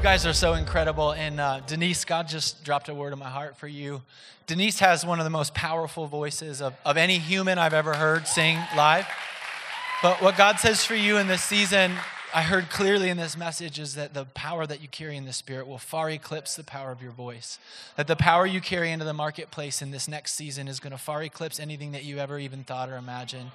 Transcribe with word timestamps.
You 0.00 0.04
guys 0.04 0.24
are 0.24 0.32
so 0.32 0.54
incredible. 0.54 1.12
And 1.12 1.38
uh, 1.38 1.60
Denise, 1.66 2.06
God 2.06 2.26
just 2.26 2.64
dropped 2.64 2.88
a 2.88 2.94
word 2.94 3.12
in 3.12 3.18
my 3.18 3.28
heart 3.28 3.58
for 3.58 3.68
you. 3.68 4.00
Denise 4.46 4.78
has 4.78 5.04
one 5.04 5.20
of 5.20 5.24
the 5.24 5.30
most 5.30 5.52
powerful 5.52 6.06
voices 6.06 6.62
of, 6.62 6.72
of 6.86 6.96
any 6.96 7.18
human 7.18 7.58
I've 7.58 7.74
ever 7.74 7.92
heard 7.92 8.26
sing 8.26 8.56
live. 8.74 9.06
But 10.02 10.22
what 10.22 10.38
God 10.38 10.58
says 10.58 10.82
for 10.86 10.94
you 10.94 11.18
in 11.18 11.26
this 11.26 11.42
season, 11.42 11.92
I 12.32 12.42
heard 12.42 12.70
clearly 12.70 13.08
in 13.08 13.16
this 13.16 13.36
message 13.36 13.80
is 13.80 13.96
that 13.96 14.14
the 14.14 14.24
power 14.24 14.64
that 14.64 14.80
you 14.80 14.86
carry 14.86 15.16
in 15.16 15.24
the 15.24 15.32
Spirit 15.32 15.66
will 15.66 15.78
far 15.78 16.08
eclipse 16.10 16.54
the 16.54 16.62
power 16.62 16.92
of 16.92 17.02
your 17.02 17.10
voice. 17.10 17.58
That 17.96 18.06
the 18.06 18.14
power 18.14 18.46
you 18.46 18.60
carry 18.60 18.92
into 18.92 19.04
the 19.04 19.12
marketplace 19.12 19.82
in 19.82 19.90
this 19.90 20.06
next 20.06 20.34
season 20.34 20.68
is 20.68 20.78
going 20.78 20.92
to 20.92 20.98
far 20.98 21.24
eclipse 21.24 21.58
anything 21.58 21.90
that 21.90 22.04
you 22.04 22.18
ever 22.18 22.38
even 22.38 22.62
thought 22.62 22.88
or 22.88 22.96
imagined. 22.96 23.50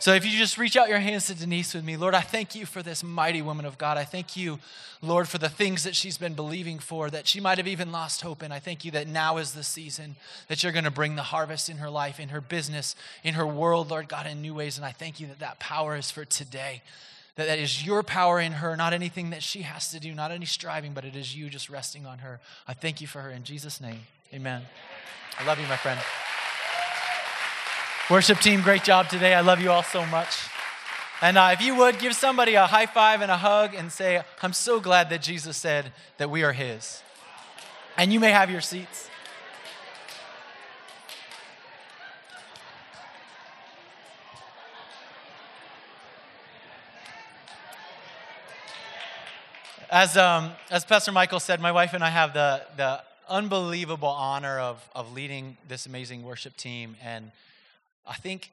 So 0.00 0.12
if 0.12 0.24
you 0.24 0.36
just 0.36 0.58
reach 0.58 0.76
out 0.76 0.88
your 0.88 0.98
hands 0.98 1.26
to 1.26 1.34
Denise 1.34 1.72
with 1.72 1.84
me, 1.84 1.96
Lord, 1.96 2.14
I 2.14 2.20
thank 2.20 2.56
you 2.56 2.66
for 2.66 2.82
this 2.82 3.04
mighty 3.04 3.42
woman 3.42 3.64
of 3.64 3.78
God. 3.78 3.96
I 3.96 4.04
thank 4.04 4.36
you, 4.36 4.58
Lord, 5.00 5.28
for 5.28 5.38
the 5.38 5.48
things 5.48 5.84
that 5.84 5.94
she's 5.94 6.18
been 6.18 6.34
believing 6.34 6.80
for, 6.80 7.08
that 7.10 7.28
she 7.28 7.38
might 7.38 7.58
have 7.58 7.68
even 7.68 7.92
lost 7.92 8.22
hope 8.22 8.42
in. 8.42 8.50
I 8.50 8.58
thank 8.58 8.84
you 8.84 8.90
that 8.90 9.06
now 9.06 9.36
is 9.36 9.52
the 9.52 9.62
season 9.62 10.16
that 10.48 10.64
you're 10.64 10.72
going 10.72 10.84
to 10.84 10.90
bring 10.90 11.14
the 11.14 11.22
harvest 11.22 11.68
in 11.68 11.76
her 11.76 11.90
life, 11.90 12.18
in 12.18 12.30
her 12.30 12.40
business, 12.40 12.96
in 13.22 13.34
her 13.34 13.46
world, 13.46 13.88
Lord 13.88 14.08
God, 14.08 14.26
in 14.26 14.42
new 14.42 14.54
ways. 14.54 14.76
And 14.76 14.84
I 14.84 14.90
thank 14.90 15.20
you 15.20 15.28
that 15.28 15.38
that 15.38 15.60
power 15.60 15.96
is 15.96 16.10
for 16.10 16.24
today 16.24 16.82
that 17.36 17.46
that 17.46 17.58
is 17.58 17.84
your 17.84 18.02
power 18.02 18.40
in 18.40 18.52
her, 18.52 18.76
not 18.76 18.92
anything 18.92 19.30
that 19.30 19.42
she 19.42 19.62
has 19.62 19.90
to 19.90 20.00
do, 20.00 20.14
not 20.14 20.30
any 20.30 20.46
striving, 20.46 20.92
but 20.92 21.04
it 21.04 21.14
is 21.14 21.36
you 21.36 21.48
just 21.48 21.70
resting 21.70 22.06
on 22.06 22.18
her. 22.18 22.40
I 22.66 22.74
thank 22.74 23.00
you 23.00 23.06
for 23.06 23.20
her 23.20 23.30
in 23.30 23.44
Jesus' 23.44 23.80
name. 23.80 24.00
Amen. 24.34 24.62
I 25.38 25.46
love 25.46 25.60
you, 25.60 25.66
my 25.66 25.76
friend. 25.76 26.00
Worship 28.10 28.38
team, 28.38 28.62
great 28.62 28.84
job 28.84 29.08
today. 29.08 29.34
I 29.34 29.40
love 29.40 29.60
you 29.60 29.70
all 29.70 29.82
so 29.82 30.06
much. 30.06 30.48
And 31.20 31.36
uh, 31.38 31.50
if 31.52 31.60
you 31.60 31.74
would, 31.76 31.98
give 31.98 32.14
somebody 32.14 32.54
a 32.54 32.66
high 32.66 32.86
five 32.86 33.20
and 33.20 33.30
a 33.30 33.36
hug 33.36 33.74
and 33.74 33.90
say, 33.90 34.22
I'm 34.42 34.52
so 34.52 34.80
glad 34.80 35.10
that 35.10 35.22
Jesus 35.22 35.56
said 35.56 35.92
that 36.18 36.30
we 36.30 36.42
are 36.42 36.52
his. 36.52 37.02
And 37.96 38.12
you 38.12 38.20
may 38.20 38.30
have 38.30 38.50
your 38.50 38.60
seats. 38.60 39.10
As, 49.98 50.14
um, 50.18 50.52
as 50.70 50.84
Pastor 50.84 51.10
Michael 51.10 51.40
said, 51.40 51.58
my 51.58 51.72
wife 51.72 51.94
and 51.94 52.04
I 52.04 52.10
have 52.10 52.34
the, 52.34 52.60
the 52.76 53.02
unbelievable 53.30 54.10
honor 54.10 54.58
of, 54.58 54.86
of 54.94 55.14
leading 55.14 55.56
this 55.68 55.86
amazing 55.86 56.22
worship 56.22 56.54
team. 56.54 56.96
And 57.02 57.32
I 58.06 58.12
think 58.12 58.52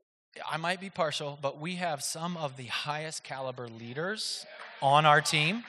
I 0.49 0.55
might 0.55 0.79
be 0.79 0.89
partial, 0.89 1.37
but 1.41 1.59
we 1.59 1.75
have 1.75 2.01
some 2.01 2.37
of 2.37 2.55
the 2.55 2.67
highest 2.67 3.25
caliber 3.25 3.67
leaders 3.67 4.45
on 4.81 5.05
our 5.05 5.19
team. 5.19 5.65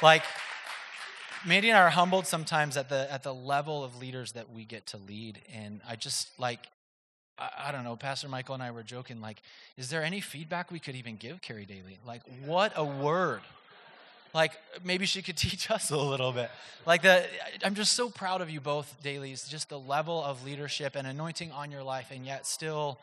Like, 0.00 0.22
Mandy 1.44 1.70
and 1.70 1.76
I 1.76 1.82
are 1.82 1.90
humbled 1.90 2.28
sometimes 2.28 2.76
at 2.76 2.88
the, 2.88 3.12
at 3.12 3.24
the 3.24 3.34
level 3.34 3.82
of 3.82 3.98
leaders 3.98 4.30
that 4.34 4.52
we 4.52 4.64
get 4.64 4.86
to 4.86 4.96
lead. 4.96 5.42
And 5.52 5.80
I 5.88 5.96
just 5.96 6.28
like, 6.38 6.60
I, 7.36 7.50
I 7.66 7.72
don't 7.72 7.82
know, 7.82 7.96
Pastor 7.96 8.28
Michael 8.28 8.54
and 8.54 8.62
I 8.62 8.70
were 8.70 8.84
joking, 8.84 9.20
like, 9.20 9.42
is 9.76 9.90
there 9.90 10.04
any 10.04 10.20
feedback 10.20 10.70
we 10.70 10.78
could 10.78 10.94
even 10.94 11.16
give 11.16 11.42
Carrie 11.42 11.66
Daly? 11.66 11.98
Like, 12.06 12.22
what 12.44 12.72
a 12.76 12.84
word 12.84 13.40
like 14.34 14.52
maybe 14.84 15.06
she 15.06 15.22
could 15.22 15.36
teach 15.48 15.70
us 15.70 15.90
a 15.90 15.96
little 15.96 16.32
bit. 16.32 16.50
Like 16.86 17.02
the 17.02 17.24
i'm 17.64 17.74
just 17.74 17.92
so 17.94 18.10
proud 18.10 18.40
of 18.42 18.50
you 18.50 18.60
both 18.60 18.94
Dalys 19.02 19.48
just 19.48 19.68
the 19.68 19.78
level 19.78 20.22
of 20.22 20.44
leadership 20.44 20.96
and 20.96 21.06
anointing 21.06 21.52
on 21.52 21.70
your 21.70 21.82
life 21.82 22.10
and 22.10 22.26
yet 22.26 22.46
still 22.46 22.98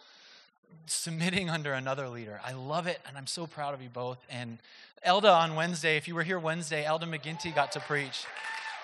submitting 0.85 1.49
under 1.57 1.73
another 1.73 2.07
leader. 2.09 2.39
I 2.45 2.53
love 2.53 2.85
it 2.85 2.99
and 3.07 3.17
i'm 3.17 3.27
so 3.27 3.47
proud 3.47 3.73
of 3.73 3.81
you 3.81 3.89
both. 3.89 4.19
And 4.29 4.59
elda 5.03 5.31
on 5.31 5.55
wednesday 5.55 5.97
if 5.97 6.07
you 6.07 6.13
were 6.13 6.23
here 6.23 6.37
wednesday 6.37 6.85
elda 6.85 7.07
mcginty 7.07 7.55
got 7.55 7.71
to 7.71 7.79
preach. 7.79 8.25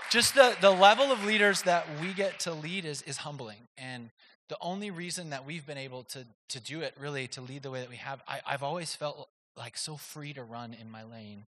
Just 0.09 0.35
the, 0.35 0.55
the 0.61 0.71
level 0.71 1.11
of 1.11 1.25
leaders 1.25 1.63
that 1.63 1.85
we 2.01 2.13
get 2.13 2.39
to 2.41 2.53
lead 2.53 2.85
is, 2.85 3.01
is 3.01 3.17
humbling. 3.17 3.57
And 3.77 4.09
the 4.47 4.55
only 4.61 4.89
reason 4.89 5.31
that 5.31 5.45
we've 5.45 5.65
been 5.65 5.77
able 5.77 6.03
to, 6.03 6.25
to 6.47 6.61
do 6.61 6.79
it 6.79 6.93
really 6.97 7.27
to 7.27 7.41
lead 7.41 7.63
the 7.63 7.69
way 7.69 7.81
that 7.81 7.89
we 7.89 7.97
have 7.97 8.21
I, 8.27 8.39
i've 8.45 8.63
always 8.63 8.95
felt 8.95 9.29
like 9.57 9.77
so 9.77 9.97
free 9.97 10.33
to 10.33 10.43
run 10.43 10.75
in 10.79 10.89
my 10.89 11.03
lane 11.03 11.45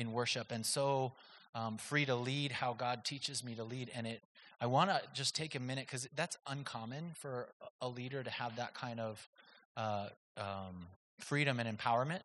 in 0.00 0.12
worship 0.12 0.50
and 0.50 0.66
so 0.66 1.12
um, 1.54 1.76
free 1.76 2.04
to 2.06 2.14
lead 2.14 2.52
how 2.52 2.72
God 2.72 3.04
teaches 3.04 3.44
me 3.44 3.54
to 3.54 3.64
lead. 3.64 3.90
And 3.94 4.06
it, 4.06 4.22
I 4.60 4.66
want 4.66 4.90
to 4.90 5.00
just 5.14 5.34
take 5.34 5.54
a 5.54 5.60
minute 5.60 5.86
because 5.86 6.08
that's 6.16 6.36
uncommon 6.46 7.12
for 7.14 7.48
a 7.80 7.88
leader 7.88 8.22
to 8.22 8.30
have 8.30 8.56
that 8.56 8.74
kind 8.74 9.00
of 9.00 9.28
uh, 9.76 10.08
um, 10.36 10.86
freedom 11.18 11.58
and 11.60 11.78
empowerment 11.78 12.20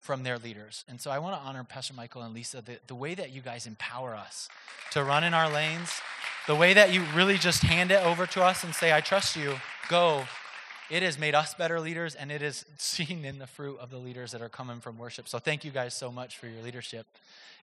from 0.00 0.22
their 0.22 0.38
leaders. 0.38 0.84
And 0.88 1.00
so 1.00 1.10
I 1.10 1.18
want 1.18 1.40
to 1.40 1.46
honor 1.46 1.64
Pastor 1.64 1.92
Michael 1.92 2.22
and 2.22 2.34
Lisa, 2.34 2.62
the, 2.62 2.78
the 2.86 2.94
way 2.94 3.14
that 3.14 3.32
you 3.32 3.42
guys 3.42 3.66
empower 3.66 4.14
us 4.14 4.48
to 4.92 5.04
run 5.04 5.24
in 5.24 5.34
our 5.34 5.50
lanes, 5.50 6.00
the 6.46 6.56
way 6.56 6.72
that 6.72 6.92
you 6.92 7.04
really 7.14 7.36
just 7.36 7.62
hand 7.62 7.90
it 7.90 8.02
over 8.02 8.26
to 8.26 8.42
us 8.42 8.64
and 8.64 8.74
say, 8.74 8.92
I 8.92 9.02
trust 9.02 9.36
you, 9.36 9.56
go. 9.88 10.24
It 10.90 11.04
has 11.04 11.18
made 11.18 11.36
us 11.36 11.54
better 11.54 11.78
leaders, 11.78 12.14
and 12.14 12.32
it 12.32 12.42
is 12.42 12.64
seen 12.76 13.24
in 13.24 13.38
the 13.38 13.46
fruit 13.46 13.78
of 13.78 13.90
the 13.90 13.98
leaders 13.98 14.32
that 14.32 14.42
are 14.42 14.48
coming 14.48 14.80
from 14.80 14.98
worship. 14.98 15.28
So 15.28 15.38
thank 15.38 15.64
you 15.64 15.70
guys 15.70 15.94
so 15.94 16.10
much 16.10 16.36
for 16.38 16.48
your 16.48 16.62
leadership. 16.62 17.06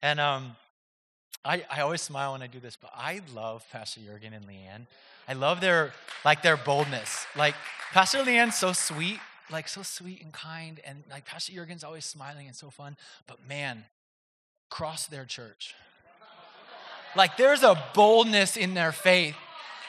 And 0.02 0.20
um, 0.20 0.56
I, 1.44 1.64
I 1.70 1.82
always 1.82 2.02
smile 2.02 2.32
when 2.32 2.42
I 2.42 2.48
do 2.48 2.60
this, 2.60 2.78
but 2.80 2.92
I 2.96 3.22
love 3.34 3.66
Pastor 3.72 4.02
Jurgen 4.02 4.34
and 4.34 4.46
Leanne. 4.46 4.88
I 5.28 5.34
love 5.34 5.60
their 5.60 5.94
like 6.24 6.42
their 6.42 6.58
boldness. 6.58 7.26
Like 7.36 7.56
Pastor 7.92 8.20
Leanne's 8.20 8.56
so 8.56 8.72
sweet, 8.72 9.20
like 9.52 9.68
so 9.68 9.82
sweet 9.82 10.24
and 10.24 10.32
kind, 10.32 10.80
and 10.86 11.04
like 11.10 11.26
Pastor 11.26 11.52
Jurgen's 11.52 11.84
always 11.84 12.06
smiling 12.06 12.48
and 12.48 12.56
so 12.56 12.70
fun. 12.70 12.96
But 13.28 13.46
man, 13.48 13.84
cross 14.70 15.08
their 15.08 15.26
church. 15.26 15.76
Like 17.16 17.36
there's 17.36 17.64
a 17.64 17.82
boldness 17.94 18.58
in 18.58 18.74
their 18.74 18.92
faith 18.92 19.36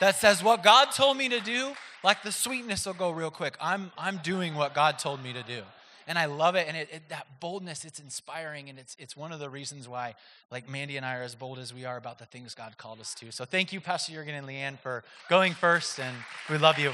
that 0.01 0.17
says 0.17 0.43
what 0.43 0.63
God 0.63 0.87
told 0.93 1.17
me 1.17 1.29
to 1.29 1.41
do, 1.41 1.73
like 2.03 2.23
the 2.23 2.33
sweetness 2.33 2.87
will 2.87 2.95
go 2.95 3.11
real 3.11 3.31
quick. 3.31 3.57
I'm, 3.61 3.91
I'm 3.99 4.19
doing 4.19 4.55
what 4.55 4.75
God 4.75 4.99
told 4.99 5.23
me 5.23 5.33
to 5.33 5.43
do. 5.43 5.63
And 6.07 6.19
I 6.19 6.25
love 6.25 6.55
it. 6.55 6.67
And 6.67 6.77
it, 6.77 6.89
it, 6.91 7.09
that 7.11 7.27
boldness, 7.39 7.85
it's 7.85 7.99
inspiring. 7.99 8.71
And 8.71 8.79
it's, 8.79 8.97
it's 8.99 9.17
one 9.17 9.31
of 9.31 9.41
the 9.41 9.51
reasons 9.51 9.89
why, 9.89 10.15
like 10.51 10.69
Mandy 10.69 10.97
and 10.97 11.05
I 11.05 11.17
are 11.17 11.23
as 11.23 11.35
bold 11.35 11.59
as 11.59 11.75
we 11.75 11.85
are 11.85 11.99
about 11.99 12.19
the 12.19 12.25
things 12.25 12.55
God 12.55 12.79
called 12.79 13.01
us 13.01 13.15
to. 13.17 13.31
So 13.31 13.45
thank 13.45 13.73
you, 13.73 13.81
Pastor 13.81 14.13
Jurgen 14.13 14.35
and 14.35 14.47
Leanne, 14.47 14.79
for 14.79 15.05
going 15.29 15.53
first. 15.53 16.01
And 16.01 16.17
we 16.49 16.57
love 16.57 16.79
you. 16.79 16.93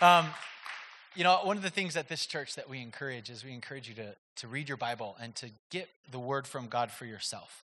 Um, 0.00 0.26
you 1.14 1.22
know, 1.22 1.38
one 1.44 1.56
of 1.56 1.62
the 1.62 1.70
things 1.70 1.96
at 1.96 2.08
this 2.08 2.26
church 2.26 2.56
that 2.56 2.68
we 2.68 2.80
encourage 2.80 3.30
is 3.30 3.44
we 3.44 3.52
encourage 3.52 3.88
you 3.88 3.94
to, 3.94 4.14
to 4.36 4.48
read 4.48 4.66
your 4.66 4.78
Bible 4.78 5.14
and 5.20 5.34
to 5.36 5.50
get 5.70 5.88
the 6.10 6.18
word 6.18 6.46
from 6.46 6.66
God 6.66 6.90
for 6.90 7.04
yourself 7.04 7.62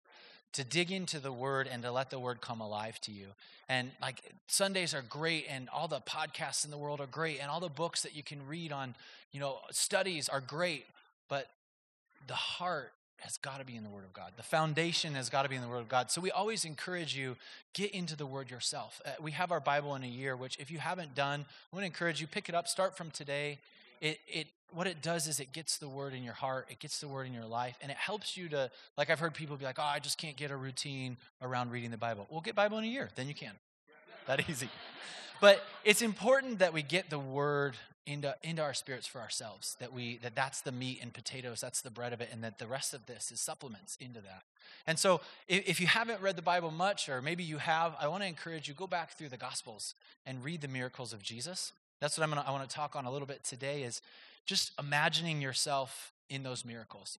to 0.57 0.65
dig 0.65 0.91
into 0.91 1.21
the 1.21 1.33
word 1.33 1.69
and 1.71 1.83
to 1.83 1.93
let 1.93 2.11
the 2.11 2.19
word 2.19 2.41
come 2.41 2.61
alive 2.61 3.01
to 3.03 3.13
you. 3.13 3.29
And 3.69 3.91
like 4.01 4.23
Sundays 4.47 4.95
are 4.95 5.03
great 5.03 5.47
and 5.51 5.69
all 5.69 5.87
the 5.87 6.01
podcasts 6.01 6.65
in 6.65 6.71
the 6.71 6.79
world 6.79 7.01
are 7.01 7.07
great 7.07 7.41
and 7.41 7.51
all 7.51 7.61
the 7.61 7.69
books 7.69 8.03
that 8.03 8.17
you 8.17 8.23
can 8.23 8.47
read 8.47 8.73
on, 8.73 8.95
you 9.33 9.41
know, 9.41 9.59
studies 9.71 10.29
are 10.29 10.41
great, 10.41 10.87
but 11.29 11.49
the 12.27 12.35
heart 12.35 12.93
has 13.19 13.37
got 13.37 13.59
to 13.59 13.67
be 13.67 13.77
in 13.77 13.83
the 13.83 13.91
word 13.91 14.05
of 14.05 14.13
God. 14.13 14.33
The 14.37 14.43
foundation 14.43 15.15
has 15.15 15.29
got 15.29 15.43
to 15.43 15.49
be 15.49 15.57
in 15.57 15.63
the 15.63 15.69
word 15.69 15.81
of 15.81 15.89
God. 15.89 16.11
So 16.11 16.21
we 16.21 16.31
always 16.31 16.65
encourage 16.65 17.17
you 17.17 17.37
get 17.75 17.91
into 17.93 18.17
the 18.17 18.27
word 18.27 18.51
yourself. 18.51 19.01
Uh, 19.05 19.11
we 19.21 19.33
have 19.33 19.53
our 19.53 19.61
Bible 19.61 19.95
in 19.95 20.05
a 20.05 20.09
year, 20.09 20.37
which 20.37 20.57
if 20.59 20.71
you 20.71 20.79
haven't 20.79 21.15
done, 21.15 21.45
I 21.73 21.77
want 21.77 21.83
to 21.83 21.87
encourage 21.87 22.21
you 22.21 22.27
pick 22.27 22.49
it 22.49 22.55
up, 22.55 22.69
start 22.69 22.97
from 22.97 23.11
today. 23.11 23.59
It 24.01 24.19
it 24.27 24.47
what 24.73 24.87
it 24.87 25.01
does 25.03 25.27
is 25.29 25.41
it 25.41 25.53
gets 25.53 25.79
the 25.79 25.89
word 25.89 26.13
in 26.13 26.23
your 26.23 26.35
heart, 26.35 26.67
it 26.71 26.79
gets 26.79 27.01
the 27.01 27.09
word 27.09 27.27
in 27.27 27.33
your 27.33 27.47
life, 27.47 27.77
and 27.81 27.91
it 27.91 27.97
helps 27.97 28.37
you 28.37 28.49
to, 28.51 28.71
like 28.99 29.11
I've 29.11 29.21
heard 29.21 29.33
people 29.33 29.57
be 29.57 29.65
like, 29.65 29.79
oh, 29.79 29.83
I 29.83 30.01
just 30.01 30.19
can't 30.19 30.37
get 30.37 30.51
a 30.51 30.57
routine 30.57 31.17
around 31.41 31.71
reading 31.71 31.91
the 31.91 31.97
Bible. 31.97 32.27
Well, 32.31 32.41
get 32.41 32.55
Bible 32.55 32.79
in 32.79 32.85
a 32.85 32.89
year, 32.89 33.09
then 33.17 33.29
you 33.29 33.35
can. 33.35 33.53
That 34.27 34.49
easy. 34.51 34.69
But 35.41 35.63
it's 35.85 36.03
important 36.03 36.59
that 36.59 36.73
we 36.73 36.83
get 36.83 37.11
the 37.11 37.19
word 37.19 37.77
into, 38.07 38.35
into 38.43 38.63
our 38.63 38.75
spirits 38.75 39.07
for 39.07 39.21
ourselves, 39.21 39.77
that 39.81 39.93
we 39.93 40.19
that 40.19 40.35
that's 40.35 40.61
the 40.61 40.73
meat 40.73 41.01
and 41.03 41.13
potatoes, 41.13 41.61
that's 41.61 41.83
the 41.83 41.91
bread 41.91 42.13
of 42.13 42.21
it, 42.21 42.29
and 42.33 42.43
that 42.45 42.59
the 42.59 42.67
rest 42.67 42.95
of 42.95 43.07
this 43.07 43.31
is 43.33 43.41
supplements 43.41 43.97
into 44.01 44.21
that. 44.21 44.43
And 44.87 44.99
so 44.99 45.21
if, 45.49 45.69
if 45.69 45.81
you 45.81 45.87
haven't 45.87 46.21
read 46.21 46.37
the 46.37 46.43
Bible 46.43 46.71
much, 46.71 47.09
or 47.09 47.21
maybe 47.21 47.43
you 47.43 47.59
have, 47.59 47.95
I 48.01 48.09
want 48.09 48.23
to 48.23 48.29
encourage 48.29 48.69
you, 48.69 48.75
go 48.75 48.87
back 48.87 49.19
through 49.19 49.29
the 49.31 49.37
Gospels 49.37 49.95
and 50.25 50.43
read 50.45 50.61
the 50.61 50.69
miracles 50.69 51.13
of 51.13 51.23
Jesus. 51.23 51.73
That's 52.01 52.19
what 52.19 52.25
I'm 52.25 52.31
gonna, 52.31 52.45
I 52.47 52.51
want 52.51 52.69
to 52.69 52.75
talk 52.75 52.97
on 52.97 53.05
a 53.05 53.13
little 53.13 53.27
bit 53.27 53.45
today 53.45 53.83
is 53.83 54.01
just 54.45 54.73
imagining 54.79 55.41
yourself 55.41 56.13
in 56.29 56.43
those 56.43 56.65
miracles 56.65 57.19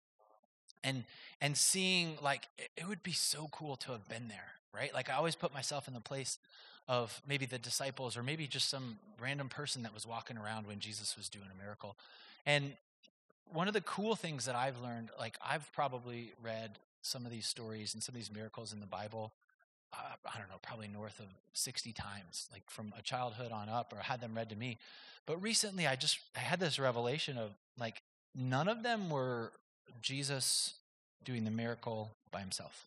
and 0.84 1.04
and 1.40 1.56
seeing 1.56 2.16
like 2.22 2.48
it 2.76 2.88
would 2.88 3.02
be 3.02 3.12
so 3.12 3.48
cool 3.52 3.76
to 3.76 3.92
have 3.92 4.08
been 4.08 4.28
there 4.28 4.52
right? 4.74 4.92
Like 4.94 5.10
I 5.10 5.14
always 5.14 5.34
put 5.34 5.52
myself 5.52 5.88
in 5.88 5.94
the 5.94 6.00
place 6.00 6.38
of 6.86 7.20
maybe 7.28 7.46
the 7.46 7.58
disciples 7.58 8.16
or 8.16 8.22
maybe 8.22 8.46
just 8.46 8.68
some 8.68 8.98
random 9.20 9.48
person 9.48 9.82
that 9.82 9.92
was 9.92 10.06
walking 10.06 10.38
around 10.38 10.66
when 10.66 10.80
Jesus 10.80 11.16
was 11.16 11.28
doing 11.28 11.46
a 11.52 11.62
miracle. 11.62 11.96
And 12.46 12.72
one 13.52 13.68
of 13.68 13.74
the 13.74 13.80
cool 13.82 14.16
things 14.16 14.46
that 14.46 14.54
I've 14.54 14.80
learned, 14.80 15.10
like 15.18 15.36
I've 15.46 15.70
probably 15.72 16.32
read 16.42 16.78
some 17.02 17.24
of 17.24 17.30
these 17.30 17.46
stories 17.46 17.94
and 17.94 18.02
some 18.02 18.14
of 18.14 18.16
these 18.18 18.32
miracles 18.32 18.72
in 18.72 18.80
the 18.80 18.86
Bible, 18.86 19.32
uh, 19.92 19.96
I 20.34 20.38
don't 20.38 20.48
know, 20.48 20.58
probably 20.62 20.88
north 20.88 21.18
of 21.20 21.26
60 21.54 21.92
times, 21.92 22.48
like 22.52 22.62
from 22.68 22.92
a 22.98 23.02
childhood 23.02 23.52
on 23.52 23.68
up, 23.68 23.92
or 23.92 24.00
had 24.00 24.20
them 24.20 24.34
read 24.34 24.50
to 24.50 24.56
me. 24.56 24.78
But 25.26 25.42
recently 25.42 25.86
I 25.86 25.96
just 25.96 26.18
I 26.36 26.40
had 26.40 26.60
this 26.60 26.78
revelation 26.78 27.38
of 27.38 27.50
like 27.78 28.02
none 28.34 28.68
of 28.68 28.82
them 28.82 29.10
were 29.10 29.52
Jesus 30.00 30.74
doing 31.24 31.44
the 31.44 31.50
miracle 31.50 32.12
by 32.30 32.40
himself. 32.40 32.86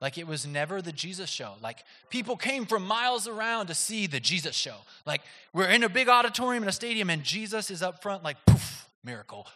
Like 0.00 0.16
it 0.16 0.26
was 0.26 0.46
never 0.46 0.80
the 0.80 0.92
Jesus 0.92 1.28
show. 1.28 1.54
Like 1.60 1.84
people 2.08 2.36
came 2.36 2.64
from 2.66 2.86
miles 2.86 3.28
around 3.28 3.66
to 3.66 3.74
see 3.74 4.06
the 4.06 4.20
Jesus 4.20 4.56
show. 4.56 4.76
Like 5.04 5.22
we're 5.52 5.68
in 5.68 5.82
a 5.82 5.88
big 5.88 6.08
auditorium 6.08 6.62
in 6.62 6.68
a 6.68 6.72
stadium 6.72 7.10
and 7.10 7.22
Jesus 7.22 7.70
is 7.70 7.82
up 7.82 8.00
front, 8.02 8.22
like 8.22 8.36
poof, 8.46 8.88
miracle, 9.04 9.46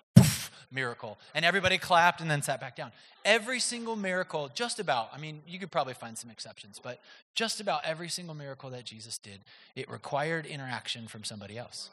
miracle. 0.75 1.19
And 1.35 1.45
everybody 1.45 1.79
clapped 1.79 2.21
and 2.21 2.31
then 2.31 2.43
sat 2.43 2.61
back 2.61 2.77
down. 2.77 2.93
Every 3.25 3.61
single 3.61 3.97
miracle, 3.97 4.51
just 4.55 4.79
about, 4.79 5.09
I 5.15 5.19
mean, 5.19 5.41
you 5.47 5.59
could 5.59 5.71
probably 5.71 5.95
find 5.95 6.19
some 6.19 6.31
exceptions, 6.31 6.81
but 6.83 7.01
just 7.35 7.61
about 7.61 7.85
every 7.85 8.09
single 8.09 8.35
miracle 8.35 8.69
that 8.71 8.85
Jesus 8.85 9.17
did, 9.17 9.41
it 9.77 9.91
required 9.91 10.45
interaction 10.45 11.07
from 11.07 11.25
somebody 11.25 11.57
else. 11.57 11.91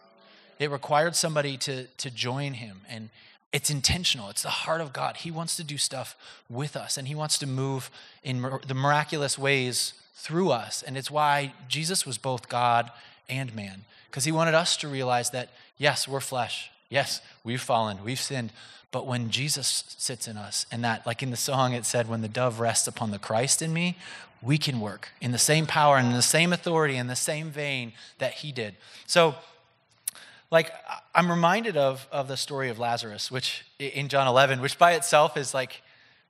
It 0.59 0.69
required 0.69 1.15
somebody 1.15 1.57
to, 1.57 1.85
to 1.85 2.11
join 2.11 2.53
him 2.53 2.81
and 2.89 3.09
it's 3.51 3.69
intentional. 3.69 4.29
It's 4.29 4.43
the 4.43 4.49
heart 4.49 4.79
of 4.79 4.93
God. 4.93 5.17
He 5.17 5.31
wants 5.31 5.57
to 5.57 5.63
do 5.63 5.77
stuff 5.77 6.15
with 6.49 6.75
us 6.75 6.97
and 6.97 7.07
He 7.07 7.15
wants 7.15 7.37
to 7.39 7.47
move 7.47 7.91
in 8.23 8.41
the 8.65 8.73
miraculous 8.73 9.37
ways 9.37 9.93
through 10.15 10.51
us. 10.51 10.83
And 10.83 10.97
it's 10.97 11.11
why 11.11 11.53
Jesus 11.67 12.05
was 12.05 12.17
both 12.17 12.47
God 12.47 12.91
and 13.27 13.53
man, 13.55 13.83
because 14.09 14.23
He 14.23 14.31
wanted 14.31 14.53
us 14.53 14.77
to 14.77 14.87
realize 14.87 15.31
that, 15.31 15.49
yes, 15.77 16.07
we're 16.07 16.21
flesh. 16.21 16.71
Yes, 16.91 17.21
we've 17.43 17.61
fallen, 17.61 18.03
we've 18.03 18.19
sinned. 18.19 18.51
But 18.91 19.07
when 19.07 19.31
Jesus 19.31 19.85
sits 19.97 20.27
in 20.27 20.37
us, 20.37 20.65
and 20.71 20.83
that, 20.83 21.07
like 21.07 21.23
in 21.23 21.31
the 21.31 21.37
song, 21.37 21.73
it 21.73 21.85
said, 21.85 22.09
when 22.09 22.21
the 22.21 22.27
dove 22.27 22.59
rests 22.59 22.87
upon 22.87 23.09
the 23.11 23.17
Christ 23.17 23.61
in 23.61 23.73
me, 23.73 23.97
we 24.41 24.57
can 24.57 24.81
work 24.81 25.09
in 25.21 25.31
the 25.31 25.37
same 25.37 25.65
power 25.65 25.97
and 25.97 26.07
in 26.07 26.13
the 26.13 26.21
same 26.21 26.51
authority 26.51 26.97
in 26.97 27.07
the 27.07 27.15
same 27.15 27.49
vein 27.49 27.93
that 28.17 28.33
He 28.33 28.51
did. 28.51 28.75
So, 29.07 29.35
like 30.51 30.71
i'm 31.15 31.31
reminded 31.31 31.77
of, 31.77 32.07
of 32.11 32.27
the 32.27 32.37
story 32.37 32.69
of 32.69 32.77
lazarus 32.77 33.31
which 33.31 33.65
in 33.79 34.09
john 34.09 34.27
11 34.27 34.61
which 34.61 34.77
by 34.77 34.91
itself 34.93 35.37
is 35.37 35.53
like 35.53 35.81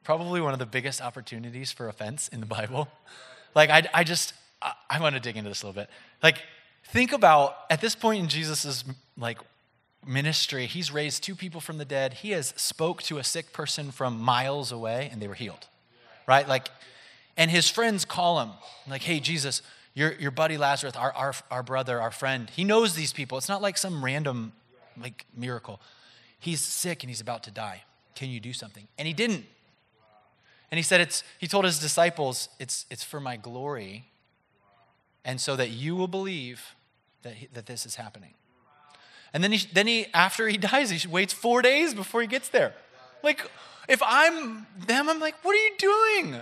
probably 0.03 0.39
one 0.39 0.53
of 0.53 0.59
the 0.59 0.65
biggest 0.65 1.01
opportunities 1.01 1.71
for 1.71 1.89
offense 1.89 2.27
in 2.29 2.39
the 2.39 2.45
bible 2.45 2.87
like 3.55 3.69
i, 3.69 3.87
I 3.93 4.03
just 4.03 4.33
I, 4.61 4.73
I 4.89 5.01
want 5.01 5.15
to 5.15 5.19
dig 5.19 5.35
into 5.35 5.49
this 5.49 5.63
a 5.63 5.67
little 5.67 5.81
bit 5.81 5.89
like 6.23 6.37
think 6.85 7.11
about 7.11 7.57
at 7.69 7.81
this 7.81 7.95
point 7.95 8.21
in 8.21 8.29
jesus's 8.29 8.85
like 9.17 9.39
ministry 10.05 10.65
he's 10.65 10.91
raised 10.91 11.23
two 11.23 11.35
people 11.35 11.61
from 11.61 11.77
the 11.77 11.85
dead 11.85 12.13
he 12.15 12.31
has 12.31 12.53
spoke 12.57 13.03
to 13.03 13.17
a 13.17 13.23
sick 13.23 13.53
person 13.53 13.91
from 13.91 14.19
miles 14.19 14.71
away 14.71 15.09
and 15.11 15.21
they 15.21 15.27
were 15.27 15.35
healed 15.35 15.67
right 16.27 16.47
like 16.47 16.69
and 17.37 17.51
his 17.51 17.69
friends 17.69 18.03
call 18.03 18.41
him 18.41 18.49
like 18.87 19.03
hey 19.03 19.19
jesus 19.19 19.61
your, 19.93 20.13
your 20.13 20.31
buddy 20.31 20.57
Lazarus, 20.57 20.95
our, 20.95 21.11
our, 21.13 21.33
our 21.49 21.63
brother, 21.63 21.99
our 21.99 22.11
friend, 22.11 22.49
he 22.49 22.63
knows 22.63 22.95
these 22.95 23.11
people. 23.11 23.37
It's 23.37 23.49
not 23.49 23.61
like 23.61 23.77
some 23.77 24.03
random 24.03 24.53
like 25.01 25.25
miracle. 25.35 25.81
He's 26.39 26.61
sick 26.61 27.03
and 27.03 27.09
he's 27.09 27.21
about 27.21 27.43
to 27.43 27.51
die. 27.51 27.83
Can 28.15 28.29
you 28.29 28.39
do 28.39 28.53
something? 28.53 28.87
And 28.97 29.07
he 29.07 29.13
didn't. 29.13 29.45
And 30.69 30.77
he 30.77 30.83
said, 30.83 31.01
it's, 31.01 31.23
he 31.37 31.47
told 31.47 31.65
his 31.65 31.79
disciples, 31.79 32.47
it's, 32.57 32.85
it's 32.89 33.03
for 33.03 33.19
my 33.19 33.35
glory, 33.35 34.05
and 35.25 35.39
so 35.39 35.57
that 35.57 35.69
you 35.69 35.97
will 35.97 36.07
believe 36.07 36.75
that, 37.23 37.33
that 37.53 37.65
this 37.65 37.85
is 37.85 37.95
happening. 37.95 38.33
And 39.33 39.43
then 39.43 39.51
he, 39.51 39.65
then 39.73 39.87
he, 39.87 40.07
after 40.13 40.47
he 40.47 40.57
dies, 40.71 40.89
he 40.89 41.07
waits 41.07 41.33
four 41.33 41.61
days 41.61 41.93
before 41.93 42.21
he 42.21 42.27
gets 42.27 42.49
there. 42.49 42.73
Like, 43.23 43.49
if 43.87 44.01
I'm 44.05 44.67
them, 44.87 45.09
I'm 45.09 45.19
like, 45.19 45.35
what 45.43 45.53
are 45.53 45.63
you 45.63 45.75
doing? 45.77 46.41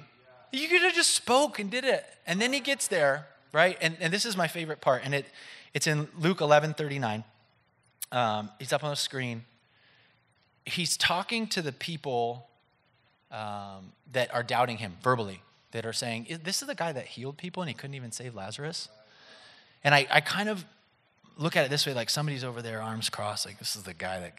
You 0.51 0.68
could 0.68 0.81
have 0.81 0.95
just 0.95 1.12
spoke 1.12 1.59
and 1.59 1.69
did 1.69 1.83
it. 1.83 2.06
And 2.25 2.41
then 2.41 2.53
he 2.53 2.59
gets 2.59 2.88
there, 2.88 3.27
right? 3.53 3.77
And, 3.81 3.97
and 4.00 4.12
this 4.13 4.25
is 4.25 4.36
my 4.36 4.47
favorite 4.47 4.81
part, 4.81 5.01
and 5.03 5.13
it, 5.13 5.25
it's 5.74 5.88
in 5.88 6.07
Luke 6.18 6.41
11 6.41 6.74
39. 6.74 7.24
Um, 8.12 8.50
he's 8.57 8.74
up 8.74 8.83
on 8.83 8.89
the 8.89 8.95
screen. 8.95 9.45
He's 10.65 10.97
talking 10.97 11.47
to 11.47 11.62
the 11.62 11.71
people 11.71 12.47
um, 13.31 13.91
that 14.12 14.33
are 14.33 14.44
doubting 14.44 14.77
him 14.77 14.97
verbally, 15.01 15.41
that 15.71 15.86
are 15.86 15.94
saying, 15.94 16.39
This 16.44 16.62
is 16.62 16.68
the 16.68 16.75
guy 16.75 16.91
that 16.91 17.06
healed 17.06 17.38
people 17.38 17.62
and 17.62 17.69
he 17.69 17.74
couldn't 17.75 17.95
even 17.95 18.12
save 18.12 18.36
Lazarus. 18.36 18.89
And 19.83 19.94
I, 19.95 20.07
I 20.12 20.21
kind 20.21 20.50
of 20.50 20.65
look 21.39 21.56
at 21.56 21.65
it 21.65 21.69
this 21.69 21.88
way 21.88 21.94
like 21.94 22.09
somebody's 22.09 22.44
over 22.44 22.62
there, 22.62 22.81
arms 22.81 23.09
crossed, 23.09 23.45
like, 23.45 23.57
This 23.57 23.75
is 23.75 23.83
the 23.83 23.94
guy 23.94 24.19
that 24.19 24.33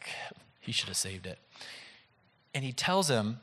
he 0.59 0.71
should 0.71 0.87
have 0.87 0.97
saved 0.97 1.25
it. 1.25 1.39
And 2.53 2.63
he 2.63 2.71
tells 2.71 3.09
him, 3.09 3.39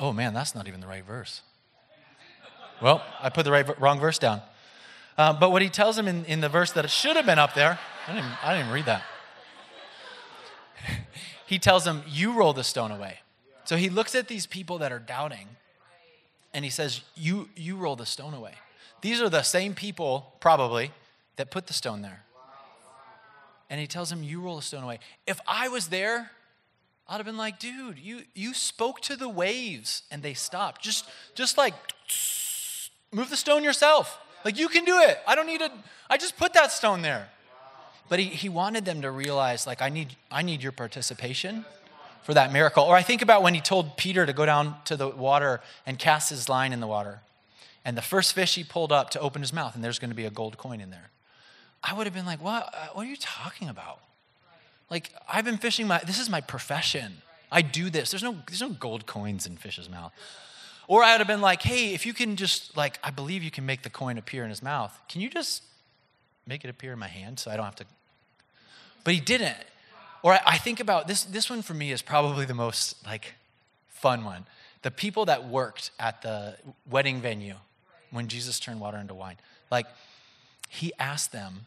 Oh 0.00 0.12
man, 0.12 0.34
that's 0.34 0.54
not 0.54 0.66
even 0.66 0.80
the 0.80 0.86
right 0.88 1.04
verse. 1.04 1.42
Well, 2.82 3.04
I 3.20 3.28
put 3.28 3.44
the 3.44 3.52
right, 3.52 3.80
wrong 3.80 4.00
verse 4.00 4.18
down. 4.18 4.42
Uh, 5.16 5.32
but 5.32 5.52
what 5.52 5.62
he 5.62 5.68
tells 5.68 5.96
him 5.96 6.08
in, 6.08 6.24
in 6.24 6.40
the 6.40 6.48
verse 6.48 6.72
that 6.72 6.84
it 6.84 6.90
should 6.90 7.14
have 7.14 7.24
been 7.24 7.38
up 7.38 7.54
there, 7.54 7.78
I 8.08 8.12
didn't, 8.14 8.44
I 8.44 8.54
didn't 8.54 8.66
even 8.66 8.74
read 8.74 8.86
that. 8.86 9.02
he 11.46 11.58
tells 11.58 11.86
him, 11.86 12.02
You 12.08 12.32
roll 12.32 12.52
the 12.52 12.64
stone 12.64 12.90
away. 12.90 13.20
So 13.64 13.76
he 13.76 13.88
looks 13.88 14.14
at 14.14 14.28
these 14.28 14.46
people 14.46 14.78
that 14.78 14.90
are 14.90 14.98
doubting 14.98 15.48
and 16.52 16.64
he 16.64 16.70
says, 16.70 17.02
You, 17.14 17.48
you 17.54 17.76
roll 17.76 17.96
the 17.96 18.06
stone 18.06 18.34
away. 18.34 18.54
These 19.02 19.20
are 19.20 19.28
the 19.28 19.42
same 19.42 19.74
people, 19.74 20.32
probably, 20.40 20.90
that 21.36 21.50
put 21.50 21.66
the 21.66 21.72
stone 21.72 22.02
there. 22.02 22.24
And 23.70 23.80
he 23.80 23.86
tells 23.86 24.12
him, 24.12 24.22
You 24.22 24.40
roll 24.40 24.56
the 24.56 24.62
stone 24.62 24.84
away. 24.84 25.00
If 25.26 25.40
I 25.46 25.68
was 25.68 25.88
there, 25.88 26.30
I'd 27.08 27.16
have 27.16 27.26
been 27.26 27.36
like, 27.36 27.58
dude, 27.58 27.98
you, 27.98 28.22
you 28.34 28.54
spoke 28.54 29.00
to 29.02 29.16
the 29.16 29.28
waves 29.28 30.02
and 30.10 30.22
they 30.22 30.34
stopped. 30.34 30.82
Just, 30.82 31.06
just 31.34 31.58
like 31.58 31.74
move 33.12 33.30
the 33.30 33.36
stone 33.36 33.62
yourself. 33.62 34.18
Like 34.44 34.58
you 34.58 34.68
can 34.68 34.84
do 34.84 34.98
it. 35.00 35.18
I 35.26 35.34
don't 35.34 35.46
need 35.46 35.60
to, 35.60 35.70
I 36.08 36.16
just 36.16 36.36
put 36.36 36.54
that 36.54 36.72
stone 36.72 37.02
there. 37.02 37.28
But 38.08 38.18
he, 38.18 38.26
he 38.26 38.48
wanted 38.48 38.84
them 38.84 39.02
to 39.02 39.10
realize, 39.10 39.66
like, 39.66 39.80
I 39.80 39.88
need, 39.88 40.14
I 40.30 40.42
need 40.42 40.62
your 40.62 40.72
participation 40.72 41.64
for 42.22 42.34
that 42.34 42.52
miracle. 42.52 42.84
Or 42.84 42.94
I 42.94 43.02
think 43.02 43.22
about 43.22 43.42
when 43.42 43.54
he 43.54 43.60
told 43.62 43.96
Peter 43.96 44.26
to 44.26 44.32
go 44.34 44.44
down 44.44 44.76
to 44.84 44.96
the 44.96 45.08
water 45.08 45.62
and 45.86 45.98
cast 45.98 46.28
his 46.28 46.48
line 46.48 46.74
in 46.74 46.80
the 46.80 46.86
water. 46.86 47.20
And 47.82 47.96
the 47.96 48.02
first 48.02 48.34
fish 48.34 48.56
he 48.56 48.64
pulled 48.64 48.92
up 48.92 49.08
to 49.10 49.20
open 49.20 49.40
his 49.40 49.54
mouth, 49.54 49.74
and 49.74 49.82
there's 49.82 49.98
going 49.98 50.10
to 50.10 50.16
be 50.16 50.26
a 50.26 50.30
gold 50.30 50.58
coin 50.58 50.82
in 50.82 50.90
there. 50.90 51.10
I 51.86 51.92
would 51.92 52.06
have 52.06 52.14
been 52.14 52.24
like, 52.24 52.42
what, 52.42 52.72
uh, 52.74 52.86
what 52.94 53.06
are 53.06 53.10
you 53.10 53.16
talking 53.16 53.68
about? 53.68 54.00
Like, 54.90 55.10
I've 55.28 55.44
been 55.44 55.58
fishing 55.58 55.86
my, 55.86 55.98
this 55.98 56.18
is 56.18 56.30
my 56.30 56.40
profession. 56.40 57.18
I 57.52 57.60
do 57.60 57.90
this. 57.90 58.10
There's 58.10 58.22
no, 58.22 58.36
there's 58.46 58.62
no 58.62 58.70
gold 58.70 59.04
coins 59.04 59.46
in 59.46 59.56
fish's 59.58 59.90
mouth. 59.90 60.12
Or 60.88 61.02
I 61.02 61.12
would 61.12 61.18
have 61.18 61.26
been 61.26 61.42
like, 61.42 61.62
hey, 61.62 61.92
if 61.92 62.06
you 62.06 62.14
can 62.14 62.36
just, 62.36 62.76
like, 62.76 62.98
I 63.04 63.10
believe 63.10 63.42
you 63.42 63.50
can 63.50 63.66
make 63.66 63.82
the 63.82 63.90
coin 63.90 64.16
appear 64.16 64.44
in 64.44 64.50
his 64.50 64.62
mouth. 64.62 64.98
Can 65.08 65.20
you 65.20 65.28
just 65.28 65.62
make 66.46 66.64
it 66.64 66.70
appear 66.70 66.92
in 66.92 66.98
my 66.98 67.08
hand 67.08 67.38
so 67.38 67.50
I 67.50 67.56
don't 67.56 67.64
have 67.64 67.76
to? 67.76 67.84
But 69.02 69.14
he 69.14 69.20
didn't. 69.20 69.56
Or 70.22 70.32
I, 70.32 70.40
I 70.46 70.58
think 70.58 70.80
about 70.80 71.06
this, 71.06 71.24
this 71.24 71.50
one 71.50 71.60
for 71.60 71.74
me 71.74 71.92
is 71.92 72.00
probably 72.00 72.46
the 72.46 72.54
most, 72.54 73.04
like, 73.06 73.34
fun 73.88 74.24
one. 74.24 74.46
The 74.82 74.90
people 74.90 75.26
that 75.26 75.46
worked 75.46 75.90
at 75.98 76.22
the 76.22 76.56
wedding 76.88 77.20
venue 77.20 77.56
when 78.10 78.28
Jesus 78.28 78.58
turned 78.58 78.80
water 78.80 78.98
into 78.98 79.14
wine. 79.14 79.36
Like, 79.70 79.86
he 80.68 80.92
asked 80.98 81.32
them 81.32 81.66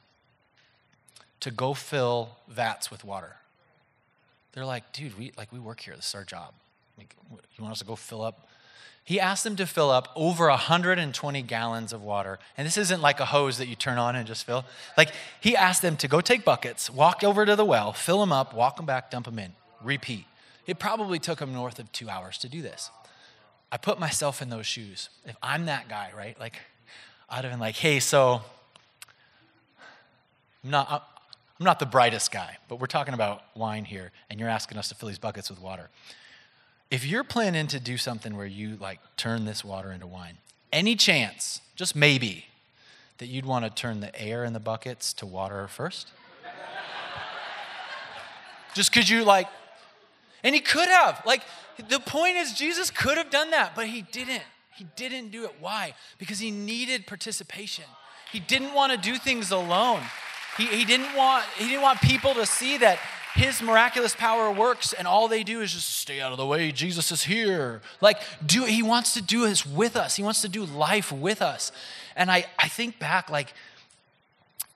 to 1.42 1.52
go 1.52 1.74
fill 1.74 2.30
vats 2.48 2.90
with 2.90 3.04
water. 3.04 3.36
They're 4.54 4.66
like, 4.66 4.92
dude, 4.92 5.18
we 5.18 5.32
like 5.38 5.52
we 5.52 5.60
work 5.60 5.82
here. 5.82 5.96
This 5.96 6.08
is 6.10 6.16
our 6.16 6.24
job. 6.24 6.54
Like, 6.98 7.16
you 7.32 7.64
want 7.64 7.74
us 7.74 7.80
to 7.80 7.86
go 7.86 7.96
fill 7.96 8.24
up? 8.24 8.48
He 9.04 9.22
asked 9.22 9.46
them 9.46 9.56
to 9.56 9.66
fill 9.66 9.90
up 9.90 10.10
over 10.16 10.50
120 10.50 11.42
gallons 11.44 11.94
of 11.94 12.04
water. 12.04 12.40
And 12.58 12.68
this 12.68 12.76
isn't 12.76 13.02
like 13.02 13.22
a 13.22 13.26
hose 13.26 13.58
that 13.58 13.68
you 13.68 13.76
turn 13.76 13.98
on 13.98 14.18
and 14.18 14.28
just 14.28 14.46
fill. 14.46 14.66
Like, 14.98 15.12
he 15.40 15.56
asked 15.56 15.82
them 15.82 15.96
to 15.98 16.10
go 16.10 16.20
take 16.20 16.44
buckets, 16.44 16.90
walk 16.90 17.24
over 17.24 17.46
to 17.46 17.56
the 17.56 17.64
well, 17.64 17.94
fill 17.94 18.20
them 18.20 18.34
up, 18.34 18.54
walk 18.54 18.76
them 18.76 18.86
back, 18.86 19.10
dump 19.10 19.28
them 19.28 19.40
in, 19.40 19.54
repeat. 19.82 20.26
It 20.66 20.78
probably 20.78 21.20
took 21.20 21.40
them 21.40 21.54
north 21.54 21.80
of 21.80 21.90
two 21.94 22.10
hours 22.10 22.38
to 22.40 22.50
do 22.50 22.62
this. 22.62 22.92
I 23.72 23.78
put 23.78 23.98
myself 23.98 24.42
in 24.42 24.50
those 24.50 24.66
shoes. 24.66 25.10
If 25.26 25.38
I'm 25.42 25.68
that 25.68 25.88
guy, 25.88 26.12
right? 26.14 26.38
Like, 26.38 26.60
I'd 27.30 27.46
have 27.46 27.54
been 27.54 27.62
like, 27.62 27.76
hey, 27.76 28.02
so 28.02 28.42
I'm 30.66 30.70
not, 30.72 31.08
I'm 31.60 31.66
not 31.66 31.80
the 31.80 31.86
brightest 31.86 32.32
guy, 32.32 32.58
but 32.68 32.80
we're 32.80 32.88
talking 32.88 33.14
about 33.14 33.44
wine 33.56 33.86
here, 33.86 34.12
and 34.30 34.40
you're 34.40 34.50
asking 34.50 34.78
us 34.78 34.90
to 34.90 34.96
fill 34.96 35.10
these 35.10 35.18
buckets 35.18 35.50
with 35.50 35.60
water. 35.60 35.90
If 36.92 37.06
you're 37.06 37.24
planning 37.24 37.68
to 37.68 37.80
do 37.80 37.98
something 37.98 38.38
where 38.38 38.46
you 38.46 38.78
like 38.78 39.00
turn 39.18 39.46
this 39.46 39.64
water 39.64 39.92
into 39.92 40.08
wine, 40.08 40.38
any 40.72 40.96
chance, 40.96 41.62
just 41.76 41.96
maybe, 41.96 42.46
that 43.18 43.28
you'd 43.28 43.46
want 43.46 43.66
to 43.66 43.72
turn 43.72 44.00
the 44.00 44.22
air 44.22 44.44
in 44.44 44.54
the 44.54 44.60
buckets 44.60 45.14
to 45.14 45.26
water 45.26 45.68
first? 45.68 46.12
just 48.76 48.94
because 48.94 49.10
you 49.10 49.24
like, 49.24 49.48
and 50.44 50.54
he 50.54 50.62
could 50.62 50.88
have. 50.88 51.24
Like, 51.26 51.42
the 51.90 52.00
point 52.00 52.38
is, 52.38 52.54
Jesus 52.54 52.92
could 52.92 53.18
have 53.18 53.32
done 53.32 53.50
that, 53.52 53.76
but 53.76 53.88
he 53.88 54.04
didn't. 54.04 54.44
He 54.76 54.86
didn't 54.96 55.30
do 55.32 55.46
it. 55.46 55.56
Why? 55.60 55.96
Because 56.20 56.38
he 56.38 56.52
needed 56.52 57.08
participation. 57.08 57.86
He 58.32 58.40
didn't 58.40 58.76
want 58.76 58.92
to 58.92 58.98
do 58.98 59.18
things 59.18 59.50
alone. 59.50 60.04
He, 60.58 60.66
he, 60.66 60.86
didn't 60.86 61.16
want, 61.16 61.46
he 61.58 61.66
didn't 61.66 61.84
want 61.84 62.02
people 62.02 62.34
to 62.34 62.46
see 62.46 62.78
that 62.78 63.00
his 63.36 63.62
miraculous 63.62 64.16
power 64.16 64.52
works 64.52 64.94
and 64.94 65.08
all 65.08 65.28
they 65.28 65.44
do 65.44 65.62
is 65.62 65.72
just 65.72 65.90
stay 65.90 66.20
out 66.20 66.32
of 66.32 66.40
the 66.40 66.46
way. 66.46 66.72
Jesus 66.72 67.12
is 67.12 67.24
here. 67.24 67.82
Like, 68.02 68.20
do 68.44 68.66
he 68.66 68.82
wants 68.82 69.14
to 69.14 69.22
do 69.22 69.48
this 69.48 69.66
with 69.66 69.96
us. 69.96 70.16
He 70.16 70.24
wants 70.24 70.42
to 70.42 70.50
do 70.50 70.66
life 70.66 71.12
with 71.12 71.42
us. 71.42 71.72
And 72.16 72.32
I, 72.32 72.46
I 72.58 72.68
think 72.68 72.98
back, 72.98 73.30
like, 73.30 73.54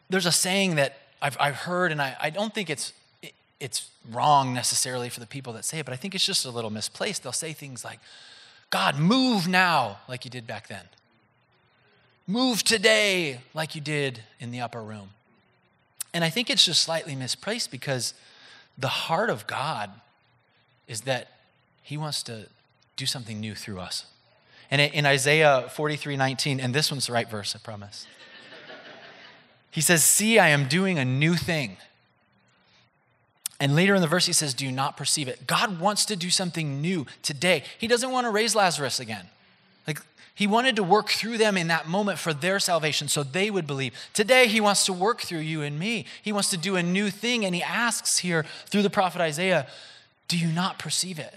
there's 0.09 0.27
a 0.27 0.31
saying 0.31 0.75
that 0.75 0.97
I've, 1.21 1.37
I've 1.39 1.55
heard, 1.55 1.91
and 1.91 2.01
I, 2.01 2.15
I 2.21 2.29
don't 2.29 2.53
think 2.53 2.69
it's, 2.69 2.93
it, 3.23 3.33
it's 3.59 3.89
wrong 4.11 4.53
necessarily 4.53 5.09
for 5.09 5.19
the 5.19 5.27
people 5.27 5.53
that 5.53 5.65
say 5.65 5.79
it, 5.79 5.85
but 5.85 5.93
I 5.93 5.97
think 5.97 6.13
it's 6.13 6.25
just 6.25 6.45
a 6.45 6.51
little 6.51 6.69
misplaced. 6.69 7.23
They'll 7.23 7.31
say 7.31 7.53
things 7.53 7.83
like, 7.83 7.99
God, 8.69 8.99
move 8.99 9.47
now, 9.47 9.99
like 10.07 10.23
you 10.23 10.31
did 10.31 10.45
back 10.45 10.67
then. 10.67 10.83
Move 12.27 12.63
today, 12.63 13.41
like 13.55 13.73
you 13.73 13.81
did 13.81 14.21
in 14.39 14.51
the 14.51 14.61
upper 14.61 14.81
room. 14.81 15.09
And 16.13 16.23
I 16.23 16.29
think 16.29 16.49
it's 16.49 16.65
just 16.65 16.81
slightly 16.81 17.15
misplaced 17.15 17.71
because 17.71 18.13
the 18.77 18.87
heart 18.87 19.29
of 19.29 19.47
God 19.47 19.91
is 20.87 21.01
that 21.01 21.29
He 21.81 21.97
wants 21.97 22.23
to 22.23 22.47
do 22.95 23.05
something 23.05 23.39
new 23.39 23.55
through 23.55 23.79
us. 23.79 24.05
And 24.69 24.81
in 24.81 25.05
Isaiah 25.05 25.69
43 25.73 26.17
19, 26.17 26.59
and 26.59 26.73
this 26.73 26.91
one's 26.91 27.07
the 27.07 27.13
right 27.13 27.29
verse, 27.29 27.55
I 27.55 27.59
promise. 27.59 28.07
He 29.71 29.81
says, 29.81 30.03
See, 30.03 30.37
I 30.37 30.49
am 30.49 30.67
doing 30.67 30.99
a 30.99 31.05
new 31.05 31.35
thing. 31.35 31.77
And 33.59 33.75
later 33.75 33.93
in 33.93 34.01
the 34.01 34.07
verse, 34.07 34.25
he 34.25 34.33
says, 34.33 34.53
Do 34.53 34.69
not 34.71 34.97
perceive 34.97 35.27
it? 35.27 35.47
God 35.47 35.79
wants 35.79 36.05
to 36.05 36.15
do 36.15 36.29
something 36.29 36.81
new 36.81 37.05
today. 37.21 37.63
He 37.77 37.87
doesn't 37.87 38.11
want 38.11 38.25
to 38.25 38.31
raise 38.31 38.53
Lazarus 38.55 38.99
again. 38.99 39.27
Like, 39.87 40.01
he 40.33 40.47
wanted 40.47 40.75
to 40.77 40.83
work 40.83 41.09
through 41.09 41.37
them 41.37 41.57
in 41.57 41.67
that 41.67 41.87
moment 41.87 42.17
for 42.17 42.33
their 42.33 42.59
salvation 42.59 43.07
so 43.07 43.23
they 43.23 43.51
would 43.51 43.67
believe. 43.67 43.93
Today, 44.13 44.47
he 44.47 44.61
wants 44.61 44.85
to 44.85 44.93
work 44.93 45.21
through 45.21 45.39
you 45.39 45.61
and 45.61 45.77
me. 45.77 46.05
He 46.21 46.31
wants 46.31 46.49
to 46.51 46.57
do 46.57 46.75
a 46.75 46.83
new 46.83 47.09
thing. 47.09 47.45
And 47.45 47.53
he 47.53 47.61
asks 47.61 48.19
here 48.19 48.45
through 48.67 48.83
the 48.83 48.89
prophet 48.89 49.21
Isaiah, 49.21 49.67
Do 50.27 50.37
you 50.37 50.47
not 50.47 50.79
perceive 50.79 51.19
it? 51.19 51.35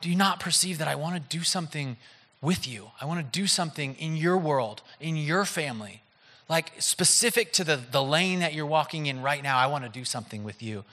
Do 0.00 0.10
you 0.10 0.16
not 0.16 0.40
perceive 0.40 0.78
that 0.78 0.88
I 0.88 0.96
want 0.96 1.14
to 1.14 1.36
do 1.36 1.44
something 1.44 1.96
with 2.42 2.68
you? 2.68 2.90
I 3.00 3.06
want 3.06 3.20
to 3.20 3.40
do 3.40 3.46
something 3.46 3.94
in 3.94 4.16
your 4.16 4.36
world, 4.36 4.82
in 5.00 5.16
your 5.16 5.44
family. 5.44 6.02
Like 6.48 6.72
specific 6.78 7.52
to 7.54 7.64
the, 7.64 7.76
the 7.76 8.02
lane 8.02 8.40
that 8.40 8.54
you're 8.54 8.66
walking 8.66 9.06
in 9.06 9.22
right 9.22 9.42
now, 9.42 9.56
I 9.56 9.66
want 9.66 9.84
to 9.84 9.90
do 9.90 10.04
something 10.04 10.44
with 10.44 10.62
you. 10.62 10.84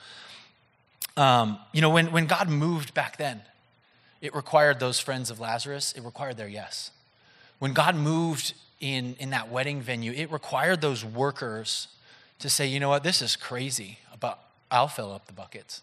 Um, 1.16 1.58
you 1.72 1.80
know, 1.80 1.90
when, 1.90 2.10
when 2.10 2.26
God 2.26 2.48
moved 2.48 2.94
back 2.94 3.18
then, 3.18 3.42
it 4.20 4.34
required 4.34 4.80
those 4.80 4.98
friends 4.98 5.30
of 5.30 5.38
Lazarus, 5.38 5.92
it 5.92 6.02
required 6.02 6.36
their 6.36 6.48
yes. 6.48 6.90
When 7.58 7.72
God 7.72 7.94
moved 7.94 8.54
in, 8.80 9.16
in 9.18 9.30
that 9.30 9.50
wedding 9.50 9.80
venue, 9.80 10.12
it 10.12 10.30
required 10.30 10.80
those 10.80 11.04
workers 11.04 11.88
to 12.40 12.50
say, 12.50 12.66
you 12.66 12.80
know 12.80 12.88
what, 12.88 13.02
this 13.02 13.22
is 13.22 13.36
crazy, 13.36 13.98
but 14.20 14.38
I'll 14.70 14.88
fill 14.88 15.12
up 15.12 15.26
the 15.26 15.32
buckets. 15.32 15.82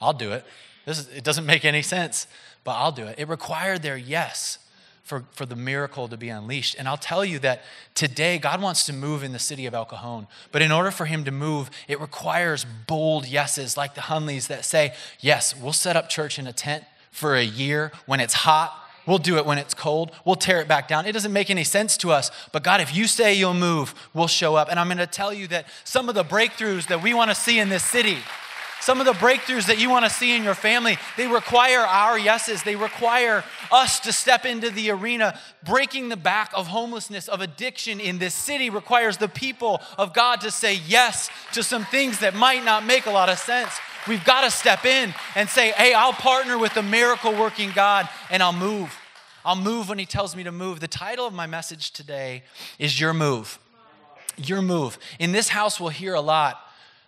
I'll 0.00 0.12
do 0.12 0.32
it. 0.32 0.44
This 0.84 0.98
is, 0.98 1.08
it 1.08 1.24
doesn't 1.24 1.46
make 1.46 1.64
any 1.64 1.82
sense, 1.82 2.26
but 2.62 2.72
I'll 2.72 2.92
do 2.92 3.06
it. 3.06 3.18
It 3.18 3.28
required 3.28 3.82
their 3.82 3.96
yes 3.96 4.58
for, 5.04 5.24
for 5.32 5.46
the 5.46 5.54
miracle 5.56 6.08
to 6.08 6.16
be 6.16 6.30
unleashed. 6.30 6.76
And 6.78 6.88
I'll 6.88 6.96
tell 6.96 7.24
you 7.24 7.38
that 7.40 7.62
today 7.94 8.38
God 8.38 8.60
wants 8.60 8.86
to 8.86 8.92
move 8.92 9.22
in 9.22 9.32
the 9.32 9.38
city 9.38 9.66
of 9.66 9.74
El 9.74 9.84
Cajon. 9.84 10.26
But 10.50 10.62
in 10.62 10.72
order 10.72 10.90
for 10.90 11.04
him 11.04 11.24
to 11.24 11.30
move, 11.30 11.70
it 11.88 12.00
requires 12.00 12.64
bold 12.64 13.26
yeses 13.26 13.76
like 13.76 13.94
the 13.94 14.02
Hunleys 14.02 14.48
that 14.48 14.64
say, 14.64 14.94
Yes, 15.20 15.54
we'll 15.54 15.74
set 15.74 15.94
up 15.94 16.08
church 16.08 16.38
in 16.38 16.46
a 16.46 16.52
tent 16.52 16.84
for 17.10 17.36
a 17.36 17.44
year 17.44 17.92
when 18.06 18.18
it's 18.18 18.34
hot. 18.34 18.80
We'll 19.06 19.18
do 19.18 19.36
it 19.36 19.44
when 19.44 19.58
it's 19.58 19.74
cold. 19.74 20.12
We'll 20.24 20.36
tear 20.36 20.60
it 20.60 20.68
back 20.68 20.88
down. 20.88 21.06
It 21.06 21.12
doesn't 21.12 21.32
make 21.32 21.50
any 21.50 21.64
sense 21.64 21.96
to 21.98 22.10
us. 22.10 22.30
But 22.52 22.62
God, 22.62 22.80
if 22.80 22.94
you 22.94 23.06
say 23.06 23.34
you'll 23.34 23.54
move, 23.54 23.94
we'll 24.14 24.28
show 24.28 24.54
up. 24.54 24.68
And 24.70 24.80
I'm 24.80 24.86
going 24.86 24.98
to 24.98 25.06
tell 25.06 25.32
you 25.32 25.46
that 25.48 25.66
some 25.84 26.08
of 26.08 26.14
the 26.14 26.24
breakthroughs 26.24 26.88
that 26.88 27.02
we 27.02 27.12
want 27.12 27.30
to 27.30 27.34
see 27.34 27.58
in 27.58 27.68
this 27.68 27.84
city, 27.84 28.18
some 28.80 29.00
of 29.00 29.06
the 29.06 29.12
breakthroughs 29.12 29.66
that 29.66 29.78
you 29.78 29.88
want 29.88 30.04
to 30.04 30.10
see 30.10 30.36
in 30.36 30.42
your 30.42 30.54
family, 30.54 30.98
they 31.16 31.26
require 31.26 31.80
our 31.80 32.18
yeses. 32.18 32.62
They 32.62 32.76
require 32.76 33.42
us 33.72 34.00
to 34.00 34.12
step 34.12 34.44
into 34.44 34.70
the 34.70 34.90
arena. 34.90 35.38
Breaking 35.64 36.08
the 36.08 36.16
back 36.16 36.50
of 36.54 36.66
homelessness, 36.66 37.28
of 37.28 37.40
addiction 37.40 38.00
in 38.00 38.18
this 38.18 38.34
city 38.34 38.68
requires 38.70 39.16
the 39.16 39.28
people 39.28 39.80
of 39.96 40.12
God 40.12 40.40
to 40.42 40.50
say 40.50 40.80
yes 40.86 41.30
to 41.52 41.62
some 41.62 41.84
things 41.86 42.18
that 42.20 42.34
might 42.34 42.64
not 42.64 42.84
make 42.84 43.06
a 43.06 43.10
lot 43.10 43.28
of 43.28 43.38
sense. 43.38 43.72
We've 44.06 44.24
got 44.24 44.42
to 44.42 44.50
step 44.50 44.84
in 44.84 45.14
and 45.34 45.48
say, 45.48 45.70
hey, 45.72 45.94
I'll 45.94 46.12
partner 46.12 46.58
with 46.58 46.74
the 46.74 46.82
miracle 46.82 47.32
working 47.32 47.70
God 47.74 48.08
and 48.30 48.42
I'll 48.42 48.52
move. 48.52 48.98
I'll 49.44 49.56
move 49.56 49.88
when 49.88 49.98
He 49.98 50.06
tells 50.06 50.36
me 50.36 50.42
to 50.44 50.52
move. 50.52 50.80
The 50.80 50.88
title 50.88 51.26
of 51.26 51.32
my 51.32 51.46
message 51.46 51.90
today 51.90 52.42
is 52.78 53.00
Your 53.00 53.14
Move. 53.14 53.58
Your 54.36 54.62
Move. 54.62 54.98
In 55.18 55.32
this 55.32 55.48
house, 55.48 55.80
we'll 55.80 55.90
hear 55.90 56.14
a 56.14 56.20
lot 56.20 56.60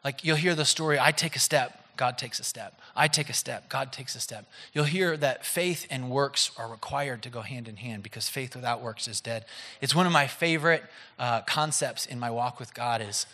like 0.05 0.25
you'll 0.25 0.37
hear 0.37 0.55
the 0.55 0.65
story 0.65 0.99
I 0.99 1.13
take 1.13 1.37
a 1.37 1.41
step, 1.41 1.83
God 1.97 2.17
takes 2.17 2.39
a 2.41 2.45
step. 2.45 2.81
I 2.95 3.09
take 3.09 3.29
a 3.29 3.35
step, 3.35 3.69
God 3.69 3.93
takes 3.93 4.15
a 4.15 4.21
step. 4.21 4.47
You'll 4.73 4.85
hear 4.85 5.17
that 5.19 5.45
faith 5.45 5.87
and 5.91 6.11
works 6.11 6.51
are 6.57 6.69
required 6.69 7.23
to 7.23 7.29
go 7.29 7.43
hand 7.43 7.69
in 7.69 7.77
hand 7.77 8.03
because 8.03 8.29
faith 8.29 8.55
without 8.55 8.81
works 8.81 9.07
is 9.09 9.21
dead. 9.21 9.45
It's 9.83 9.95
one 9.95 10.07
of 10.07 10.13
my 10.13 10.27
favorite 10.27 10.85
uh, 11.19 11.43
concepts 11.43 12.07
in 12.07 12.19
my 12.19 12.31
walk 12.31 12.59
with 12.59 12.73
God 12.73 13.03
is 13.03 13.27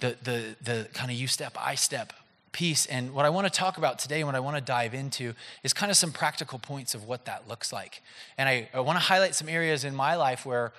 the, 0.00 0.16
the, 0.22 0.56
the 0.62 0.88
kind 0.94 1.10
of 1.10 1.16
you 1.16 1.28
step, 1.28 1.56
I 1.60 1.76
step 1.76 2.12
piece. 2.54 2.86
And 2.86 3.12
what 3.12 3.26
I 3.26 3.28
want 3.28 3.46
to 3.46 3.52
talk 3.52 3.76
about 3.76 3.98
today 3.98 4.20
and 4.20 4.26
what 4.26 4.34
I 4.34 4.40
want 4.40 4.56
to 4.56 4.62
dive 4.62 4.94
into 4.94 5.34
is 5.62 5.74
kind 5.74 5.90
of 5.90 5.98
some 5.98 6.12
practical 6.12 6.58
points 6.58 6.94
of 6.94 7.04
what 7.04 7.26
that 7.26 7.46
looks 7.46 7.70
like. 7.70 8.00
And 8.38 8.48
I, 8.48 8.70
I 8.72 8.80
want 8.80 8.96
to 8.96 9.04
highlight 9.04 9.34
some 9.34 9.50
areas 9.50 9.84
in 9.84 9.94
my 9.94 10.14
life 10.14 10.46
where 10.46 10.72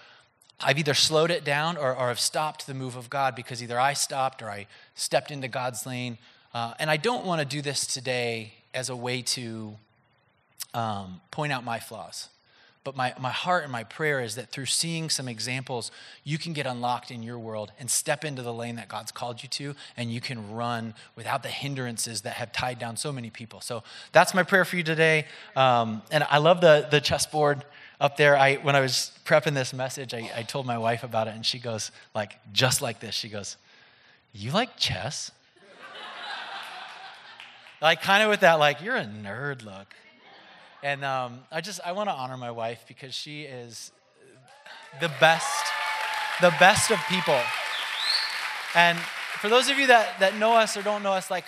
I've 0.59 0.79
either 0.79 0.95
slowed 0.95 1.29
it 1.29 1.43
down 1.43 1.77
or, 1.77 1.95
or 1.95 2.07
have 2.07 2.19
stopped 2.19 2.65
the 2.65 2.73
move 2.73 2.95
of 2.95 3.09
God 3.09 3.35
because 3.35 3.61
either 3.61 3.79
I 3.79 3.93
stopped 3.93 4.41
or 4.41 4.49
I 4.49 4.65
stepped 4.95 5.29
into 5.29 5.47
God's 5.47 5.85
lane. 5.85 6.17
Uh, 6.53 6.73
and 6.79 6.89
I 6.89 6.97
don't 6.97 7.25
want 7.25 7.41
to 7.41 7.45
do 7.45 7.61
this 7.61 7.85
today 7.85 8.53
as 8.73 8.89
a 8.89 8.95
way 8.95 9.21
to 9.21 9.75
um, 10.73 11.21
point 11.29 11.51
out 11.51 11.63
my 11.63 11.79
flaws. 11.79 12.29
But 12.85 12.95
my, 12.95 13.13
my 13.19 13.31
heart 13.31 13.63
and 13.63 13.71
my 13.71 13.83
prayer 13.83 14.21
is 14.21 14.35
that 14.35 14.51
through 14.51 14.67
seeing 14.67 15.09
some 15.09 15.27
examples, 15.27 15.91
you 16.23 16.37
can 16.37 16.53
get 16.53 16.65
unlocked 16.65 17.11
in 17.11 17.21
your 17.23 17.37
world 17.37 17.73
and 17.77 17.91
step 17.91 18.23
into 18.23 18.41
the 18.43 18.53
lane 18.53 18.77
that 18.77 18.87
God's 18.87 19.11
called 19.11 19.43
you 19.43 19.49
to, 19.49 19.75
and 19.97 20.13
you 20.13 20.21
can 20.21 20.53
run 20.53 20.93
without 21.15 21.43
the 21.43 21.49
hindrances 21.49 22.21
that 22.21 22.35
have 22.35 22.53
tied 22.53 22.79
down 22.79 22.95
so 22.95 23.11
many 23.11 23.29
people. 23.29 23.59
So 23.59 23.83
that's 24.13 24.33
my 24.33 24.43
prayer 24.43 24.63
for 24.63 24.77
you 24.77 24.83
today. 24.83 25.25
Um, 25.57 26.03
and 26.11 26.23
I 26.29 26.37
love 26.37 26.61
the, 26.61 26.87
the 26.89 27.01
chessboard 27.01 27.65
up 27.99 28.17
there, 28.17 28.37
I, 28.37 28.55
when 28.55 28.75
I 28.75 28.81
was 28.81 29.17
prepping 29.25 29.53
this 29.53 29.73
message, 29.73 30.13
I, 30.13 30.29
I 30.35 30.43
told 30.43 30.65
my 30.65 30.77
wife 30.77 31.03
about 31.03 31.27
it, 31.27 31.33
and 31.35 31.45
she 31.45 31.59
goes, 31.59 31.91
like, 32.13 32.37
just 32.51 32.81
like 32.81 32.99
this. 32.99 33.15
She 33.15 33.29
goes, 33.29 33.55
You 34.33 34.51
like 34.51 34.75
chess? 34.77 35.31
like, 37.81 38.01
kind 38.01 38.21
of 38.21 38.29
with 38.29 38.41
that, 38.41 38.55
like, 38.55 38.81
you're 38.81 38.97
a 38.97 39.05
nerd 39.05 39.63
look. 39.63 39.95
And 40.85 41.03
um, 41.03 41.39
I 41.51 41.61
just, 41.61 41.79
I 41.83 41.93
want 41.93 42.09
to 42.09 42.13
honor 42.13 42.37
my 42.37 42.51
wife 42.51 42.85
because 42.87 43.11
she 43.11 43.41
is 43.41 43.91
the 45.01 45.11
best, 45.19 45.65
the 46.41 46.53
best 46.59 46.91
of 46.91 46.99
people. 47.09 47.39
And 48.75 48.95
for 49.41 49.49
those 49.49 49.67
of 49.67 49.79
you 49.79 49.87
that, 49.87 50.19
that 50.19 50.37
know 50.37 50.53
us 50.53 50.77
or 50.77 50.83
don't 50.83 51.01
know 51.01 51.13
us, 51.13 51.31
like, 51.31 51.45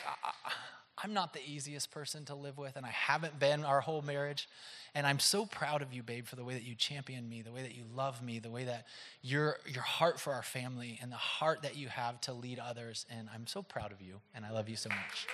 I'm 0.97 1.13
not 1.13 1.33
the 1.33 1.39
easiest 1.47 1.91
person 1.91 2.25
to 2.25 2.33
live 2.33 2.57
with, 2.57 2.77
and 2.77 2.83
I 2.83 2.89
haven't 2.89 3.37
been 3.37 3.63
our 3.63 3.79
whole 3.79 4.01
marriage. 4.01 4.49
And 4.95 5.05
I'm 5.05 5.19
so 5.19 5.45
proud 5.45 5.83
of 5.83 5.93
you, 5.93 6.01
babe, 6.01 6.25
for 6.25 6.35
the 6.35 6.43
way 6.43 6.55
that 6.55 6.63
you 6.63 6.73
champion 6.73 7.29
me, 7.29 7.43
the 7.43 7.51
way 7.51 7.61
that 7.61 7.75
you 7.75 7.83
love 7.95 8.23
me, 8.23 8.39
the 8.39 8.49
way 8.49 8.63
that 8.63 8.87
your, 9.21 9.57
your 9.71 9.83
heart 9.83 10.19
for 10.19 10.33
our 10.33 10.41
family, 10.41 10.97
and 10.99 11.11
the 11.11 11.15
heart 11.15 11.61
that 11.61 11.77
you 11.77 11.89
have 11.89 12.19
to 12.21 12.33
lead 12.33 12.57
others. 12.57 13.05
And 13.07 13.29
I'm 13.31 13.45
so 13.45 13.61
proud 13.61 13.91
of 13.91 14.01
you, 14.01 14.15
and 14.33 14.47
I 14.47 14.49
love 14.49 14.67
you 14.67 14.75
so 14.75 14.89
much. 14.89 15.27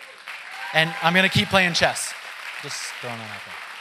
And 0.73 0.93
I'm 1.01 1.13
to 1.13 1.29
keep 1.29 1.47
playing 1.47 1.71
chess. 1.71 2.13
Just 2.61 2.81
throwing 2.99 3.17
that 3.17 3.29
out 3.29 3.41
there. 3.45 3.72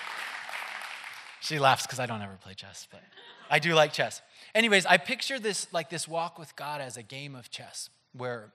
She 1.42 1.58
laughs 1.58 1.86
because 1.86 2.00
I 2.00 2.06
don't 2.06 2.22
ever 2.22 2.38
play 2.42 2.54
chess, 2.54 2.86
but 2.90 3.02
I 3.50 3.58
do 3.58 3.74
like 3.74 3.92
chess. 3.92 4.22
Anyways, 4.54 4.86
I 4.86 4.96
picture 4.96 5.38
this 5.38 5.66
like 5.72 5.90
this 5.90 6.08
walk 6.08 6.38
with 6.38 6.54
God 6.56 6.80
as 6.80 6.96
a 6.96 7.02
game 7.02 7.34
of 7.34 7.50
chess 7.50 7.90
where 8.12 8.52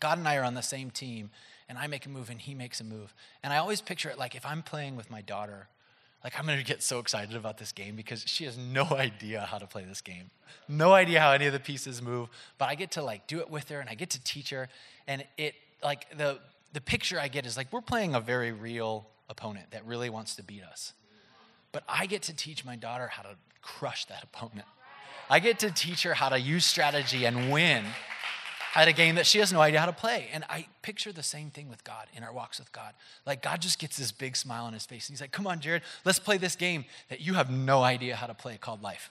God 0.00 0.18
and 0.18 0.26
I 0.26 0.36
are 0.36 0.44
on 0.44 0.54
the 0.54 0.62
same 0.62 0.90
team 0.90 1.30
and 1.68 1.78
I 1.78 1.86
make 1.86 2.06
a 2.06 2.08
move 2.08 2.30
and 2.30 2.40
he 2.40 2.54
makes 2.54 2.80
a 2.80 2.84
move. 2.84 3.14
And 3.42 3.52
I 3.52 3.58
always 3.58 3.80
picture 3.80 4.08
it 4.08 4.18
like 4.18 4.34
if 4.34 4.46
I'm 4.46 4.62
playing 4.62 4.96
with 4.96 5.10
my 5.10 5.20
daughter 5.20 5.68
like, 6.24 6.38
I'm 6.38 6.46
going 6.46 6.58
to 6.58 6.64
get 6.64 6.82
so 6.82 7.00
excited 7.00 7.34
about 7.34 7.58
this 7.58 7.72
game 7.72 7.96
because 7.96 8.22
she 8.26 8.44
has 8.44 8.56
no 8.56 8.84
idea 8.90 9.46
how 9.50 9.58
to 9.58 9.66
play 9.66 9.84
this 9.84 10.00
game. 10.00 10.30
No 10.68 10.92
idea 10.92 11.20
how 11.20 11.32
any 11.32 11.46
of 11.46 11.52
the 11.52 11.60
pieces 11.60 12.00
move, 12.00 12.28
but 12.58 12.68
I 12.68 12.74
get 12.74 12.92
to 12.92 13.02
like 13.02 13.26
do 13.26 13.40
it 13.40 13.50
with 13.50 13.68
her 13.70 13.80
and 13.80 13.90
I 13.90 13.94
get 13.94 14.10
to 14.10 14.22
teach 14.22 14.50
her. 14.50 14.68
And 15.06 15.24
it, 15.36 15.54
like, 15.82 16.16
the, 16.16 16.38
the 16.72 16.80
picture 16.80 17.18
I 17.18 17.28
get 17.28 17.44
is 17.44 17.56
like 17.56 17.72
we're 17.72 17.80
playing 17.80 18.14
a 18.14 18.20
very 18.20 18.52
real 18.52 19.08
opponent 19.28 19.72
that 19.72 19.84
really 19.84 20.10
wants 20.10 20.36
to 20.36 20.42
beat 20.42 20.62
us. 20.62 20.92
But 21.72 21.84
I 21.88 22.06
get 22.06 22.22
to 22.22 22.34
teach 22.34 22.64
my 22.64 22.76
daughter 22.76 23.08
how 23.08 23.22
to 23.22 23.36
crush 23.62 24.04
that 24.06 24.22
opponent. 24.22 24.66
I 25.28 25.38
get 25.40 25.58
to 25.60 25.70
teach 25.70 26.02
her 26.02 26.14
how 26.14 26.28
to 26.28 26.38
use 26.38 26.66
strategy 26.66 27.24
and 27.24 27.50
win. 27.50 27.84
at 28.74 28.88
a 28.88 28.92
game 28.92 29.16
that 29.16 29.26
she 29.26 29.38
has 29.38 29.52
no 29.52 29.60
idea 29.60 29.80
how 29.80 29.86
to 29.86 29.92
play. 29.92 30.28
And 30.32 30.44
I 30.48 30.66
picture 30.80 31.12
the 31.12 31.22
same 31.22 31.50
thing 31.50 31.68
with 31.68 31.84
God 31.84 32.06
in 32.14 32.22
our 32.22 32.32
walks 32.32 32.58
with 32.58 32.72
God. 32.72 32.94
Like 33.26 33.42
God 33.42 33.60
just 33.60 33.78
gets 33.78 33.96
this 33.96 34.12
big 34.12 34.36
smile 34.36 34.64
on 34.64 34.72
his 34.72 34.86
face. 34.86 35.08
And 35.08 35.14
he's 35.14 35.20
like, 35.20 35.32
come 35.32 35.46
on, 35.46 35.60
Jared, 35.60 35.82
let's 36.04 36.18
play 36.18 36.38
this 36.38 36.56
game 36.56 36.84
that 37.08 37.20
you 37.20 37.34
have 37.34 37.50
no 37.50 37.82
idea 37.82 38.16
how 38.16 38.26
to 38.26 38.34
play 38.34 38.56
called 38.56 38.82
life. 38.82 39.10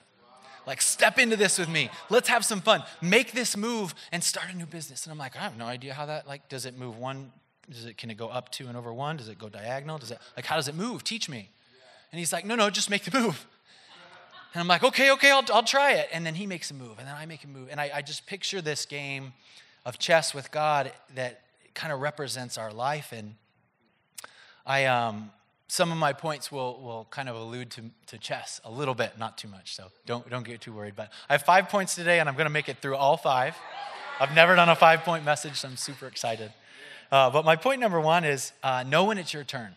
Like, 0.64 0.80
step 0.80 1.18
into 1.18 1.34
this 1.34 1.58
with 1.58 1.68
me. 1.68 1.90
Let's 2.08 2.28
have 2.28 2.44
some 2.44 2.60
fun. 2.60 2.84
Make 3.00 3.32
this 3.32 3.56
move 3.56 3.96
and 4.12 4.22
start 4.22 4.46
a 4.52 4.56
new 4.56 4.66
business. 4.66 5.04
And 5.04 5.12
I'm 5.12 5.18
like, 5.18 5.36
I 5.36 5.40
have 5.40 5.58
no 5.58 5.64
idea 5.64 5.92
how 5.92 6.06
that, 6.06 6.28
like, 6.28 6.48
does 6.48 6.66
it 6.66 6.78
move 6.78 6.98
one? 6.98 7.32
Does 7.68 7.84
it, 7.84 7.96
can 7.96 8.12
it 8.12 8.16
go 8.16 8.28
up 8.28 8.52
two 8.52 8.68
and 8.68 8.76
over 8.76 8.94
one? 8.94 9.16
Does 9.16 9.28
it 9.28 9.40
go 9.40 9.48
diagonal? 9.48 9.98
Does 9.98 10.12
it, 10.12 10.18
like, 10.36 10.46
how 10.46 10.54
does 10.54 10.68
it 10.68 10.76
move? 10.76 11.02
Teach 11.02 11.28
me. 11.28 11.50
And 12.12 12.18
he's 12.18 12.32
like, 12.32 12.44
no, 12.44 12.54
no, 12.54 12.70
just 12.70 12.90
make 12.90 13.04
the 13.04 13.18
move. 13.18 13.46
And 14.54 14.60
I'm 14.60 14.68
like, 14.68 14.84
okay, 14.84 15.10
okay, 15.12 15.30
I'll, 15.30 15.44
I'll 15.52 15.62
try 15.62 15.92
it. 15.92 16.10
And 16.12 16.26
then 16.26 16.34
he 16.34 16.46
makes 16.46 16.70
a 16.70 16.74
move, 16.74 16.98
and 16.98 17.08
then 17.08 17.14
I 17.14 17.24
make 17.24 17.42
a 17.42 17.48
move. 17.48 17.68
And 17.70 17.80
I, 17.80 17.90
I 17.94 18.02
just 18.02 18.26
picture 18.26 18.60
this 18.60 18.84
game 18.84 19.32
of 19.86 19.98
chess 19.98 20.34
with 20.34 20.50
God 20.50 20.92
that 21.14 21.40
kind 21.74 21.92
of 21.92 22.00
represents 22.00 22.58
our 22.58 22.70
life. 22.70 23.12
And 23.12 23.34
I, 24.66 24.84
um, 24.84 25.30
some 25.68 25.90
of 25.90 25.96
my 25.96 26.12
points 26.12 26.52
will, 26.52 26.78
will 26.82 27.06
kind 27.10 27.30
of 27.30 27.36
allude 27.36 27.70
to, 27.70 27.84
to 28.08 28.18
chess 28.18 28.60
a 28.62 28.70
little 28.70 28.94
bit, 28.94 29.18
not 29.18 29.38
too 29.38 29.48
much. 29.48 29.74
So 29.74 29.86
don't, 30.04 30.28
don't 30.28 30.44
get 30.44 30.60
too 30.60 30.74
worried. 30.74 30.94
But 30.94 31.10
I 31.30 31.32
have 31.32 31.42
five 31.44 31.70
points 31.70 31.94
today, 31.94 32.20
and 32.20 32.28
I'm 32.28 32.34
going 32.34 32.44
to 32.44 32.52
make 32.52 32.68
it 32.68 32.76
through 32.82 32.96
all 32.96 33.16
five. 33.16 33.56
I've 34.20 34.34
never 34.34 34.54
done 34.54 34.68
a 34.68 34.76
five 34.76 35.00
point 35.00 35.24
message, 35.24 35.56
so 35.56 35.68
I'm 35.68 35.78
super 35.78 36.06
excited. 36.06 36.52
Uh, 37.10 37.30
but 37.30 37.46
my 37.46 37.56
point 37.56 37.80
number 37.80 38.00
one 38.00 38.24
is 38.24 38.52
uh, 38.62 38.82
know 38.82 39.04
when 39.04 39.16
it's 39.16 39.32
your 39.32 39.44
turn. 39.44 39.74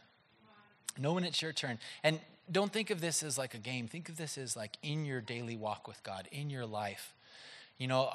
Know 0.98 1.14
when 1.14 1.24
it's 1.24 1.42
your 1.42 1.54
turn. 1.54 1.80
And 2.04 2.20
don't 2.52 2.72
think 2.72 2.90
of 2.90 3.02
this 3.02 3.24
as 3.24 3.38
like 3.38 3.54
a 3.54 3.60
game. 3.60 3.88
Think 3.88 4.10
of 4.10 4.18
this 4.18 4.38
as 4.38 4.56
like 4.56 4.78
in 4.84 5.06
your 5.06 5.22
daily 5.22 5.58
walk 5.58 5.88
with 5.88 6.02
God, 6.04 6.28
in 6.32 6.50
your 6.50 6.66
life. 6.66 7.14
You 7.78 7.88
know, 7.88 8.10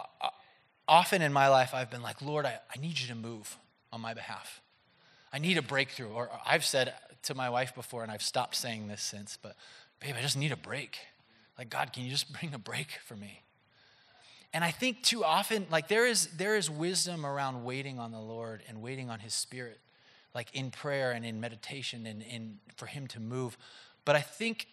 often 0.88 1.22
in 1.22 1.32
my 1.32 1.48
life, 1.48 1.74
I've 1.74 1.90
been 1.90 2.02
like, 2.02 2.22
Lord, 2.22 2.46
I, 2.46 2.58
I 2.74 2.80
need 2.80 2.98
you 2.98 3.08
to 3.08 3.14
move 3.14 3.56
on 3.92 4.00
my 4.00 4.14
behalf. 4.14 4.60
I 5.32 5.38
need 5.38 5.58
a 5.58 5.62
breakthrough. 5.62 6.08
Or 6.08 6.30
I've 6.46 6.64
said 6.64 6.94
to 7.24 7.34
my 7.34 7.50
wife 7.50 7.74
before, 7.74 8.02
and 8.02 8.10
I've 8.10 8.22
stopped 8.22 8.56
saying 8.56 8.88
this 8.88 9.02
since, 9.02 9.38
but 9.40 9.56
babe, 10.00 10.14
I 10.18 10.22
just 10.22 10.36
need 10.36 10.52
a 10.52 10.56
break. 10.56 10.98
Like, 11.58 11.68
God, 11.68 11.92
can 11.92 12.04
you 12.04 12.10
just 12.10 12.32
bring 12.32 12.54
a 12.54 12.58
break 12.58 12.98
for 13.04 13.16
me? 13.16 13.42
And 14.52 14.64
I 14.64 14.70
think 14.70 15.02
too 15.02 15.24
often, 15.24 15.66
like 15.70 15.86
there 15.86 16.06
is 16.06 16.26
there 16.36 16.56
is 16.56 16.68
wisdom 16.68 17.24
around 17.24 17.64
waiting 17.64 18.00
on 18.00 18.10
the 18.10 18.18
Lord 18.18 18.62
and 18.68 18.82
waiting 18.82 19.08
on 19.08 19.20
His 19.20 19.32
Spirit, 19.32 19.78
like 20.34 20.54
in 20.54 20.70
prayer 20.70 21.12
and 21.12 21.24
in 21.24 21.40
meditation 21.40 22.06
and 22.06 22.22
in 22.22 22.58
for 22.76 22.86
Him 22.86 23.06
to 23.08 23.20
move. 23.20 23.56
But 24.04 24.16
I 24.16 24.20
think 24.20 24.66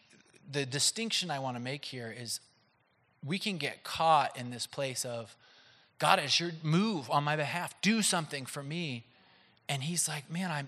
the 0.50 0.66
distinction 0.66 1.30
I 1.30 1.40
want 1.40 1.58
to 1.58 1.62
make 1.62 1.86
here 1.86 2.14
is 2.18 2.40
we 3.26 3.40
can 3.40 3.58
get 3.58 3.84
caught 3.84 4.38
in 4.38 4.52
this 4.52 4.68
place 4.68 5.04
of, 5.04 5.36
God, 6.00 6.20
as 6.20 6.40
your 6.40 6.52
move 6.64 7.10
on 7.10 7.24
my 7.24 7.36
behalf, 7.36 7.80
do 7.82 8.02
something 8.02 8.46
for 8.46 8.64
me. 8.64 9.06
And 9.68 9.84
he's 9.84 10.08
like, 10.08 10.32
man, 10.32 10.52
I, 10.52 10.64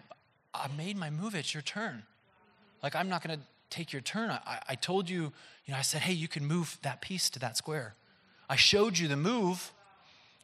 I 0.53 0.67
made 0.75 0.97
my 0.97 1.09
move. 1.09 1.35
It's 1.35 1.53
your 1.53 1.63
turn. 1.63 2.03
Like, 2.81 2.95
I'm 2.95 3.07
not 3.07 3.23
going 3.23 3.37
to 3.37 3.45
take 3.69 3.93
your 3.93 4.01
turn. 4.01 4.31
I, 4.31 4.59
I 4.69 4.75
told 4.75 5.09
you, 5.09 5.31
you 5.65 5.73
know, 5.73 5.77
I 5.77 5.83
said, 5.83 6.01
hey, 6.01 6.13
you 6.13 6.27
can 6.27 6.45
move 6.45 6.77
that 6.81 7.01
piece 7.01 7.29
to 7.31 7.39
that 7.39 7.55
square. 7.55 7.93
I 8.49 8.55
showed 8.55 8.97
you 8.97 9.07
the 9.07 9.17
move. 9.17 9.71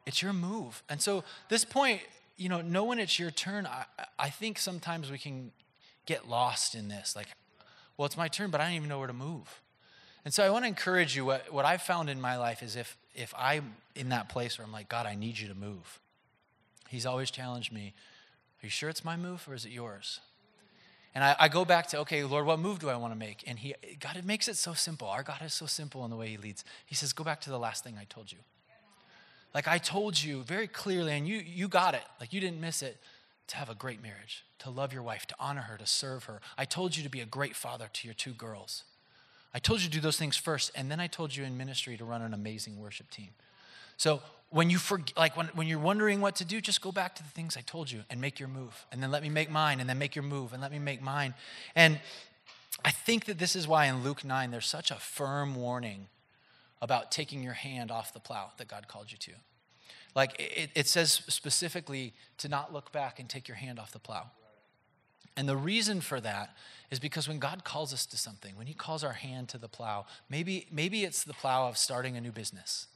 It's 0.05 0.21
your 0.21 0.33
move. 0.33 0.83
And 0.87 1.01
so, 1.01 1.23
this 1.49 1.65
point, 1.65 2.01
you 2.37 2.49
know, 2.49 2.61
knowing 2.61 2.99
it's 2.99 3.17
your 3.17 3.31
turn, 3.31 3.65
I, 3.65 3.85
I 4.19 4.29
think 4.29 4.59
sometimes 4.59 5.09
we 5.09 5.17
can 5.17 5.51
get 6.05 6.27
lost 6.27 6.75
in 6.75 6.87
this. 6.87 7.15
Like, 7.15 7.27
well, 7.97 8.05
it's 8.05 8.17
my 8.17 8.27
turn, 8.27 8.49
but 8.49 8.61
I 8.61 8.65
don't 8.65 8.75
even 8.75 8.89
know 8.89 8.99
where 8.99 9.07
to 9.07 9.13
move. 9.13 9.61
And 10.25 10.33
so 10.33 10.43
I 10.43 10.49
want 10.49 10.63
to 10.63 10.67
encourage 10.67 11.15
you. 11.15 11.23
What, 11.23 11.53
what 11.53 11.65
I've 11.65 11.81
found 11.81 12.09
in 12.09 12.19
my 12.19 12.37
life 12.37 12.63
is 12.63 12.75
if, 12.75 12.97
if 13.13 13.33
I'm 13.37 13.75
in 13.95 14.09
that 14.09 14.27
place 14.27 14.57
where 14.57 14.65
I'm 14.65 14.73
like, 14.73 14.89
God, 14.89 15.05
I 15.05 15.15
need 15.15 15.37
you 15.37 15.47
to 15.47 15.55
move, 15.55 15.99
He's 16.89 17.05
always 17.05 17.31
challenged 17.31 17.71
me, 17.71 17.93
Are 18.61 18.65
you 18.65 18.69
sure 18.69 18.89
it's 18.89 19.03
my 19.03 19.17
move 19.17 19.45
or 19.49 19.53
is 19.53 19.65
it 19.65 19.71
yours? 19.71 20.19
And 21.15 21.23
I, 21.23 21.35
I, 21.39 21.47
go 21.47 21.63
back 21.63 21.87
to, 21.87 21.99
okay, 21.99 22.23
Lord, 22.25 22.45
what 22.45 22.59
move 22.59 22.79
do 22.79 22.89
I 22.89 22.95
want 22.97 23.13
to 23.13 23.17
make? 23.17 23.43
And 23.47 23.57
he, 23.57 23.73
God, 24.01 24.17
it 24.17 24.25
makes 24.25 24.49
it 24.49 24.57
so 24.57 24.73
simple. 24.73 25.07
Our 25.07 25.23
God 25.23 25.41
is 25.43 25.53
so 25.53 25.65
simple 25.65 26.03
in 26.03 26.11
the 26.11 26.17
way 26.17 26.27
He 26.27 26.37
leads. 26.37 26.65
He 26.85 26.93
says, 26.93 27.13
go 27.13 27.23
back 27.23 27.39
to 27.41 27.49
the 27.49 27.57
last 27.57 27.85
thing 27.85 27.95
I 27.99 28.03
told 28.03 28.31
you. 28.31 28.39
Like 29.55 29.69
I 29.69 29.77
told 29.77 30.21
you 30.21 30.43
very 30.43 30.67
clearly, 30.67 31.13
and 31.13 31.25
you, 31.25 31.37
you 31.37 31.69
got 31.69 31.93
it. 31.95 32.03
Like 32.19 32.33
you 32.33 32.41
didn't 32.41 32.59
miss 32.59 32.83
it 32.83 32.97
to 33.47 33.55
have 33.55 33.69
a 33.69 33.73
great 33.73 34.03
marriage, 34.03 34.43
to 34.59 34.69
love 34.69 34.91
your 34.91 35.01
wife, 35.01 35.25
to 35.27 35.35
honor 35.39 35.61
her, 35.61 35.77
to 35.77 35.85
serve 35.85 36.25
her. 36.25 36.41
I 36.57 36.65
told 36.65 36.97
you 36.97 37.03
to 37.03 37.09
be 37.09 37.21
a 37.21 37.25
great 37.25 37.55
father 37.55 37.87
to 37.93 38.07
your 38.07 38.13
two 38.13 38.33
girls. 38.33 38.83
I 39.53 39.59
told 39.59 39.79
you 39.79 39.87
to 39.87 39.93
do 39.93 40.01
those 40.01 40.17
things 40.17 40.35
first, 40.35 40.71
and 40.75 40.91
then 40.91 40.99
I 40.99 41.07
told 41.07 41.33
you 41.33 41.45
in 41.45 41.57
ministry 41.57 41.95
to 41.95 42.03
run 42.03 42.21
an 42.21 42.33
amazing 42.33 42.81
worship 42.81 43.09
team. 43.09 43.29
So 43.95 44.21
when 44.49 44.69
you 44.69 44.77
forget, 44.77 45.15
like 45.15 45.37
when, 45.37 45.47
when 45.53 45.67
you're 45.67 45.79
wondering 45.79 46.19
what 46.19 46.35
to 46.37 46.45
do, 46.45 46.59
just 46.59 46.81
go 46.81 46.91
back 46.91 47.15
to 47.15 47.23
the 47.23 47.29
things 47.29 47.55
I 47.55 47.61
told 47.61 47.89
you 47.89 48.01
and 48.09 48.19
make 48.19 48.39
your 48.41 48.49
move. 48.49 48.85
And 48.91 49.01
then 49.01 49.09
let 49.09 49.23
me 49.23 49.29
make 49.29 49.49
mine, 49.49 49.79
and 49.79 49.89
then 49.89 49.97
make 49.97 50.15
your 50.17 50.23
move, 50.23 50.51
and 50.51 50.61
let 50.61 50.73
me 50.73 50.79
make 50.79 51.01
mine. 51.01 51.33
And 51.75 52.01
I 52.83 52.91
think 52.91 53.23
that 53.25 53.37
this 53.37 53.55
is 53.55 53.69
why 53.69 53.85
in 53.85 54.03
Luke 54.03 54.25
9 54.25 54.51
there's 54.51 54.67
such 54.67 54.91
a 54.91 54.95
firm 54.95 55.55
warning 55.55 56.07
about 56.81 57.11
taking 57.11 57.41
your 57.41 57.53
hand 57.53 57.91
off 57.91 58.13
the 58.13 58.19
plow 58.19 58.51
that 58.57 58.67
God 58.67 58.87
called 58.87 59.11
you 59.11 59.17
to. 59.17 59.31
Like 60.15 60.39
it, 60.39 60.69
it 60.75 60.87
says 60.87 61.21
specifically 61.27 62.13
to 62.37 62.47
not 62.47 62.73
look 62.73 62.91
back 62.91 63.19
and 63.19 63.29
take 63.29 63.47
your 63.47 63.57
hand 63.57 63.79
off 63.79 63.91
the 63.91 63.99
plow. 63.99 64.31
And 65.37 65.49
the 65.49 65.57
reason 65.57 65.99
for 65.99 66.21
that 66.21 66.55
is 66.91 66.99
because 66.99 67.27
when 67.27 67.39
God 67.39 67.63
calls 67.63 67.93
us 67.93 68.05
to 68.07 68.17
something, 68.17 68.55
when 68.55 68.67
He 68.67 68.73
calls 68.73 69.03
our 69.03 69.13
hand 69.13 69.49
to 69.49 69.57
the 69.57 69.67
plow, 69.67 70.05
maybe, 70.29 70.67
maybe 70.71 71.03
it's 71.03 71.23
the 71.23 71.33
plow 71.33 71.67
of 71.67 71.77
starting 71.77 72.15
a 72.15 72.21
new 72.21 72.31
business. 72.31 72.87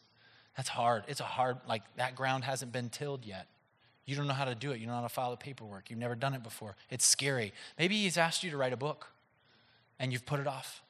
That's 0.56 0.70
hard. 0.70 1.04
It's 1.08 1.20
a 1.20 1.26
hard, 1.26 1.58
like 1.68 1.84
that 1.98 2.16
ground 2.16 2.46
hasn't 2.46 2.72
been 2.72 2.90
tilled 2.90 3.26
yet. 3.26 3.48
You 4.06 4.16
don't 4.16 4.28
know 4.28 4.34
how 4.34 4.46
to 4.46 4.56
do 4.56 4.72
it. 4.72 4.80
You 4.80 4.86
don't 4.86 4.96
know 4.96 5.02
how 5.02 5.08
to 5.08 5.14
file 5.14 5.32
the 5.32 5.38
paperwork. 5.38 5.90
You've 5.90 6.00
never 6.00 6.16
done 6.16 6.34
it 6.34 6.42
before. 6.42 6.76
It's 6.90 7.06
scary. 7.06 7.54
Maybe 7.78 7.96
He's 7.96 8.18
asked 8.18 8.44
you 8.44 8.52
to 8.52 8.58
write 8.58 8.74
a 8.74 8.78
book 8.78 9.08
and 10.00 10.14
you've 10.14 10.26
put 10.26 10.40
it 10.40 10.48
off. 10.48 10.82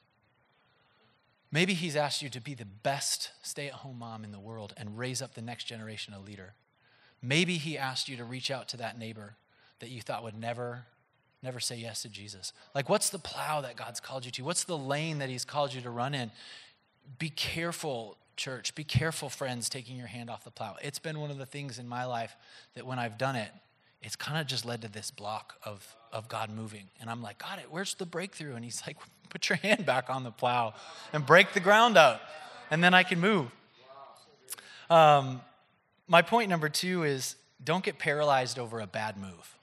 Maybe 1.52 1.74
he's 1.74 1.96
asked 1.96 2.22
you 2.22 2.28
to 2.30 2.40
be 2.40 2.54
the 2.54 2.64
best 2.64 3.30
stay 3.42 3.66
at 3.66 3.74
home 3.74 3.98
mom 3.98 4.22
in 4.22 4.30
the 4.30 4.38
world 4.38 4.72
and 4.76 4.96
raise 4.96 5.20
up 5.20 5.34
the 5.34 5.42
next 5.42 5.64
generation 5.64 6.14
of 6.14 6.24
leader. 6.24 6.54
Maybe 7.22 7.56
he 7.56 7.76
asked 7.76 8.08
you 8.08 8.16
to 8.16 8.24
reach 8.24 8.50
out 8.50 8.68
to 8.68 8.76
that 8.78 8.98
neighbor 8.98 9.34
that 9.80 9.90
you 9.90 10.00
thought 10.00 10.22
would 10.22 10.38
never, 10.38 10.84
never 11.42 11.58
say 11.58 11.76
yes 11.76 12.02
to 12.02 12.08
Jesus. 12.08 12.52
Like, 12.74 12.88
what's 12.88 13.10
the 13.10 13.18
plow 13.18 13.60
that 13.62 13.76
God's 13.76 14.00
called 14.00 14.24
you 14.24 14.30
to? 14.32 14.42
What's 14.42 14.64
the 14.64 14.78
lane 14.78 15.18
that 15.18 15.28
he's 15.28 15.44
called 15.44 15.74
you 15.74 15.80
to 15.80 15.90
run 15.90 16.14
in? 16.14 16.30
Be 17.18 17.30
careful, 17.30 18.16
church. 18.36 18.74
Be 18.74 18.84
careful, 18.84 19.28
friends, 19.28 19.68
taking 19.68 19.96
your 19.96 20.06
hand 20.06 20.30
off 20.30 20.44
the 20.44 20.50
plow. 20.50 20.76
It's 20.82 20.98
been 20.98 21.18
one 21.18 21.30
of 21.30 21.38
the 21.38 21.46
things 21.46 21.78
in 21.78 21.88
my 21.88 22.04
life 22.04 22.36
that 22.74 22.86
when 22.86 22.98
I've 22.98 23.18
done 23.18 23.36
it, 23.36 23.50
it's 24.02 24.16
kind 24.16 24.40
of 24.40 24.46
just 24.46 24.64
led 24.64 24.82
to 24.82 24.88
this 24.88 25.10
block 25.10 25.56
of, 25.64 25.94
of 26.12 26.28
God 26.28 26.50
moving. 26.50 26.88
And 27.00 27.10
I'm 27.10 27.22
like, 27.22 27.38
God, 27.38 27.60
where's 27.70 27.94
the 27.94 28.06
breakthrough? 28.06 28.54
And 28.54 28.64
he's 28.64 28.82
like, 28.86 28.96
put 29.30 29.48
your 29.48 29.56
hand 29.62 29.86
back 29.86 30.10
on 30.10 30.24
the 30.24 30.30
plow 30.30 30.74
and 31.12 31.24
break 31.24 31.52
the 31.52 31.60
ground 31.60 31.96
up, 31.96 32.20
and 32.70 32.82
then 32.82 32.94
I 32.94 33.02
can 33.02 33.20
move. 33.20 33.50
Um, 34.90 35.40
my 36.08 36.22
point 36.22 36.50
number 36.50 36.68
two 36.68 37.04
is 37.04 37.36
don't 37.62 37.84
get 37.84 37.98
paralyzed 37.98 38.58
over 38.58 38.80
a 38.80 38.86
bad 38.86 39.16
move. 39.16 39.54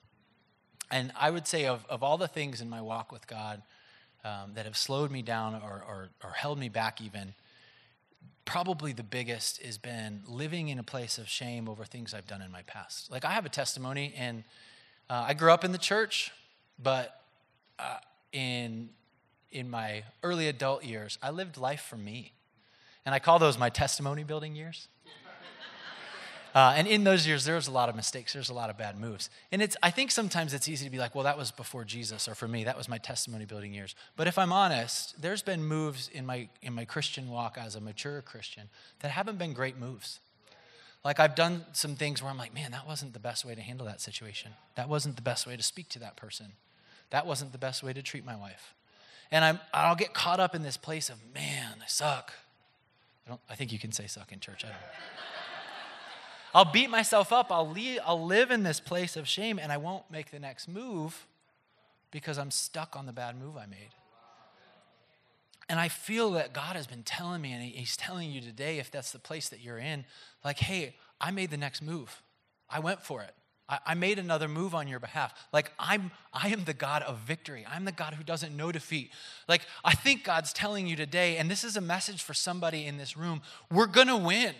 And 0.89 1.11
I 1.19 1.29
would 1.29 1.47
say, 1.47 1.65
of, 1.65 1.85
of 1.89 2.01
all 2.01 2.17
the 2.17 2.27
things 2.27 2.61
in 2.61 2.69
my 2.69 2.81
walk 2.81 3.11
with 3.11 3.27
God 3.27 3.61
um, 4.23 4.53
that 4.53 4.65
have 4.65 4.77
slowed 4.77 5.11
me 5.11 5.21
down 5.21 5.55
or, 5.55 5.83
or, 5.87 6.09
or 6.23 6.31
held 6.31 6.57
me 6.57 6.69
back, 6.69 7.01
even, 7.01 7.33
probably 8.45 8.93
the 8.93 9.03
biggest 9.03 9.61
has 9.61 9.77
been 9.77 10.21
living 10.25 10.69
in 10.69 10.79
a 10.79 10.83
place 10.83 11.17
of 11.17 11.27
shame 11.27 11.67
over 11.67 11.83
things 11.83 12.13
I've 12.13 12.27
done 12.27 12.41
in 12.41 12.51
my 12.51 12.61
past. 12.61 13.11
Like, 13.11 13.25
I 13.25 13.31
have 13.31 13.45
a 13.45 13.49
testimony, 13.49 14.13
and 14.17 14.45
uh, 15.09 15.25
I 15.27 15.33
grew 15.33 15.51
up 15.51 15.65
in 15.65 15.73
the 15.73 15.77
church, 15.77 16.31
but 16.81 17.21
uh, 17.77 17.97
in, 18.31 18.89
in 19.57 19.71
my 19.71 20.03
early 20.21 20.47
adult 20.47 20.83
years, 20.83 21.17
I 21.21 21.31
lived 21.31 21.57
life 21.57 21.81
for 21.81 21.97
me. 21.97 22.33
And 23.05 23.15
I 23.15 23.19
call 23.19 23.39
those 23.39 23.57
my 23.57 23.69
testimony 23.69 24.23
building 24.23 24.55
years. 24.55 24.87
Uh, 26.55 26.73
and 26.75 26.87
in 26.87 27.03
those 27.03 27.27
years, 27.27 27.45
there 27.45 27.53
was 27.53 27.67
a 27.67 27.71
lot 27.71 27.87
of 27.87 27.95
mistakes. 27.95 28.33
There's 28.33 28.49
a 28.49 28.53
lot 28.53 28.71
of 28.71 28.79
bad 28.79 28.99
moves. 28.99 29.29
And 29.51 29.61
it's, 29.61 29.77
I 29.83 29.91
think 29.91 30.09
sometimes 30.09 30.55
it's 30.55 30.67
easy 30.67 30.85
to 30.85 30.91
be 30.91 30.97
like, 30.97 31.13
well, 31.13 31.25
that 31.25 31.37
was 31.37 31.51
before 31.51 31.83
Jesus, 31.83 32.27
or 32.27 32.33
for 32.33 32.47
me, 32.47 32.63
that 32.63 32.75
was 32.75 32.89
my 32.89 32.97
testimony 32.97 33.45
building 33.45 33.75
years. 33.75 33.93
But 34.15 34.25
if 34.25 34.39
I'm 34.39 34.51
honest, 34.51 35.21
there's 35.21 35.43
been 35.43 35.63
moves 35.63 36.09
in 36.11 36.25
my, 36.25 36.49
in 36.63 36.73
my 36.73 36.83
Christian 36.83 37.29
walk 37.29 37.59
as 37.59 37.75
a 37.75 37.81
mature 37.81 38.23
Christian 38.23 38.69
that 39.01 39.09
haven't 39.09 39.37
been 39.37 39.53
great 39.53 39.77
moves. 39.77 40.19
Like 41.05 41.19
I've 41.19 41.35
done 41.35 41.65
some 41.73 41.95
things 41.95 42.23
where 42.23 42.31
I'm 42.31 42.39
like, 42.39 42.55
man, 42.55 42.71
that 42.71 42.87
wasn't 42.87 43.13
the 43.13 43.19
best 43.19 43.45
way 43.45 43.53
to 43.53 43.61
handle 43.61 43.85
that 43.85 44.01
situation. 44.01 44.53
That 44.75 44.89
wasn't 44.89 45.15
the 45.15 45.21
best 45.21 45.45
way 45.45 45.57
to 45.57 45.63
speak 45.63 45.89
to 45.89 45.99
that 45.99 46.15
person. 46.15 46.53
That 47.11 47.27
wasn't 47.27 47.51
the 47.51 47.59
best 47.59 47.83
way 47.83 47.93
to 47.93 48.01
treat 48.01 48.25
my 48.25 48.35
wife. 48.35 48.73
And 49.31 49.43
I'm, 49.43 49.59
I'll 49.73 49.95
get 49.95 50.13
caught 50.13 50.39
up 50.39 50.55
in 50.55 50.63
this 50.63 50.77
place 50.77 51.09
of, 51.09 51.17
man, 51.33 51.75
I 51.83 51.87
suck. 51.87 52.33
I, 53.25 53.29
don't, 53.29 53.41
I 53.49 53.55
think 53.55 53.71
you 53.71 53.79
can 53.79 53.91
say 53.91 54.07
suck 54.07 54.31
in 54.31 54.39
church. 54.39 54.63
I 54.63 54.69
don't 54.69 54.77
know. 54.77 54.87
I'll 56.55 56.71
beat 56.71 56.89
myself 56.89 57.33
up. 57.33 57.51
I'll, 57.51 57.69
leave, 57.69 57.99
I'll 58.05 58.25
live 58.25 58.51
in 58.51 58.63
this 58.63 58.79
place 58.79 59.15
of 59.15 59.27
shame 59.27 59.59
and 59.59 59.71
I 59.71 59.77
won't 59.77 60.09
make 60.09 60.31
the 60.31 60.39
next 60.39 60.67
move 60.67 61.27
because 62.11 62.37
I'm 62.37 62.51
stuck 62.51 62.95
on 62.95 63.05
the 63.05 63.11
bad 63.11 63.39
move 63.39 63.57
I 63.57 63.65
made. 63.65 63.89
And 65.69 65.79
I 65.79 65.89
feel 65.89 66.31
that 66.31 66.53
God 66.53 66.75
has 66.77 66.87
been 66.87 67.03
telling 67.03 67.41
me, 67.41 67.51
and 67.51 67.61
He's 67.61 67.97
telling 67.97 68.31
you 68.31 68.39
today, 68.39 68.79
if 68.79 68.89
that's 68.89 69.11
the 69.11 69.19
place 69.19 69.49
that 69.49 69.61
you're 69.61 69.77
in, 69.77 70.05
like, 70.43 70.59
hey, 70.59 70.95
I 71.19 71.31
made 71.31 71.49
the 71.49 71.57
next 71.57 71.81
move. 71.81 72.21
I 72.69 72.79
went 72.79 73.01
for 73.01 73.21
it. 73.21 73.33
I, 73.69 73.95
made 73.95 74.17
another 74.17 74.47
move 74.47 74.73
on 74.73 74.87
your 74.87 74.99
behalf. 74.99 75.33
Like 75.51 75.71
I'm 75.77 76.11
I 76.33 76.49
am 76.49 76.63
the 76.63 76.73
God 76.73 77.03
of 77.03 77.17
victory. 77.19 77.65
I'm 77.69 77.83
the 77.83 77.91
God 77.91 78.13
who 78.13 78.23
doesn't 78.23 78.55
know 78.55 78.71
defeat. 78.71 79.11
Like 79.49 79.61
I 79.83 79.93
think 79.93 80.23
God's 80.23 80.53
telling 80.53 80.87
you 80.87 80.95
today, 80.95 81.37
and 81.37 81.51
this 81.51 81.65
is 81.65 81.75
a 81.75 81.81
message 81.81 82.23
for 82.23 82.33
somebody 82.33 82.85
in 82.85 82.97
this 82.97 83.17
room, 83.17 83.41
we're 83.69 83.87
gonna 83.87 84.17
win. 84.17 84.55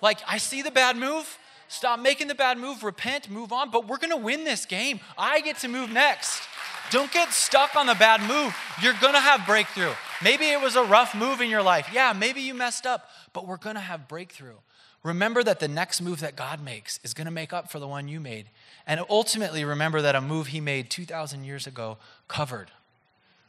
Like 0.00 0.18
I 0.26 0.38
see 0.38 0.62
the 0.62 0.72
bad 0.72 0.96
move. 0.96 1.38
Stop 1.68 2.00
making 2.00 2.28
the 2.28 2.34
bad 2.34 2.58
move, 2.58 2.82
repent, 2.82 3.30
move 3.30 3.52
on, 3.52 3.70
but 3.70 3.88
we're 3.88 3.96
gonna 3.96 4.16
win 4.16 4.44
this 4.44 4.66
game. 4.66 5.00
I 5.16 5.40
get 5.40 5.58
to 5.58 5.68
move 5.68 5.90
next. 5.90 6.42
Don't 6.90 7.10
get 7.12 7.32
stuck 7.32 7.76
on 7.76 7.86
the 7.86 7.94
bad 7.94 8.20
move. 8.28 8.54
You're 8.82 8.96
gonna 9.00 9.20
have 9.20 9.46
breakthrough. 9.46 9.92
Maybe 10.22 10.46
it 10.46 10.60
was 10.60 10.76
a 10.76 10.82
rough 10.82 11.14
move 11.14 11.40
in 11.40 11.48
your 11.48 11.62
life. 11.62 11.88
Yeah, 11.92 12.12
maybe 12.12 12.42
you 12.42 12.54
messed 12.54 12.86
up, 12.86 13.08
but 13.32 13.46
we're 13.46 13.56
gonna 13.56 13.80
have 13.80 14.08
breakthrough. 14.08 14.56
Remember 15.02 15.42
that 15.42 15.58
the 15.58 15.68
next 15.68 16.00
move 16.00 16.20
that 16.20 16.36
God 16.36 16.62
makes 16.62 17.00
is 17.02 17.14
going 17.14 17.24
to 17.24 17.32
make 17.32 17.52
up 17.52 17.70
for 17.70 17.80
the 17.80 17.88
one 17.88 18.06
you 18.06 18.20
made. 18.20 18.46
And 18.86 19.00
ultimately, 19.10 19.64
remember 19.64 20.00
that 20.00 20.14
a 20.14 20.20
move 20.20 20.48
he 20.48 20.60
made 20.60 20.90
2,000 20.90 21.44
years 21.44 21.66
ago 21.66 21.98
covered. 22.28 22.70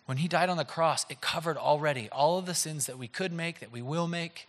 When 0.06 0.18
he 0.18 0.28
died 0.28 0.50
on 0.50 0.58
the 0.58 0.66
cross, 0.66 1.06
it 1.10 1.22
covered 1.22 1.58
already 1.58 2.10
all 2.12 2.38
of 2.38 2.46
the 2.46 2.56
sins 2.56 2.88
that 2.88 2.98
we 2.98 3.08
could 3.08 3.32
make, 3.32 3.60
that 3.60 3.72
we 3.72 3.82
will 3.82 4.08
make. 4.08 4.48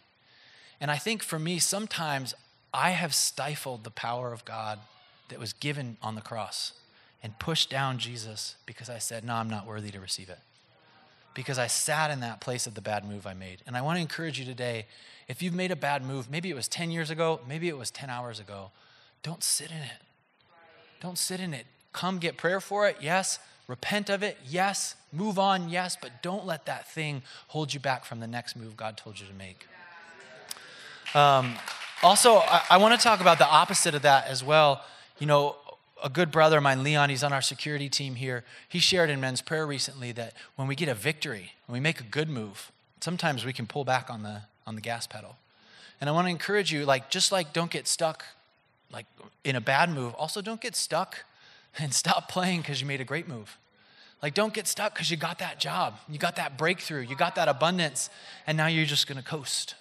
And 0.81 0.91
I 0.91 0.97
think 0.97 1.23
for 1.23 1.39
me, 1.39 1.59
sometimes 1.59 2.35
I 2.73 2.91
have 2.91 3.15
stifled 3.15 3.85
the 3.85 3.91
power 3.91 4.33
of 4.33 4.45
God 4.45 4.81
that 5.29 5.39
was 5.39 5.53
given 5.53 5.97
on 6.03 6.15
the 6.15 6.21
cross 6.21 6.73
and 7.23 7.39
pushed 7.39 7.71
down 7.71 7.99
Jesus 7.99 8.57
because 8.67 8.91
I 8.91 8.99
said, 8.99 9.25
No, 9.25 9.35
I'm 9.35 9.49
not 9.49 9.67
worthy 9.67 9.91
to 9.91 10.01
receive 10.01 10.29
it. 10.29 10.39
Because 11.35 11.59
I 11.59 11.67
sat 11.67 12.11
in 12.11 12.21
that 12.21 12.41
place 12.41 12.67
of 12.67 12.75
the 12.75 12.81
bad 12.81 13.05
move 13.05 13.27
I 13.27 13.35
made. 13.35 13.63
And 13.67 13.77
I 13.77 13.83
want 13.83 13.97
to 13.97 14.01
encourage 14.01 14.39
you 14.39 14.45
today 14.45 14.87
if 15.29 15.43
you've 15.43 15.55
made 15.55 15.71
a 15.71 15.77
bad 15.77 16.05
move, 16.05 16.31
maybe 16.31 16.51
it 16.51 16.55
was 16.55 16.69
10 16.69 16.91
years 16.91 17.11
ago, 17.11 17.41
maybe 17.49 17.69
it 17.69 17.79
was 17.79 17.91
10 17.91 18.11
hours 18.11 18.41
ago, 18.41 18.71
don't 19.23 19.43
sit 19.43 19.71
in 19.71 19.79
it. 19.79 20.03
Don't 21.01 21.19
sit 21.19 21.41
in 21.41 21.55
it. 21.55 21.67
Come 21.93 22.19
get 22.19 22.37
prayer 22.37 22.61
for 22.61 22.89
it, 22.89 22.97
yes. 23.01 23.39
Repent 23.67 24.11
of 24.11 24.23
it, 24.23 24.37
yes. 24.47 24.97
Move 25.13 25.39
on, 25.39 25.71
yes. 25.71 25.97
But 26.01 26.23
don't 26.23 26.45
let 26.45 26.67
that 26.67 26.91
thing 26.91 27.23
hold 27.49 27.73
you 27.73 27.81
back 27.81 28.05
from 28.05 28.21
the 28.21 28.27
next 28.27 28.57
move 28.57 28.77
God 28.77 28.97
told 28.97 29.19
you 29.19 29.27
to 29.27 29.33
make. 29.33 29.67
Um, 31.15 31.55
also, 32.03 32.37
I, 32.37 32.63
I 32.71 32.77
want 32.77 32.99
to 32.99 33.03
talk 33.03 33.21
about 33.21 33.39
the 33.39 33.49
opposite 33.49 33.95
of 33.95 34.03
that 34.03 34.27
as 34.27 34.45
well. 34.45 34.85
You 35.19 35.27
know, 35.27 35.57
a 36.03 36.09
good 36.09 36.31
brother 36.31 36.59
of 36.59 36.63
mine, 36.63 36.83
Leon, 36.83 37.11
he's 37.11 37.23
on 37.23 37.33
our 37.33 37.43
security 37.43 37.89
team 37.89 38.17
here. 38.17 38.45
He 38.69 38.79
shared 38.79 39.11
in 39.11 39.21
men's 39.21 39.41
prayer 39.41 39.67
recently 39.67 40.13
that 40.13 40.35
when 40.57 40.69
we 40.69 40.75
get 40.75 40.89
a 40.89 40.95
victory, 40.95 41.53
when 41.67 41.75
we 41.75 41.81
make 41.81 42.01
a 42.01 42.05
good 42.05 42.29
move, 42.29 42.73
sometimes 43.01 43.45
we 43.45 43.53
can 43.53 43.67
pull 43.67 43.85
back 43.85 44.11
on 44.11 44.23
the 44.23 44.43
on 44.67 44.75
the 44.75 44.81
gas 44.81 45.07
pedal. 45.07 45.37
And 46.01 46.11
I 46.11 46.13
want 46.13 46.27
to 46.27 46.31
encourage 46.31 46.73
you, 46.73 46.85
like, 46.85 47.11
just 47.11 47.31
like 47.33 47.53
don't 47.53 47.71
get 47.71 47.87
stuck 47.87 48.25
like 48.91 49.07
in 49.43 49.57
a 49.57 49.61
bad 49.61 49.91
move, 49.91 50.15
also 50.15 50.41
don't 50.41 50.61
get 50.61 50.77
stuck 50.77 51.25
and 51.79 51.93
stop 51.93 52.29
playing 52.29 52.61
because 52.61 52.81
you 52.81 52.87
made 52.87 53.01
a 53.01 53.05
great 53.05 53.29
move. 53.29 53.59
Like, 54.23 54.33
don't 54.33 54.55
get 54.55 54.67
stuck 54.67 54.95
because 54.95 55.11
you 55.11 55.19
got 55.19 55.39
that 55.41 55.61
job, 55.61 55.99
you 56.09 56.19
got 56.19 56.37
that 56.37 56.57
breakthrough, 56.57 57.01
you 57.01 57.15
got 57.15 57.35
that 57.35 57.49
abundance, 57.49 58.09
and 58.47 58.57
now 58.57 58.69
you're 58.69 58.87
just 58.87 59.07
going 59.07 59.19
to 59.19 59.25
coast. 59.25 59.75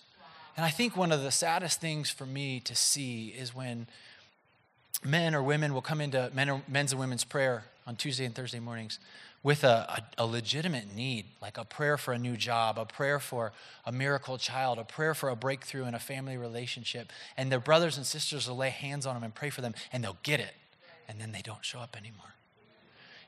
And 0.58 0.66
I 0.66 0.70
think 0.70 0.98
one 0.98 1.12
of 1.12 1.24
the 1.24 1.32
saddest 1.32 1.80
things 1.80 2.10
for 2.10 2.26
me 2.26 2.60
to 2.62 2.76
see 2.76 3.30
is 3.30 3.56
when 3.56 3.88
men 5.04 5.36
or 5.36 5.44
women 5.44 5.74
will 5.74 5.82
come 5.82 6.02
into 6.02 6.32
men 6.34 6.50
or, 6.50 6.62
men's 6.68 6.92
and 6.92 7.00
women's 7.00 7.24
prayer 7.24 7.66
on 7.86 7.96
Tuesday 7.96 8.26
and 8.26 8.34
Thursday 8.34 8.60
mornings 8.60 9.00
with 9.44 9.66
a, 9.66 10.02
a, 10.18 10.24
a, 10.24 10.26
legitimate 10.26 10.96
need, 10.96 11.26
like 11.42 11.58
a 11.58 11.66
prayer 11.66 11.98
for 11.98 12.14
a 12.14 12.18
new 12.18 12.38
job, 12.38 12.80
a 12.80 12.86
prayer 12.86 13.20
for 13.20 13.52
a 13.86 13.92
miracle 13.92 14.38
child, 14.38 14.80
a 14.80 14.86
prayer 14.86 15.14
for 15.14 15.30
a 15.30 15.36
breakthrough 15.36 15.84
in 15.84 15.94
a 15.94 16.00
family 16.00 16.38
relationship. 16.38 17.12
And 17.36 17.52
their 17.52 17.60
brothers 17.60 17.98
and 17.98 18.06
sisters 18.06 18.48
will 18.48 18.56
lay 18.56 18.70
hands 18.70 19.06
on 19.06 19.16
them 19.16 19.24
and 19.24 19.36
pray 19.36 19.50
for 19.50 19.62
them, 19.62 19.76
and 19.92 20.02
they'll 20.02 20.18
get 20.24 20.40
it. 20.40 20.54
And 21.10 21.20
then 21.20 21.34
they 21.34 21.42
don't 21.42 21.64
show 21.66 21.80
up 21.80 21.98
anymore. 21.98 22.34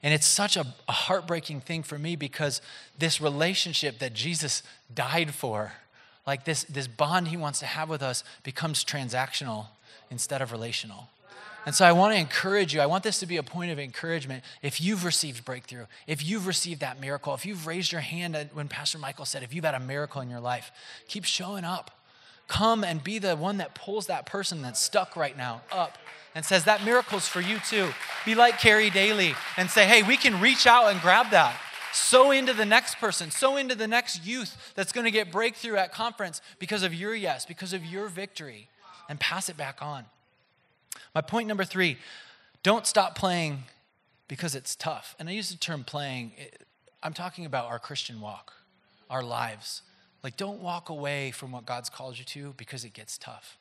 And 0.01 0.13
it's 0.13 0.27
such 0.27 0.55
a, 0.55 0.65
a 0.87 0.93
heartbreaking 0.93 1.61
thing 1.61 1.83
for 1.83 1.97
me 1.97 2.15
because 2.15 2.61
this 2.97 3.19
relationship 3.19 3.99
that 3.99 4.13
Jesus 4.13 4.63
died 4.93 5.33
for, 5.33 5.73
like 6.25 6.45
this, 6.45 6.63
this 6.63 6.87
bond 6.87 7.27
he 7.27 7.37
wants 7.37 7.59
to 7.59 7.65
have 7.65 7.89
with 7.89 8.01
us, 8.01 8.23
becomes 8.43 8.85
transactional 8.85 9.67
instead 10.09 10.41
of 10.41 10.53
relational. 10.53 11.09
And 11.65 11.73
so 11.73 11.83
I 11.83 11.93
want 11.93 12.13
to 12.13 12.19
encourage 12.19 12.75
you. 12.75 12.81
I 12.81 12.85
want 12.85 13.03
this 13.03 13.19
to 13.19 13.25
be 13.25 13.37
a 13.37 13.43
point 13.43 13.71
of 13.71 13.79
encouragement. 13.79 14.43
If 14.61 14.79
you've 14.79 15.03
received 15.03 15.43
breakthrough, 15.45 15.85
if 16.05 16.23
you've 16.23 16.45
received 16.45 16.81
that 16.81 17.01
miracle, 17.01 17.33
if 17.33 17.45
you've 17.45 17.65
raised 17.65 17.91
your 17.91 18.01
hand 18.01 18.37
when 18.53 18.67
Pastor 18.67 18.99
Michael 18.99 19.25
said, 19.25 19.41
if 19.41 19.53
you've 19.53 19.65
had 19.65 19.73
a 19.73 19.79
miracle 19.79 20.21
in 20.21 20.29
your 20.29 20.39
life, 20.39 20.71
keep 21.07 21.25
showing 21.25 21.63
up. 21.63 21.91
Come 22.47 22.83
and 22.83 23.03
be 23.03 23.17
the 23.17 23.35
one 23.35 23.57
that 23.57 23.73
pulls 23.73 24.05
that 24.05 24.27
person 24.27 24.61
that's 24.61 24.79
stuck 24.79 25.15
right 25.15 25.35
now 25.35 25.63
up 25.71 25.97
and 26.35 26.45
says, 26.45 26.65
that 26.65 26.85
miracle's 26.85 27.27
for 27.27 27.41
you 27.41 27.57
too. 27.59 27.89
Be 28.25 28.35
like 28.35 28.59
Carrie 28.59 28.91
Daly 28.91 29.33
and 29.57 29.67
say, 29.67 29.87
hey, 29.87 30.03
we 30.03 30.17
can 30.17 30.39
reach 30.39 30.67
out 30.67 30.91
and 30.91 31.01
grab 31.01 31.31
that. 31.31 31.59
So 31.91 32.29
into 32.29 32.53
the 32.53 32.65
next 32.65 32.99
person, 32.99 33.31
so 33.31 33.55
into 33.55 33.73
the 33.73 33.87
next 33.87 34.23
youth 34.23 34.73
that's 34.75 34.91
going 34.91 35.05
to 35.05 35.11
get 35.11 35.31
breakthrough 35.31 35.77
at 35.77 35.91
conference 35.91 36.41
because 36.59 36.83
of 36.83 36.93
your 36.93 37.15
yes, 37.15 37.45
because 37.45 37.73
of 37.73 37.83
your 37.83 38.07
victory, 38.09 38.67
and 39.09 39.19
pass 39.19 39.49
it 39.49 39.57
back 39.57 39.81
on. 39.81 40.05
My 41.13 41.21
point 41.21 41.47
number 41.47 41.63
three 41.63 41.97
don't 42.63 42.87
stop 42.87 43.15
playing 43.15 43.63
because 44.27 44.55
it's 44.55 44.75
tough. 44.75 45.15
And 45.19 45.29
I 45.29 45.33
use 45.33 45.49
the 45.49 45.57
term 45.57 45.83
playing, 45.83 46.31
I'm 47.03 47.13
talking 47.13 47.45
about 47.45 47.67
our 47.67 47.79
Christian 47.79 48.19
walk, 48.19 48.53
our 49.09 49.23
lives. 49.23 49.81
Like, 50.23 50.37
don't 50.37 50.59
walk 50.59 50.89
away 50.89 51.29
from 51.29 51.51
what 51.51 51.67
God's 51.67 51.89
called 51.89 52.17
you 52.17 52.25
to 52.25 52.55
because 52.57 52.83
it 52.83 52.93
gets 52.93 53.17
tough. 53.17 53.59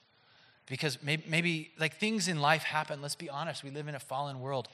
Because 0.67 1.03
maybe, 1.03 1.25
maybe, 1.29 1.73
like, 1.79 1.97
things 1.97 2.27
in 2.27 2.41
life 2.41 2.63
happen. 2.63 3.03
Let's 3.03 3.15
be 3.15 3.29
honest, 3.29 3.63
we 3.63 3.69
live 3.69 3.87
in 3.87 3.95
a 3.95 4.01
fallen 4.01 4.41
world. 4.41 4.69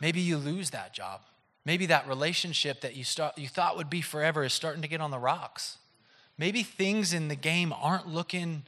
Maybe 0.00 0.20
you 0.20 0.36
lose 0.36 0.70
that 0.70 0.94
job. 0.94 1.22
Maybe 1.64 1.86
that 1.86 2.06
relationship 2.06 2.80
that 2.82 2.94
you, 2.94 3.02
start, 3.02 3.36
you 3.36 3.48
thought 3.48 3.76
would 3.76 3.90
be 3.90 4.00
forever 4.00 4.44
is 4.44 4.52
starting 4.52 4.82
to 4.82 4.88
get 4.88 5.00
on 5.00 5.10
the 5.10 5.18
rocks. 5.18 5.78
Maybe 6.38 6.62
things 6.62 7.12
in 7.12 7.26
the 7.26 7.34
game 7.34 7.72
aren't 7.72 8.06
looking 8.06 8.62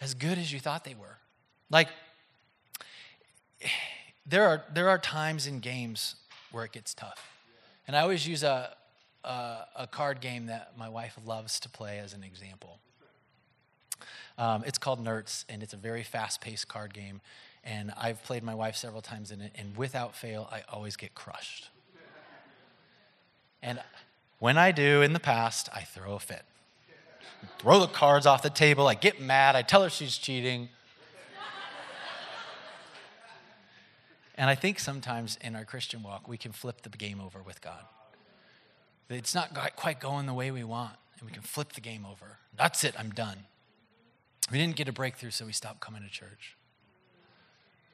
as 0.00 0.14
good 0.14 0.38
as 0.38 0.50
you 0.50 0.60
thought 0.60 0.84
they 0.84 0.94
were. 0.94 1.18
Like, 1.70 1.88
there 4.26 4.46
are, 4.46 4.64
there 4.72 4.88
are 4.88 4.98
times 4.98 5.46
in 5.46 5.60
games 5.60 6.16
where 6.52 6.64
it 6.64 6.72
gets 6.72 6.94
tough. 6.94 7.30
And 7.86 7.96
I 7.96 8.00
always 8.00 8.26
use 8.26 8.42
a, 8.42 8.74
a, 9.24 9.56
a 9.76 9.86
card 9.86 10.20
game 10.20 10.46
that 10.46 10.72
my 10.76 10.88
wife 10.88 11.18
loves 11.24 11.58
to 11.60 11.68
play 11.68 11.98
as 11.98 12.12
an 12.12 12.22
example. 12.22 12.78
Um, 14.36 14.62
it's 14.66 14.78
called 14.78 15.04
Nertz, 15.04 15.44
and 15.48 15.62
it's 15.62 15.72
a 15.72 15.76
very 15.76 16.02
fast 16.02 16.40
paced 16.40 16.68
card 16.68 16.94
game. 16.94 17.20
And 17.64 17.92
I've 17.96 18.22
played 18.22 18.44
my 18.44 18.54
wife 18.54 18.76
several 18.76 19.02
times 19.02 19.30
in 19.30 19.40
it, 19.40 19.52
and 19.56 19.76
without 19.76 20.14
fail, 20.14 20.48
I 20.50 20.62
always 20.72 20.96
get 20.96 21.14
crushed. 21.14 21.70
And 23.62 23.80
when 24.38 24.56
I 24.56 24.70
do 24.70 25.02
in 25.02 25.12
the 25.12 25.20
past, 25.20 25.68
I 25.74 25.82
throw 25.82 26.14
a 26.14 26.20
fit. 26.20 26.42
Throw 27.58 27.80
the 27.80 27.88
cards 27.88 28.26
off 28.26 28.42
the 28.42 28.50
table, 28.50 28.86
I 28.86 28.94
get 28.94 29.20
mad, 29.20 29.56
I 29.56 29.62
tell 29.62 29.82
her 29.82 29.90
she's 29.90 30.16
cheating. 30.16 30.68
And 34.38 34.48
I 34.48 34.54
think 34.54 34.78
sometimes 34.78 35.36
in 35.40 35.56
our 35.56 35.64
Christian 35.64 36.02
walk, 36.04 36.28
we 36.28 36.38
can 36.38 36.52
flip 36.52 36.82
the 36.82 36.90
game 36.90 37.20
over 37.20 37.42
with 37.42 37.60
God. 37.60 37.82
It's 39.10 39.34
not 39.34 39.52
quite 39.74 39.98
going 39.98 40.26
the 40.26 40.32
way 40.32 40.52
we 40.52 40.62
want, 40.62 40.94
and 41.18 41.28
we 41.28 41.34
can 41.34 41.42
flip 41.42 41.72
the 41.72 41.80
game 41.80 42.06
over. 42.06 42.38
That's 42.56 42.84
it, 42.84 42.94
I'm 42.96 43.10
done. 43.10 43.38
We 44.52 44.58
didn't 44.58 44.76
get 44.76 44.86
a 44.86 44.92
breakthrough, 44.92 45.30
so 45.30 45.44
we 45.44 45.52
stopped 45.52 45.80
coming 45.80 46.02
to 46.02 46.08
church. 46.08 46.56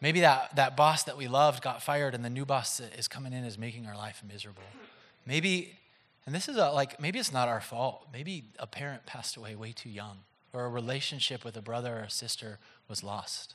Maybe 0.03 0.21
that, 0.21 0.55
that 0.57 0.77
boss 0.77 1.05
that 1.05 1.17
we 1.17 1.29
loved 1.29 1.63
got 1.63 1.83
fired, 1.83 2.15
and 2.15 2.23
the 2.23 2.31
new 2.31 2.45
boss 2.45 2.77
that 2.77 2.95
is 2.99 3.09
coming 3.09 3.33
in 3.33 3.45
is 3.45 3.57
making 3.57 3.87
our 3.87 3.97
life 3.97 4.23
miserable. 4.29 4.63
Maybe, 5.25 5.79
and 6.27 6.35
this 6.35 6.47
is 6.47 6.57
a, 6.57 6.71
like, 6.73 7.01
maybe 7.01 7.19
it's 7.19 7.33
not 7.33 7.49
our 7.49 7.63
fault. 7.63 8.09
Maybe 8.13 8.45
a 8.59 8.67
parent 8.67 9.07
passed 9.07 9.37
away 9.37 9.55
way 9.55 9.73
too 9.73 9.89
young, 9.89 10.19
or 10.53 10.67
a 10.67 10.69
relationship 10.69 11.43
with 11.43 11.57
a 11.57 11.63
brother 11.63 12.01
or 12.01 12.03
a 12.03 12.11
sister 12.11 12.59
was 12.87 13.03
lost. 13.03 13.55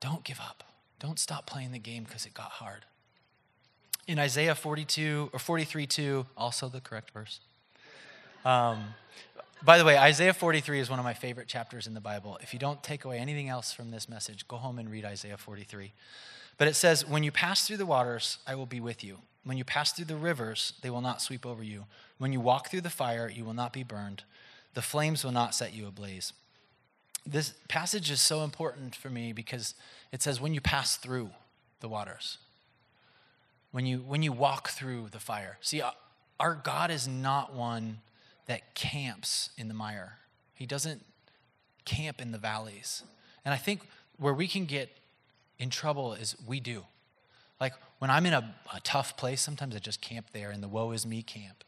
Don't 0.00 0.22
give 0.22 0.38
up. 0.38 0.64
Don't 0.98 1.18
stop 1.18 1.46
playing 1.46 1.72
the 1.72 1.78
game 1.78 2.04
because 2.04 2.26
it 2.26 2.34
got 2.34 2.50
hard. 2.50 2.84
In 4.06 4.18
Isaiah 4.18 4.54
42 4.54 5.30
or 5.32 5.38
43 5.38 5.86
2, 5.86 6.26
also 6.36 6.68
the 6.68 6.80
correct 6.80 7.10
verse. 7.10 7.40
Um, 8.44 8.94
by 9.64 9.78
the 9.78 9.84
way, 9.84 9.96
Isaiah 9.96 10.34
43 10.34 10.80
is 10.80 10.90
one 10.90 10.98
of 10.98 11.04
my 11.04 11.14
favorite 11.14 11.48
chapters 11.48 11.86
in 11.86 11.94
the 11.94 12.00
Bible. 12.00 12.38
If 12.42 12.52
you 12.52 12.58
don't 12.58 12.82
take 12.82 13.04
away 13.04 13.18
anything 13.18 13.48
else 13.48 13.72
from 13.72 13.90
this 13.90 14.08
message, 14.08 14.46
go 14.46 14.56
home 14.56 14.78
and 14.78 14.90
read 14.90 15.06
Isaiah 15.06 15.38
43. 15.38 15.92
But 16.58 16.68
it 16.68 16.74
says, 16.74 17.08
When 17.08 17.22
you 17.22 17.32
pass 17.32 17.66
through 17.66 17.78
the 17.78 17.86
waters, 17.86 18.38
I 18.46 18.54
will 18.54 18.66
be 18.66 18.80
with 18.80 19.02
you. 19.02 19.18
When 19.42 19.56
you 19.56 19.64
pass 19.64 19.92
through 19.92 20.06
the 20.06 20.16
rivers, 20.16 20.74
they 20.82 20.90
will 20.90 21.00
not 21.00 21.22
sweep 21.22 21.46
over 21.46 21.62
you. 21.62 21.84
When 22.18 22.32
you 22.32 22.40
walk 22.40 22.68
through 22.68 22.82
the 22.82 22.90
fire, 22.90 23.30
you 23.30 23.44
will 23.44 23.54
not 23.54 23.72
be 23.72 23.82
burned. 23.82 24.24
The 24.74 24.82
flames 24.82 25.24
will 25.24 25.32
not 25.32 25.54
set 25.54 25.72
you 25.72 25.86
ablaze. 25.86 26.32
This 27.26 27.54
passage 27.68 28.10
is 28.10 28.20
so 28.20 28.42
important 28.42 28.94
for 28.94 29.08
me 29.08 29.32
because 29.32 29.74
it 30.12 30.22
says, 30.22 30.40
when 30.40 30.54
you 30.54 30.60
pass 30.60 30.96
through 30.96 31.30
the 31.80 31.88
waters, 31.88 32.38
when 33.72 33.86
you, 33.86 33.98
when 33.98 34.22
you 34.22 34.32
walk 34.32 34.68
through 34.68 35.08
the 35.10 35.18
fire. 35.18 35.58
See, 35.60 35.80
uh, 35.80 35.90
our 36.38 36.54
God 36.54 36.90
is 36.90 37.08
not 37.08 37.54
one 37.54 37.98
that 38.46 38.74
camps 38.74 39.50
in 39.56 39.68
the 39.68 39.74
mire, 39.74 40.18
He 40.54 40.66
doesn't 40.66 41.04
camp 41.84 42.20
in 42.20 42.32
the 42.32 42.38
valleys. 42.38 43.02
And 43.44 43.52
I 43.52 43.56
think 43.56 43.80
where 44.18 44.34
we 44.34 44.46
can 44.46 44.64
get 44.64 44.90
in 45.58 45.70
trouble 45.70 46.12
is 46.14 46.36
we 46.46 46.60
do. 46.60 46.84
Like 47.60 47.72
when 47.98 48.10
I'm 48.10 48.26
in 48.26 48.32
a, 48.32 48.54
a 48.74 48.80
tough 48.80 49.16
place, 49.16 49.40
sometimes 49.40 49.74
I 49.74 49.78
just 49.78 50.00
camp 50.00 50.26
there 50.32 50.50
in 50.50 50.60
the 50.60 50.68
woe 50.68 50.92
is 50.92 51.06
me 51.06 51.22
camp. 51.22 51.64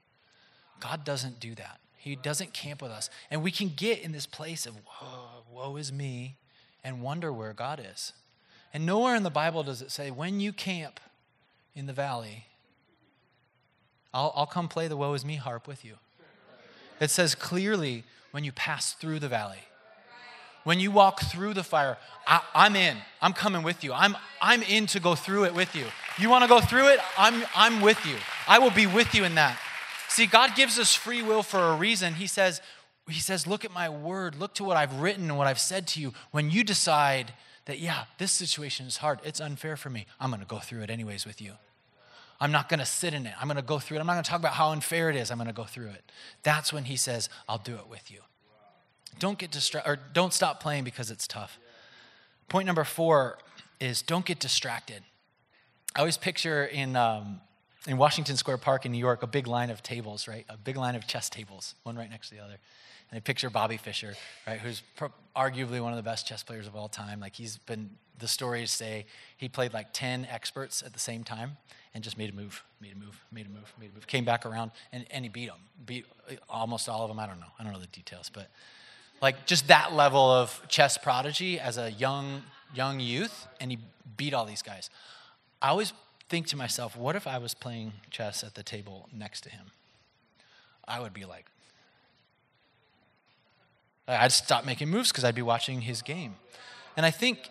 God 0.81 1.05
doesn't 1.05 1.41
do 1.41 1.55
that. 1.55 1.81
He 2.07 2.15
doesn't 2.15 2.53
camp 2.53 2.83
with 2.83 2.93
us. 2.93 3.11
And 3.33 3.43
we 3.43 3.51
can 3.51 3.73
get 3.75 3.99
in 3.99 4.13
this 4.13 4.27
place 4.27 4.65
of, 4.65 4.77
whoa, 4.87 5.43
woe 5.53 5.75
is 5.75 5.93
me, 5.93 6.37
and 6.85 7.03
wonder 7.03 7.33
where 7.33 7.53
God 7.53 7.85
is. 7.85 8.13
And 8.73 8.87
nowhere 8.87 9.17
in 9.17 9.25
the 9.25 9.29
Bible 9.31 9.65
does 9.65 9.83
it 9.83 9.91
say, 9.91 10.13
when 10.13 10.39
you 10.39 10.53
camp 10.53 11.01
in 11.75 11.87
the 11.87 11.93
valley, 11.93 12.45
I'll, 14.15 14.33
I'll 14.37 14.47
come 14.47 14.69
play 14.69 14.87
the 14.87 14.97
woe 14.97 15.15
is 15.15 15.25
me 15.25 15.35
harp 15.35 15.67
with 15.67 15.85
you. 15.85 15.95
It 17.01 17.11
says 17.11 17.35
clearly, 17.35 18.05
when 18.31 18.45
you 18.45 18.53
pass 18.53 18.93
through 18.93 19.19
the 19.19 19.29
valley. 19.29 19.65
When 20.63 20.79
you 20.79 20.93
walk 20.93 21.23
through 21.23 21.55
the 21.55 21.65
fire, 21.65 21.97
I, 22.25 22.41
am 22.55 22.77
in. 22.77 22.99
I'm 23.21 23.33
coming 23.33 23.65
with 23.65 23.83
you. 23.83 23.93
I'm, 23.93 24.17
I'm 24.41 24.63
in 24.63 24.87
to 24.89 25.01
go 25.01 25.17
through 25.17 25.47
it 25.47 25.55
with 25.55 25.75
you. 25.75 25.87
You 26.21 26.31
want 26.31 26.45
to 26.45 26.49
go 26.49 26.61
through 26.61 26.87
it? 26.91 27.01
I'm, 27.19 27.43
I'm 27.57 27.81
with 27.81 28.07
you. 28.07 28.15
I 28.47 28.61
will 28.61 28.71
be 28.71 28.87
with 28.87 29.13
you 29.13 29.25
in 29.25 29.35
that. 29.35 29.59
See, 30.17 30.25
God 30.25 30.55
gives 30.55 30.79
us 30.79 30.95
free 30.95 31.23
will 31.23 31.43
for 31.43 31.59
a 31.59 31.77
reason. 31.77 32.15
He 32.15 32.27
says, 32.27 32.63
he 33.07 33.21
says, 33.21 33.47
Look 33.47 33.67
at 33.67 33.71
my 33.71 33.91
word. 33.91 34.35
Look 34.35 34.55
to 34.55 34.65
what 34.65 34.79
I've 34.79 34.99
written 34.99 35.25
and 35.25 35.37
what 35.37 35.47
I've 35.47 35.61
said 35.61 35.87
to 35.89 36.01
you. 36.01 36.15
When 36.31 36.51
you 36.51 36.65
decide 36.65 37.35
that, 37.67 37.81
yeah, 37.81 38.05
this 38.17 38.33
situation 38.33 38.87
is 38.87 38.97
hard, 38.97 39.21
it's 39.25 39.43
unfair 39.43 39.77
for 39.77 39.91
me, 39.91 40.07
I'm 40.19 40.31
going 40.31 40.41
to 40.41 40.47
go 40.47 40.59
through 40.59 40.81
it 40.85 40.89
anyways 40.89 41.27
with 41.27 41.43
you. 41.43 41.53
I'm 42.41 42.51
not 42.51 42.71
going 42.71 42.81
to 42.81 42.87
sit 42.87 43.13
in 43.13 43.27
it. 43.27 43.35
I'm 43.39 43.47
going 43.47 43.57
to 43.57 43.63
go 43.63 43.79
through 43.79 43.99
it. 43.99 44.01
I'm 44.01 44.07
not 44.07 44.15
going 44.15 44.25
to 44.25 44.31
talk 44.31 44.41
about 44.41 44.55
how 44.55 44.71
unfair 44.71 45.11
it 45.11 45.17
is. 45.17 45.31
I'm 45.31 45.37
going 45.37 45.49
to 45.49 45.53
go 45.53 45.65
through 45.65 45.89
it. 45.89 46.11
That's 46.43 46.73
when 46.73 46.85
he 46.85 46.97
says, 46.97 47.29
I'll 47.47 47.59
do 47.59 47.75
it 47.75 47.87
with 47.87 48.11
you. 48.11 48.21
Don't 49.19 49.37
get 49.37 49.51
distracted, 49.51 49.91
or 49.91 49.99
don't 50.15 50.33
stop 50.33 50.63
playing 50.63 50.85
because 50.85 51.11
it's 51.11 51.27
tough. 51.27 51.59
Point 52.49 52.65
number 52.65 52.85
four 52.85 53.37
is 53.81 54.01
don't 54.01 54.25
get 54.25 54.39
distracted. 54.39 55.03
I 55.95 55.99
always 55.99 56.17
picture 56.17 56.65
in, 56.65 56.97
um, 56.97 57.43
in 57.87 57.97
Washington 57.97 58.37
Square 58.37 58.59
Park 58.59 58.87
in 58.87 58.93
New 58.93 58.99
York 58.99 59.23
a 59.23 59.27
big 59.27 59.47
line 59.47 59.71
of 59.71 59.83
tables, 59.83 60.27
right? 60.27 60.45
A 60.49 60.57
big 60.57 60.77
line 60.77 60.95
of 60.95 61.07
chess 61.07 61.29
tables, 61.31 61.75
one 61.83 61.97
right 61.97 62.11
next 62.11 62.31
to 62.31 62.35
the 62.35 62.43
other. 62.43 62.59
And 63.11 63.17
I 63.17 63.21
picture 63.21 63.49
Bobby 63.51 63.77
Fischer, 63.77 64.15
right, 64.47 64.59
who's 64.59 64.83
pro- 64.97 65.13
arguably 65.37 65.81
one 65.81 65.93
of 65.93 65.97
the 65.97 66.03
best 66.03 66.27
chess 66.27 66.43
players 66.43 66.67
of 66.67 66.75
all 66.75 66.89
time. 66.89 67.21
Like 67.21 67.37
he's 67.37 67.59
been, 67.59 67.91
the 68.19 68.27
stories 68.27 68.71
say 68.71 69.07
he 69.37 69.49
played 69.49 69.73
like 69.73 69.93
10 69.93 70.27
experts 70.29 70.83
at 70.85 70.93
the 70.93 70.99
same 70.99 71.23
time 71.23 71.57
and 71.95 72.03
just 72.03 72.19
made 72.19 72.31
a 72.31 72.33
move, 72.33 72.65
made 72.81 72.93
a 72.93 72.99
move, 72.99 73.25
made 73.31 73.47
a 73.47 73.51
move, 73.51 73.73
made 73.79 73.91
a 73.91 73.95
move. 73.95 74.07
Came 74.09 74.25
back 74.25 74.45
around 74.45 74.73
and, 74.93 75.07
and 75.13 75.25
he 75.25 75.29
beat 75.29 75.47
them, 75.47 75.59
beat 75.87 76.05
almost 76.51 76.89
all 76.89 77.03
of 77.03 77.09
them. 77.09 77.21
I 77.21 77.27
don't 77.27 77.39
know. 77.39 77.47
I 77.59 77.63
don't 77.63 77.73
know 77.73 77.79
the 77.79 77.87
details, 77.87 78.29
but 78.33 78.49
like 79.23 79.47
just 79.47 79.69
that 79.69 79.93
level 79.93 80.31
of 80.31 80.61
chess 80.69 80.99
prodigy 80.99 81.59
as 81.59 81.79
a 81.79 81.91
young 81.93 82.43
young 82.75 83.01
youth 83.01 83.47
and 83.61 83.71
he 83.71 83.79
beat 84.17 84.35
all 84.35 84.45
these 84.45 84.63
guys 84.63 84.91
i 85.63 85.69
always 85.69 85.93
think 86.29 86.47
to 86.47 86.57
myself 86.57 86.97
what 86.97 87.17
if 87.17 87.27
i 87.27 87.39
was 87.39 87.55
playing 87.55 87.93
chess 88.11 88.43
at 88.43 88.55
the 88.55 88.63
table 88.63 89.09
next 89.13 89.43
to 89.43 89.51
him 89.51 89.67
i 90.87 91.01
would 91.01 91.15
be 91.15 91.25
like 91.25 91.47
i'd 94.09 94.33
stop 94.33 94.65
making 94.65 94.89
moves 94.89 95.11
because 95.11 95.25
i'd 95.25 95.35
be 95.35 95.43
watching 95.43 95.83
his 95.83 96.03
game 96.03 96.37
and 96.97 97.07
i 97.07 97.11
think 97.11 97.49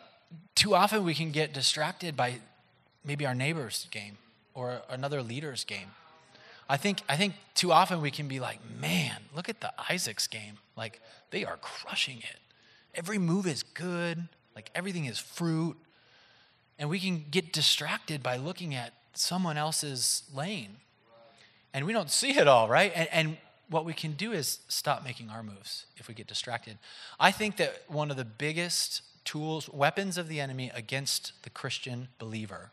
too 0.55 0.75
often 0.75 1.03
we 1.03 1.13
can 1.13 1.31
get 1.31 1.53
distracted 1.53 2.15
by 2.15 2.35
maybe 3.03 3.25
our 3.25 3.35
neighbor's 3.35 3.87
game 3.91 4.17
or 4.53 4.81
another 4.89 5.21
leader's 5.21 5.63
game 5.63 5.91
I 6.67 6.77
think, 6.77 7.01
I 7.07 7.15
think 7.15 7.35
too 7.53 7.71
often 7.71 8.01
we 8.01 8.11
can 8.11 8.27
be 8.27 8.39
like, 8.39 8.59
man, 8.79 9.17
look 9.35 9.49
at 9.49 9.61
the 9.61 9.71
Isaacs 9.89 10.27
game. 10.27 10.57
Like, 10.75 10.99
they 11.29 11.45
are 11.45 11.57
crushing 11.57 12.17
it. 12.19 12.39
Every 12.95 13.17
move 13.17 13.45
is 13.45 13.61
good, 13.61 14.27
like, 14.55 14.71
everything 14.73 15.05
is 15.05 15.19
fruit. 15.19 15.77
And 16.77 16.89
we 16.89 16.99
can 16.99 17.25
get 17.31 17.53
distracted 17.53 18.21
by 18.21 18.37
looking 18.37 18.75
at 18.75 18.93
someone 19.13 19.57
else's 19.57 20.23
lane. 20.33 20.77
And 21.73 21.85
we 21.85 21.93
don't 21.93 22.11
see 22.11 22.37
it 22.37 22.47
all, 22.47 22.67
right? 22.67 22.91
And, 22.95 23.09
and 23.11 23.37
what 23.69 23.85
we 23.85 23.93
can 23.93 24.13
do 24.13 24.31
is 24.31 24.59
stop 24.67 25.03
making 25.03 25.29
our 25.29 25.43
moves 25.43 25.85
if 25.97 26.07
we 26.07 26.13
get 26.13 26.27
distracted. 26.27 26.77
I 27.19 27.31
think 27.31 27.57
that 27.57 27.83
one 27.87 28.11
of 28.11 28.17
the 28.17 28.25
biggest 28.25 29.01
tools, 29.25 29.69
weapons 29.69 30.17
of 30.17 30.27
the 30.27 30.39
enemy 30.39 30.71
against 30.73 31.43
the 31.43 31.49
Christian 31.49 32.09
believer 32.19 32.71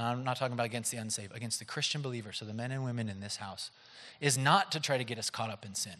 and 0.00 0.06
I'm 0.06 0.24
not 0.24 0.38
talking 0.38 0.54
about 0.54 0.64
against 0.64 0.90
the 0.90 0.96
unsaved, 0.96 1.36
against 1.36 1.58
the 1.58 1.66
Christian 1.66 2.00
believer, 2.00 2.32
so 2.32 2.46
the 2.46 2.54
men 2.54 2.72
and 2.72 2.84
women 2.84 3.10
in 3.10 3.20
this 3.20 3.36
house, 3.36 3.70
is 4.18 4.38
not 4.38 4.72
to 4.72 4.80
try 4.80 4.96
to 4.96 5.04
get 5.04 5.18
us 5.18 5.28
caught 5.28 5.50
up 5.50 5.66
in 5.66 5.74
sin. 5.74 5.96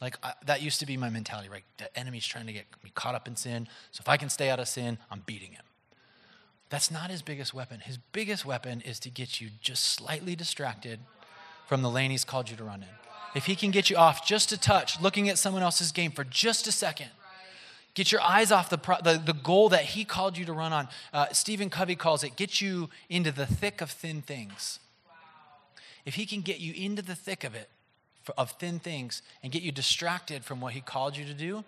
Like 0.00 0.16
I, 0.22 0.32
that 0.46 0.62
used 0.62 0.80
to 0.80 0.86
be 0.86 0.96
my 0.96 1.10
mentality, 1.10 1.50
right? 1.50 1.64
The 1.76 1.96
enemy's 1.96 2.26
trying 2.26 2.46
to 2.46 2.52
get 2.54 2.64
me 2.82 2.90
caught 2.94 3.14
up 3.14 3.28
in 3.28 3.36
sin. 3.36 3.68
So 3.90 4.00
if 4.00 4.08
I 4.08 4.16
can 4.16 4.30
stay 4.30 4.48
out 4.48 4.58
of 4.58 4.68
sin, 4.68 4.96
I'm 5.10 5.22
beating 5.26 5.52
him. 5.52 5.64
That's 6.72 6.90
not 6.90 7.10
his 7.10 7.20
biggest 7.20 7.52
weapon. 7.52 7.80
His 7.80 7.98
biggest 7.98 8.46
weapon 8.46 8.80
is 8.80 8.98
to 9.00 9.10
get 9.10 9.42
you 9.42 9.50
just 9.60 9.84
slightly 9.84 10.34
distracted 10.34 11.00
from 11.68 11.82
the 11.82 11.90
lane 11.90 12.10
he's 12.10 12.24
called 12.24 12.48
you 12.48 12.56
to 12.56 12.64
run 12.64 12.82
in. 12.82 12.88
If 13.34 13.44
he 13.44 13.54
can 13.54 13.70
get 13.70 13.90
you 13.90 13.96
off 13.96 14.26
just 14.26 14.52
a 14.52 14.58
touch, 14.58 14.98
looking 14.98 15.28
at 15.28 15.36
someone 15.36 15.62
else's 15.62 15.92
game 15.92 16.10
for 16.10 16.24
just 16.24 16.66
a 16.66 16.72
second, 16.72 17.10
Get 17.94 18.10
your 18.10 18.22
eyes 18.22 18.50
off 18.50 18.70
the, 18.70 18.78
the, 19.04 19.20
the 19.22 19.34
goal 19.34 19.68
that 19.68 19.84
he 19.84 20.04
called 20.06 20.38
you 20.38 20.46
to 20.46 20.52
run 20.54 20.72
on. 20.72 20.88
Uh, 21.12 21.26
Stephen 21.32 21.68
Covey 21.68 21.94
calls 21.94 22.24
it 22.24 22.36
get 22.36 22.58
you 22.60 22.88
into 23.10 23.30
the 23.30 23.44
thick 23.44 23.82
of 23.82 23.90
thin 23.90 24.22
things. 24.22 24.78
If 26.06 26.14
he 26.14 26.24
can 26.24 26.40
get 26.40 26.58
you 26.58 26.72
into 26.72 27.02
the 27.02 27.14
thick 27.14 27.44
of 27.44 27.54
it, 27.54 27.68
of 28.38 28.52
thin 28.52 28.78
things, 28.78 29.20
and 29.42 29.52
get 29.52 29.62
you 29.62 29.72
distracted 29.72 30.42
from 30.42 30.60
what 30.60 30.72
he 30.72 30.80
called 30.80 31.18
you 31.18 31.26
to 31.26 31.34
do, 31.34 31.64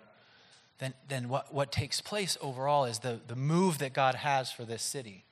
then, 0.79 0.93
then 1.07 1.29
what, 1.29 1.53
what 1.53 1.71
takes 1.71 2.01
place 2.01 2.37
overall 2.41 2.85
is 2.85 2.99
the, 2.99 3.19
the 3.27 3.35
move 3.35 3.77
that 3.77 3.93
God 3.93 4.15
has 4.15 4.51
for 4.51 4.65
this 4.65 4.83
city. 4.83 5.23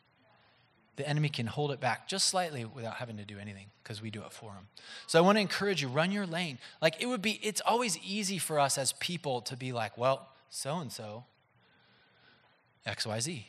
The 0.96 1.08
enemy 1.08 1.30
can 1.30 1.48
hold 1.48 1.72
it 1.72 1.80
back 1.80 2.08
just 2.08 2.28
slightly 2.28 2.66
without 2.66 2.96
having 2.96 3.18
to 3.18 3.26
do 3.26 3.40
anything 3.40 3.66
because 3.82 4.02
we 4.02 4.10
do 4.10 4.22
it 4.22 4.32
for 4.32 4.52
him. 4.52 4.68
So 5.08 5.18
I 5.18 5.22
want 5.22 5.38
to 5.38 5.42
encourage 5.42 5.82
you 5.82 5.88
run 5.88 6.12
your 6.12 6.28
lane. 6.28 6.60
Like 6.82 7.02
it 7.02 7.08
would 7.08 7.22
be, 7.22 7.40
it's 7.42 7.62
always 7.62 7.98
easy 7.98 8.38
for 8.38 8.60
us 8.60 8.78
as 8.78 8.94
people 8.94 9.42
to 9.42 9.58
be 9.58 9.74
like, 9.74 9.98
well, 9.98 10.30
so 10.50 10.78
and 10.78 10.92
so, 10.92 11.26
XYZ. 12.88 13.46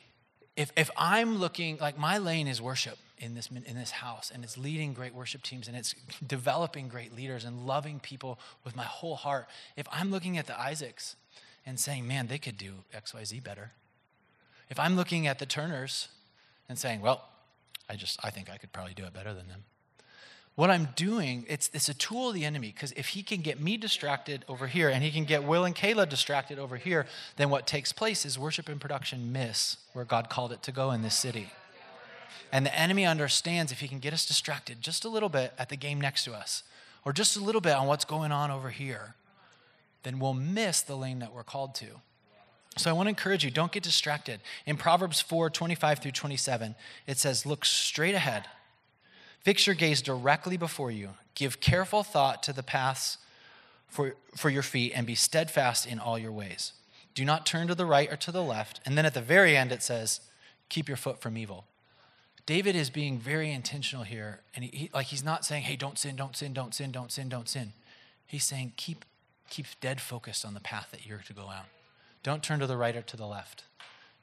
If, 0.57 0.71
if 0.75 0.89
I'm 0.97 1.37
looking, 1.37 1.77
like 1.77 1.99
my 1.99 2.17
lane 2.17 2.47
is 2.47 2.61
worship 2.61 2.97
in 3.19 3.35
this, 3.35 3.49
in 3.49 3.75
this 3.75 3.91
house, 3.91 4.31
and 4.33 4.43
it's 4.43 4.57
leading 4.57 4.93
great 4.93 5.13
worship 5.13 5.43
teams, 5.43 5.67
and 5.67 5.77
it's 5.77 5.93
developing 6.25 6.87
great 6.87 7.15
leaders 7.15 7.45
and 7.45 7.67
loving 7.67 7.99
people 7.99 8.39
with 8.63 8.75
my 8.75 8.83
whole 8.83 9.15
heart. 9.15 9.47
If 9.77 9.87
I'm 9.91 10.11
looking 10.11 10.37
at 10.37 10.47
the 10.47 10.59
Isaacs 10.59 11.15
and 11.65 11.79
saying, 11.79 12.07
man, 12.07 12.27
they 12.27 12.37
could 12.37 12.57
do 12.57 12.73
XYZ 12.93 13.43
better. 13.43 13.71
If 14.69 14.79
I'm 14.79 14.95
looking 14.95 15.27
at 15.27 15.39
the 15.39 15.45
Turners 15.45 16.07
and 16.67 16.77
saying, 16.77 17.01
well, 17.01 17.27
I 17.89 17.95
just, 17.95 18.19
I 18.23 18.29
think 18.29 18.49
I 18.49 18.57
could 18.57 18.71
probably 18.71 18.93
do 18.93 19.03
it 19.03 19.13
better 19.13 19.33
than 19.33 19.47
them 19.47 19.63
what 20.55 20.69
I'm 20.69 20.87
doing, 20.95 21.45
it's, 21.49 21.69
it's 21.73 21.89
a 21.89 21.93
tool 21.93 22.29
of 22.29 22.33
the 22.33 22.45
enemy 22.45 22.71
because 22.73 22.93
if 22.93 23.09
he 23.09 23.23
can 23.23 23.41
get 23.41 23.59
me 23.59 23.75
distracted 23.75 24.45
over 24.47 24.67
here 24.67 24.89
and 24.89 25.03
he 25.03 25.11
can 25.11 25.25
get 25.25 25.43
Will 25.43 25.65
and 25.65 25.75
Kayla 25.75 26.07
distracted 26.07 26.57
over 26.57 26.77
here, 26.77 27.05
then 27.35 27.49
what 27.49 27.67
takes 27.67 27.91
place 27.91 28.25
is 28.25 28.39
worship 28.39 28.69
and 28.69 28.79
production 28.79 29.33
miss 29.33 29.77
where 29.91 30.05
God 30.05 30.29
called 30.29 30.53
it 30.53 30.63
to 30.63 30.71
go 30.71 30.91
in 30.91 31.01
this 31.01 31.15
city. 31.15 31.51
And 32.53 32.65
the 32.65 32.77
enemy 32.77 33.05
understands 33.05 33.73
if 33.73 33.81
he 33.81 33.89
can 33.89 33.99
get 33.99 34.13
us 34.13 34.25
distracted 34.25 34.81
just 34.81 35.03
a 35.03 35.09
little 35.09 35.27
bit 35.27 35.53
at 35.57 35.67
the 35.67 35.75
game 35.75 35.99
next 35.99 36.23
to 36.23 36.33
us 36.33 36.63
or 37.03 37.11
just 37.11 37.35
a 37.35 37.41
little 37.41 37.61
bit 37.61 37.75
on 37.75 37.87
what's 37.87 38.05
going 38.05 38.31
on 38.31 38.49
over 38.49 38.69
here, 38.69 39.15
then 40.05 40.19
we'll 40.19 40.33
miss 40.33 40.81
the 40.81 40.95
lane 40.95 41.19
that 41.19 41.33
we're 41.33 41.43
called 41.43 41.75
to. 41.75 41.87
So 42.77 42.89
I 42.89 42.93
want 42.93 43.07
to 43.07 43.09
encourage 43.09 43.43
you, 43.43 43.51
don't 43.51 43.71
get 43.71 43.83
distracted. 43.83 44.39
In 44.65 44.77
Proverbs 44.77 45.19
4 45.19 45.49
25 45.49 45.99
through 45.99 46.11
27, 46.11 46.75
it 47.05 47.17
says, 47.17 47.45
Look 47.45 47.65
straight 47.65 48.15
ahead 48.15 48.45
Fix 49.45 49.67
your 49.67 49.75
gaze 49.75 50.01
directly 50.01 50.57
before 50.57 50.89
you. 50.89 51.11
Give 51.35 51.59
careful 51.59 52.01
thought 52.01 52.41
to 52.43 52.51
the 52.51 52.63
paths 52.63 53.19
for, 53.87 54.15
for 54.35 54.49
your 54.49 54.63
feet 54.63 54.93
and 54.95 55.05
be 55.05 55.13
steadfast 55.13 55.85
in 55.85 55.99
all 55.99 56.17
your 56.17 56.31
ways. 56.31 56.73
Do 57.13 57.23
not 57.23 57.45
turn 57.45 57.67
to 57.67 57.75
the 57.75 57.85
right 57.85 58.11
or 58.11 58.15
to 58.17 58.31
the 58.31 58.41
left. 58.41 58.79
And 58.87 58.97
then 58.97 59.05
at 59.05 59.13
the 59.13 59.21
very 59.21 59.55
end, 59.55 59.71
it 59.71 59.83
says, 59.83 60.21
keep 60.67 60.87
your 60.87 60.97
foot 60.97 61.21
from 61.21 61.37
evil. 61.37 61.65
David 62.47 62.75
is 62.75 62.89
being 62.89 63.19
very 63.19 63.51
intentional 63.51 64.03
here. 64.03 64.39
And 64.55 64.65
he, 64.65 64.75
he, 64.75 64.89
like 64.95 65.05
he's 65.07 65.23
not 65.23 65.45
saying, 65.45 65.61
hey, 65.61 65.75
don't 65.75 65.99
sin, 65.99 66.15
don't 66.15 66.35
sin, 66.35 66.51
don't 66.51 66.73
sin, 66.73 66.91
don't 66.91 67.11
sin, 67.11 67.29
don't 67.29 67.47
sin. 67.47 67.73
He's 68.25 68.45
saying, 68.45 68.73
keep, 68.77 69.05
keep 69.49 69.65
dead 69.81 70.01
focused 70.01 70.45
on 70.45 70.53
the 70.53 70.59
path 70.59 70.89
that 70.91 71.05
you're 71.05 71.19
to 71.19 71.33
go 71.33 71.43
on. 71.43 71.63
Don't 72.23 72.43
turn 72.43 72.59
to 72.59 72.67
the 72.67 72.77
right 72.77 72.95
or 72.95 73.01
to 73.01 73.17
the 73.17 73.27
left. 73.27 73.63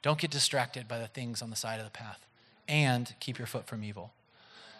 Don't 0.01 0.19
get 0.19 0.31
distracted 0.31 0.87
by 0.87 0.99
the 0.99 1.07
things 1.07 1.41
on 1.41 1.49
the 1.49 1.55
side 1.55 1.79
of 1.79 1.85
the 1.85 1.91
path. 1.91 2.25
And 2.67 3.13
keep 3.19 3.37
your 3.37 3.47
foot 3.47 3.67
from 3.67 3.83
evil. 3.83 4.13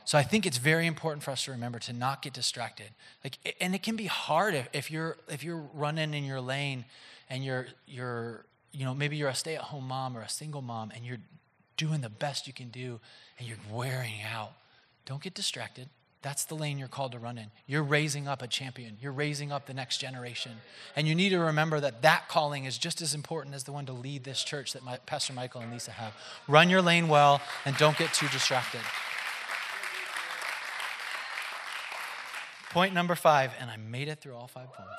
So 0.06 0.18
I 0.18 0.24
think 0.24 0.46
it's 0.46 0.58
very 0.58 0.86
important 0.86 1.24
for 1.24 1.32
us 1.32 1.46
to 1.46 1.52
remember 1.52 1.80
to 1.80 1.94
not 1.94 2.22
get 2.22 2.34
distracted. 2.34 2.88
Like, 3.24 3.38
and 3.60 3.74
it 3.74 3.84
can 3.84 3.96
be 3.96 4.06
hard 4.06 4.54
if, 4.54 4.70
if 4.74 4.92
you're 4.92 5.18
if 5.30 5.44
you're 5.44 5.64
running 5.74 6.14
in 6.14 6.26
your 6.26 6.42
lane, 6.42 6.86
and 7.30 7.44
you're 7.44 7.68
you're 7.88 8.46
you 8.72 8.86
know 8.86 8.94
maybe 8.94 9.16
you're 9.16 9.30
a 9.30 9.36
stay-at-home 9.36 9.88
mom 9.88 10.18
or 10.18 10.22
a 10.22 10.30
single 10.30 10.62
mom, 10.62 10.92
and 10.94 11.06
you're 11.06 11.20
doing 11.78 12.02
the 12.02 12.10
best 12.10 12.48
you 12.48 12.54
can 12.54 12.70
do, 12.70 13.00
and 13.40 13.48
you're 13.48 13.58
wearing 13.72 14.22
out. 14.30 14.52
Don't 15.06 15.22
get 15.22 15.34
distracted. 15.34 15.90
That's 16.24 16.46
the 16.46 16.56
lane 16.56 16.78
you're 16.80 16.88
called 16.88 17.12
to 17.12 17.20
run 17.20 17.38
in. 17.38 17.52
You're 17.68 17.84
raising 17.84 18.30
up 18.30 18.42
a 18.42 18.48
champion. 18.48 18.96
You're 19.02 19.12
raising 19.12 19.52
up 19.52 19.66
the 19.66 19.74
next 19.74 19.98
generation. 19.98 20.54
And 20.96 21.06
you 21.06 21.16
need 21.16 21.30
to 21.30 21.38
remember 21.38 21.82
that 21.82 22.02
that 22.02 22.30
calling 22.30 22.64
is 22.64 22.78
just 22.78 23.02
as 23.02 23.14
important 23.14 23.54
as 23.54 23.66
the 23.66 23.74
one 23.74 23.86
to 23.88 23.94
lead 23.94 24.24
this 24.24 24.42
church 24.42 24.72
that 24.72 24.84
my, 24.84 24.98
Pastor 25.06 25.34
Michael 25.34 25.60
and 25.60 25.72
Lisa 25.72 25.92
have. 25.92 26.14
Run 26.48 26.70
your 26.70 26.82
lane 26.82 27.10
well 27.10 27.42
and 27.66 27.76
don't 27.76 27.98
get 27.98 28.14
too 28.14 28.30
distracted. 28.30 28.80
Point 32.72 32.94
number 32.94 33.16
five, 33.16 33.52
and 33.60 33.70
I 33.70 33.76
made 33.76 34.08
it 34.08 34.22
through 34.22 34.34
all 34.34 34.48
five 34.48 34.72
points. 34.72 34.92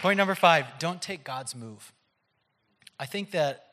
Point 0.00 0.18
number 0.18 0.34
five 0.34 0.66
don't 0.78 1.00
take 1.00 1.24
God's 1.24 1.56
move. 1.56 1.92
I 3.00 3.06
think 3.06 3.30
that 3.30 3.64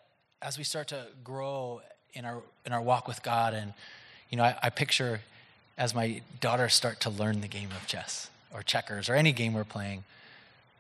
as 0.42 0.58
we 0.58 0.64
start 0.64 0.88
to 0.88 1.08
grow 1.26 1.82
in 2.14 2.24
our, 2.24 2.42
in 2.66 2.72
our 2.72 2.82
walk 2.82 3.06
with 3.06 3.22
God 3.22 3.54
and 3.54 3.74
you 4.36 4.42
know, 4.42 4.44
I, 4.44 4.58
I 4.64 4.70
picture 4.70 5.22
as 5.78 5.96
my 5.96 6.22
daughters 6.42 6.74
start 6.74 7.00
to 7.00 7.10
learn 7.10 7.40
the 7.40 7.48
game 7.48 7.70
of 7.72 7.88
chess 7.88 8.30
or 8.54 8.62
checkers 8.64 9.08
or 9.08 9.16
any 9.16 9.32
game 9.32 9.54
we're 9.54 9.64
playing, 9.64 10.04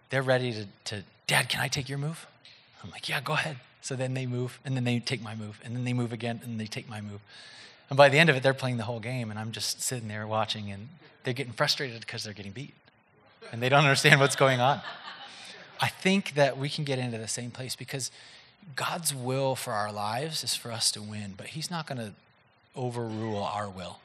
they're 0.09 0.21
ready 0.21 0.51
to, 0.51 0.65
to, 0.83 1.03
Dad, 1.25 1.47
can 1.47 1.61
I 1.61 1.69
take 1.69 1.87
your 1.87 1.97
move? 1.97 2.27
I'm 2.83 2.91
like, 2.91 3.07
yeah, 3.07 3.21
go 3.21 3.31
ahead. 3.31 3.55
So 3.81 3.95
then 3.95 4.13
they 4.13 4.25
move, 4.25 4.59
and 4.65 4.75
then 4.75 4.83
they 4.83 4.99
take 4.99 5.21
my 5.21 5.35
move, 5.35 5.61
and 5.63 5.73
then 5.73 5.85
they 5.85 5.93
move 5.93 6.11
again, 6.11 6.41
and 6.43 6.59
they 6.59 6.65
take 6.65 6.89
my 6.89 6.99
move. 6.99 7.21
And 7.89 7.95
by 7.95 8.09
the 8.09 8.19
end 8.19 8.29
of 8.29 8.35
it, 8.35 8.43
they're 8.43 8.53
playing 8.53 8.75
the 8.75 8.83
whole 8.83 8.99
game, 8.99 9.29
and 9.29 9.39
I'm 9.39 9.53
just 9.53 9.81
sitting 9.81 10.09
there 10.09 10.27
watching, 10.27 10.69
and 10.69 10.89
they're 11.23 11.33
getting 11.33 11.53
frustrated 11.53 12.01
because 12.01 12.25
they're 12.25 12.33
getting 12.33 12.51
beat, 12.51 12.73
and 13.53 13.61
they 13.61 13.69
don't 13.69 13.83
understand 13.83 14.19
what's 14.19 14.35
going 14.35 14.59
on. 14.59 14.81
I 15.79 15.87
think 15.87 16.33
that 16.33 16.57
we 16.57 16.67
can 16.67 16.83
get 16.83 16.99
into 16.99 17.17
the 17.17 17.29
same 17.29 17.51
place 17.51 17.73
because 17.73 18.11
God's 18.75 19.15
will 19.15 19.55
for 19.55 19.71
our 19.71 19.93
lives 19.93 20.43
is 20.43 20.55
for 20.55 20.73
us 20.73 20.91
to 20.91 21.01
win, 21.01 21.35
but 21.37 21.47
He's 21.47 21.71
not 21.71 21.87
going 21.87 21.99
to 21.99 22.11
overrule 22.75 23.43
our 23.43 23.69
will. 23.69 23.99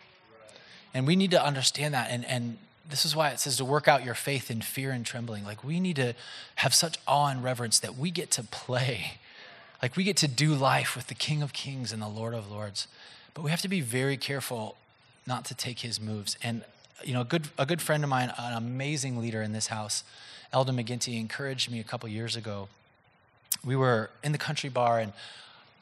And 0.92 1.06
we 1.06 1.16
need 1.16 1.30
to 1.32 1.44
understand 1.44 1.94
that. 1.94 2.10
And, 2.10 2.24
and 2.24 2.58
this 2.88 3.04
is 3.04 3.14
why 3.14 3.30
it 3.30 3.40
says 3.40 3.56
to 3.58 3.64
work 3.64 3.88
out 3.88 4.04
your 4.04 4.14
faith 4.14 4.50
in 4.50 4.60
fear 4.60 4.90
and 4.90 5.06
trembling. 5.06 5.44
Like 5.44 5.62
we 5.62 5.80
need 5.80 5.96
to 5.96 6.14
have 6.56 6.74
such 6.74 6.98
awe 7.06 7.28
and 7.28 7.42
reverence 7.42 7.78
that 7.80 7.96
we 7.96 8.10
get 8.10 8.30
to 8.32 8.42
play. 8.42 9.18
Like 9.80 9.96
we 9.96 10.04
get 10.04 10.16
to 10.18 10.28
do 10.28 10.54
life 10.54 10.96
with 10.96 11.06
the 11.06 11.14
King 11.14 11.42
of 11.42 11.52
Kings 11.52 11.92
and 11.92 12.02
the 12.02 12.08
Lord 12.08 12.34
of 12.34 12.50
Lords. 12.50 12.88
But 13.34 13.42
we 13.42 13.50
have 13.50 13.62
to 13.62 13.68
be 13.68 13.80
very 13.80 14.16
careful 14.16 14.76
not 15.26 15.44
to 15.46 15.54
take 15.54 15.80
his 15.80 16.00
moves. 16.00 16.36
And 16.42 16.64
you 17.04 17.14
know, 17.14 17.22
a 17.22 17.24
good, 17.24 17.48
a 17.56 17.64
good 17.64 17.80
friend 17.80 18.04
of 18.04 18.10
mine, 18.10 18.32
an 18.36 18.56
amazing 18.56 19.18
leader 19.18 19.42
in 19.42 19.52
this 19.52 19.68
house, 19.68 20.04
Eldon 20.52 20.76
McGinty, 20.76 21.18
encouraged 21.18 21.70
me 21.70 21.80
a 21.80 21.84
couple 21.84 22.08
years 22.08 22.36
ago. 22.36 22.68
We 23.64 23.76
were 23.76 24.10
in 24.22 24.32
the 24.32 24.38
country 24.38 24.68
bar, 24.68 24.98
and 24.98 25.12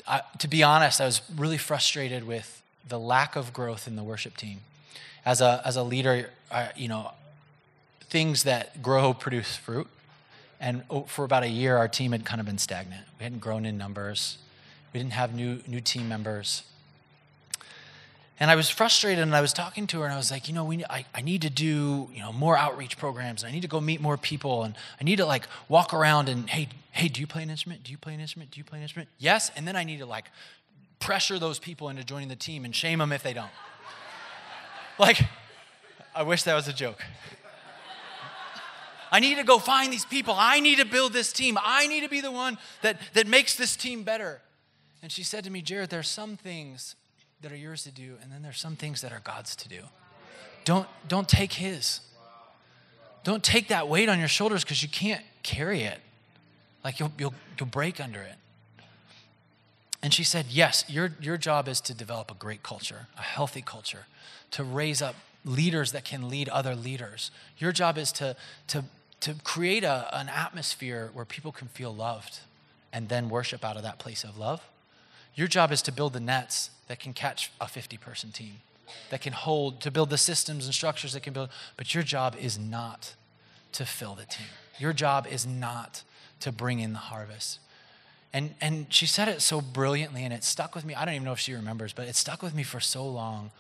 I, 0.07 0.23
to 0.39 0.49
be 0.49 0.63
honest, 0.63 1.01
I 1.01 1.07
was 1.07 1.23
really 1.35 1.59
frustrated 1.59 2.27
with 2.27 2.63
the 2.89 2.99
lack 2.99 3.37
of 3.37 3.53
growth 3.53 3.87
in 3.87 3.97
the 3.97 4.03
worship 4.03 4.37
team. 4.37 4.61
As 5.25 5.41
a, 5.41 5.61
as 5.65 5.77
a 5.77 5.83
leader, 5.83 6.31
uh, 6.51 6.69
you 6.77 6.89
know, 6.89 7.13
things 8.01 8.45
that 8.45 8.83
grow 8.83 9.13
produce 9.13 9.57
fruit. 9.57 9.87
And 10.61 10.83
for 11.07 11.25
about 11.25 11.43
a 11.43 11.49
year, 11.49 11.77
our 11.77 11.89
team 11.89 12.13
had 12.13 12.25
kind 12.25 12.41
of 12.41 12.47
been 12.47 12.59
stagnant. 12.59 13.05
We 13.19 13.25
hadn't 13.25 13.41
grown 13.41 13.65
in 13.65 13.79
numbers. 13.79 14.39
We 14.93 14.99
didn't 14.99 15.13
have 15.13 15.35
new, 15.35 15.61
new 15.67 15.81
team 15.81 16.09
members. 16.09 16.63
And 18.41 18.51
I 18.51 18.57
was 18.57 18.71
frustrated, 18.71 19.23
and 19.23 19.35
I 19.35 19.41
was 19.41 19.53
talking 19.53 19.87
to 19.89 19.99
her, 20.01 20.05
and 20.05 20.15
I 20.15 20.17
was 20.17 20.31
like, 20.31 20.49
you 20.49 20.55
know, 20.55 20.65
we, 20.65 20.85
I, 20.85 21.05
I 21.13 21.21
need 21.23 21.43
to 21.43 21.51
do, 21.51 22.09
you 22.15 22.21
know, 22.21 22.33
more 22.33 22.57
outreach 22.57 22.97
programs. 22.97 23.43
I 23.43 23.51
need 23.51 23.63
to 23.63 23.69
go 23.69 23.81
meet 23.81 24.01
more 24.01 24.17
people, 24.17 24.63
and 24.63 24.75
I 25.01 25.05
need 25.05 25.17
to 25.17 25.27
like 25.27 25.49
walk 25.69 25.93
around 25.93 26.29
and, 26.29 26.49
hey, 26.49 26.69
hey, 26.93 27.09
do 27.09 27.21
you 27.21 27.27
play 27.27 27.43
an 27.43 27.51
instrument? 27.51 27.83
Do 27.83 27.91
you 27.91 27.99
play 27.99 28.15
an 28.15 28.21
instrument? 28.21 28.51
Do 28.53 28.59
you 28.59 28.65
play 28.65 28.79
an 28.79 28.83
instrument? 28.83 29.09
Yes. 29.19 29.51
And 29.57 29.67
then 29.67 29.77
I 29.77 29.85
need 29.85 29.99
to 29.99 30.07
like 30.07 30.27
pressure 30.99 31.39
those 31.39 31.59
people 31.59 31.89
into 31.89 32.05
joining 32.05 32.29
the 32.29 32.37
team 32.37 32.65
and 32.65 32.75
shame 32.75 32.99
them 32.99 33.13
if 33.13 33.23
they 33.23 33.33
don't. 33.33 33.51
like, 34.99 35.21
I 36.15 36.23
wish 36.23 36.43
that 36.45 36.55
was 36.55 36.69
a 36.69 36.73
joke. 36.73 37.05
I 39.11 39.21
need 39.21 39.37
to 39.37 39.45
go 39.45 39.59
find 39.59 39.93
these 39.93 40.05
people. 40.05 40.35
I 40.37 40.61
need 40.61 40.79
to 40.79 40.85
build 40.85 41.13
this 41.13 41.33
team. 41.33 41.57
I 41.63 41.87
need 41.87 42.03
to 42.03 42.09
be 42.09 42.21
the 42.21 42.31
one 42.31 42.59
that, 42.83 42.99
that 43.15 43.27
makes 43.27 43.55
this 43.55 43.77
team 43.77 44.03
better. 44.03 44.43
And 45.03 45.11
she 45.11 45.23
said 45.23 45.45
to 45.45 45.51
me, 45.51 45.63
Jared, 45.63 45.91
there 45.91 46.01
are 46.01 46.03
some 46.03 46.37
things 46.37 46.95
that 47.41 47.53
are 47.53 47.57
yours 47.57 47.85
to 47.85 47.91
do, 47.91 48.17
and 48.23 48.33
then 48.33 48.43
there's 48.43 48.59
some 48.59 48.77
things 48.77 49.01
that 49.03 49.13
are 49.13 49.21
God's 49.21 49.55
to 49.57 49.69
do. 49.69 49.83
Don't, 50.65 50.89
don't 51.07 51.29
take 51.29 51.55
his. 51.55 52.01
Don't 53.25 53.43
take 53.43 53.69
that 53.69 53.89
weight 53.89 54.09
on 54.09 54.19
your 54.19 54.29
shoulders 54.29 54.65
because 54.65 54.83
you 54.83 54.89
can't 54.89 55.25
carry 55.43 55.83
it. 55.83 55.99
Like 56.85 56.99
you'll, 56.99 57.13
you'll, 57.19 57.35
you'll 57.59 57.69
break 57.69 58.01
under 58.01 58.21
it. 58.21 58.35
And 60.03 60.15
she 60.15 60.25
said, 60.25 60.47
Yes, 60.49 60.85
your, 60.89 61.13
your 61.21 61.37
job 61.37 61.69
is 61.69 61.81
to 61.83 61.95
develop 61.95 62.31
a 62.31 62.35
great 62.35 62.63
culture, 62.63 63.07
a 63.19 63.23
healthy 63.23 63.63
culture, 63.63 64.07
to 64.53 64.65
raise 64.65 65.03
up 65.03 65.17
leaders 65.45 65.93
that 65.93 66.05
can 66.05 66.29
lead 66.29 66.49
other 66.49 66.75
leaders. 66.75 67.31
Your 67.59 67.73
job 67.73 67.99
is 67.99 68.13
to, 68.13 68.37
to, 68.69 68.85
to 69.21 69.35
create 69.45 69.85
a, 69.85 70.09
an 70.13 70.29
atmosphere 70.29 71.11
where 71.13 71.25
people 71.25 71.53
can 71.53 71.69
feel 71.69 71.95
loved 71.95 72.41
and 72.93 73.09
then 73.09 73.29
worship 73.29 73.65
out 73.65 73.77
of 73.77 73.83
that 73.83 73.99
place 73.99 74.25
of 74.25 74.39
love. 74.39 74.63
Your 75.35 75.49
job 75.49 75.73
is 75.73 75.83
to 75.83 75.93
build 75.93 76.13
the 76.13 76.21
nets 76.21 76.71
that 76.89 76.99
can 76.99 77.13
catch 77.13 77.53
a 77.61 77.69
50 77.69 77.97
person 77.97 78.33
team, 78.33 78.55
that 79.11 79.21
can 79.21 79.33
hold, 79.33 79.81
to 79.83 79.91
build 79.91 80.11
the 80.11 80.19
systems 80.19 80.65
and 80.65 80.75
structures 80.75 81.13
that 81.13 81.23
can 81.23 81.33
build. 81.33 81.51
But 81.77 81.95
your 81.95 82.03
job 82.03 82.37
is 82.41 82.59
not 82.59 83.15
to 83.73 83.85
fill 83.85 84.15
the 84.15 84.25
team. 84.25 84.47
Your 84.79 84.93
job 84.93 85.27
is 85.27 85.47
not 85.47 86.03
to 86.41 86.53
bring 86.53 86.81
in 86.81 86.93
the 86.93 86.99
harvest. 86.99 87.61
And, 88.33 88.55
and 88.61 88.93
she 88.93 89.07
said 89.07 89.29
it 89.29 89.41
so 89.41 89.61
brilliantly, 89.61 90.25
and 90.25 90.35
it 90.35 90.45
stuck 90.45 90.75
with 90.75 90.85
me. 90.85 90.95
I 90.95 91.05
don't 91.05 91.15
even 91.15 91.25
know 91.25 91.33
if 91.33 91.39
she 91.39 91.55
remembers, 91.55 91.93
but 91.93 92.09
it 92.09 92.17
stuck 92.17 92.43
with 92.43 92.55
me 92.55 92.63
for 92.63 92.81
so 92.81 93.07
long 93.09 93.51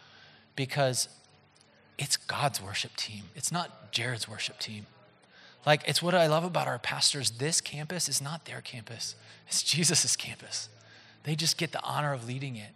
because 0.57 1.09
it's 1.96 2.16
God's 2.16 2.61
worship 2.61 2.94
team. 2.96 3.24
It's 3.35 3.50
not 3.50 3.92
Jared's 3.92 4.28
worship 4.28 4.59
team. 4.59 4.87
Like, 5.66 5.83
it's 5.87 6.02
what 6.02 6.14
I 6.14 6.26
love 6.26 6.44
about 6.44 6.66
our 6.66 6.78
pastors. 6.78 7.33
This 7.33 7.61
campus 7.61 8.09
is 8.09 8.22
not 8.22 8.44
their 8.44 8.61
campus, 8.61 9.14
it's 9.46 9.62
Jesus' 9.62 10.16
campus. 10.16 10.68
They 11.24 11.35
just 11.35 11.59
get 11.59 11.72
the 11.72 11.83
honor 11.83 12.12
of 12.12 12.26
leading 12.26 12.57
it. 12.57 12.70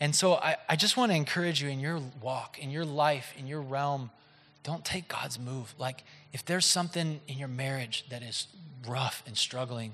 And 0.00 0.14
so 0.14 0.34
I, 0.34 0.56
I 0.68 0.76
just 0.76 0.96
want 0.96 1.12
to 1.12 1.16
encourage 1.16 1.62
you 1.62 1.68
in 1.68 1.80
your 1.80 2.00
walk, 2.20 2.58
in 2.58 2.70
your 2.70 2.84
life, 2.84 3.34
in 3.36 3.46
your 3.46 3.60
realm, 3.60 4.10
don't 4.62 4.84
take 4.84 5.08
God's 5.08 5.38
move. 5.38 5.74
Like, 5.78 6.04
if 6.32 6.44
there's 6.44 6.64
something 6.64 7.20
in 7.28 7.38
your 7.38 7.48
marriage 7.48 8.06
that 8.08 8.22
is 8.22 8.46
rough 8.86 9.22
and 9.26 9.36
struggling, 9.36 9.92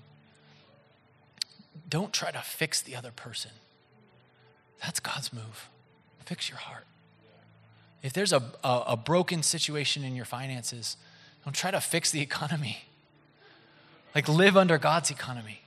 don't 1.88 2.12
try 2.12 2.30
to 2.30 2.40
fix 2.40 2.80
the 2.80 2.96
other 2.96 3.10
person. 3.10 3.50
That's 4.82 5.00
God's 5.00 5.32
move. 5.32 5.68
Fix 6.24 6.48
your 6.48 6.58
heart. 6.58 6.84
If 8.02 8.12
there's 8.12 8.32
a, 8.32 8.42
a, 8.62 8.82
a, 8.88 8.96
broken 8.96 9.42
situation 9.42 10.04
in 10.04 10.14
your 10.14 10.24
finances, 10.24 10.96
don't 11.44 11.54
try 11.54 11.72
to 11.72 11.80
fix 11.80 12.12
the 12.12 12.20
economy. 12.30 12.84
Like 14.14 14.28
live 14.28 14.56
under 14.56 14.78
God's 14.78 15.10
economy. 15.10 15.62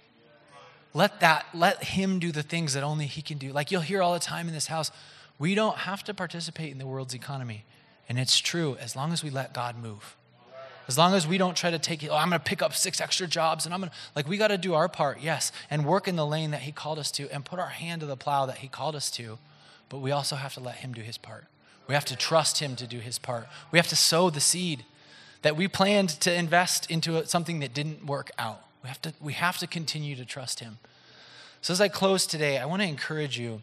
Let 0.93 1.19
that, 1.19 1.47
let 1.53 1.83
him 1.83 2.19
do 2.19 2.31
the 2.31 2.43
things 2.43 2.73
that 2.75 2.83
only 2.83 3.07
he 3.07 3.21
can 3.21 3.37
do. 3.37 3.51
Like 3.51 3.71
you'll 3.71 3.81
hear 3.81 4.01
all 4.01 4.13
the 4.13 4.19
time 4.19 4.47
in 4.47 4.53
this 4.53 4.67
house, 4.67 4.89
we 5.37 5.53
don't 5.53 5.79
have 5.79 6.03
to 6.05 6.13
participate 6.13 6.71
in 6.71 6.77
the 6.77 6.85
world's 6.87 7.13
economy. 7.13 7.65
And 8.07 8.19
it's 8.19 8.39
true 8.39 8.77
as 8.79 8.95
long 8.95 9.11
as 9.11 9.23
we 9.23 9.29
let 9.29 9.53
God 9.53 9.77
move. 9.77 10.15
As 10.87 10.97
long 10.97 11.13
as 11.13 11.25
we 11.25 11.37
don't 11.37 11.55
try 11.55 11.71
to 11.71 11.79
take 11.79 12.03
it, 12.03 12.09
oh, 12.09 12.15
I'm 12.15 12.29
going 12.29 12.39
to 12.39 12.43
pick 12.43 12.61
up 12.61 12.73
six 12.73 12.99
extra 12.99 13.25
jobs 13.25 13.65
and 13.65 13.73
I'm 13.73 13.79
going 13.79 13.89
to, 13.89 13.95
like, 14.15 14.27
we 14.27 14.37
got 14.37 14.49
to 14.49 14.57
do 14.57 14.73
our 14.73 14.89
part, 14.89 15.21
yes, 15.21 15.51
and 15.69 15.85
work 15.85 16.07
in 16.07 16.15
the 16.15 16.25
lane 16.25 16.51
that 16.51 16.61
He 16.61 16.71
called 16.71 16.99
us 16.99 17.09
to 17.11 17.29
and 17.33 17.45
put 17.45 17.59
our 17.59 17.69
hand 17.69 18.01
to 18.01 18.07
the 18.07 18.17
plow 18.17 18.45
that 18.45 18.57
He 18.57 18.67
called 18.67 18.95
us 18.95 19.09
to. 19.11 19.37
But 19.87 19.99
we 19.99 20.11
also 20.11 20.35
have 20.35 20.53
to 20.55 20.59
let 20.59 20.75
Him 20.75 20.93
do 20.93 21.01
His 21.01 21.17
part. 21.17 21.45
We 21.87 21.93
have 21.93 22.05
to 22.05 22.15
trust 22.15 22.59
Him 22.59 22.75
to 22.75 22.87
do 22.87 22.99
His 22.99 23.17
part. 23.17 23.47
We 23.71 23.79
have 23.79 23.87
to 23.89 23.95
sow 23.95 24.29
the 24.29 24.41
seed 24.41 24.83
that 25.41 25.55
we 25.55 25.67
planned 25.67 26.09
to 26.21 26.33
invest 26.33 26.89
into 26.91 27.25
something 27.27 27.59
that 27.59 27.73
didn't 27.73 28.05
work 28.05 28.31
out. 28.37 28.61
We 28.81 28.89
have 28.89 29.01
to, 29.03 29.13
we 29.21 29.33
have 29.33 29.57
to 29.59 29.67
continue 29.67 30.15
to 30.17 30.25
trust 30.25 30.59
Him. 30.59 30.79
So, 31.61 31.71
as 31.71 31.79
I 31.79 31.87
close 31.87 32.25
today, 32.27 32.57
I 32.57 32.65
want 32.65 32.81
to 32.81 32.87
encourage 32.87 33.39
you 33.39 33.61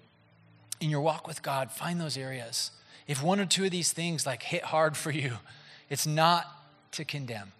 in 0.80 0.88
your 0.88 1.02
walk 1.02 1.26
with 1.26 1.42
God, 1.42 1.70
find 1.70 2.00
those 2.00 2.16
areas. 2.16 2.70
If 3.06 3.22
one 3.22 3.40
or 3.40 3.46
two 3.46 3.64
of 3.64 3.70
these 3.70 3.92
things 3.92 4.24
like 4.24 4.42
hit 4.42 4.64
hard 4.64 4.96
for 4.96 5.10
you, 5.10 5.34
it's 5.90 6.06
not 6.06 6.46
to 6.92 7.04
condemn, 7.04 7.52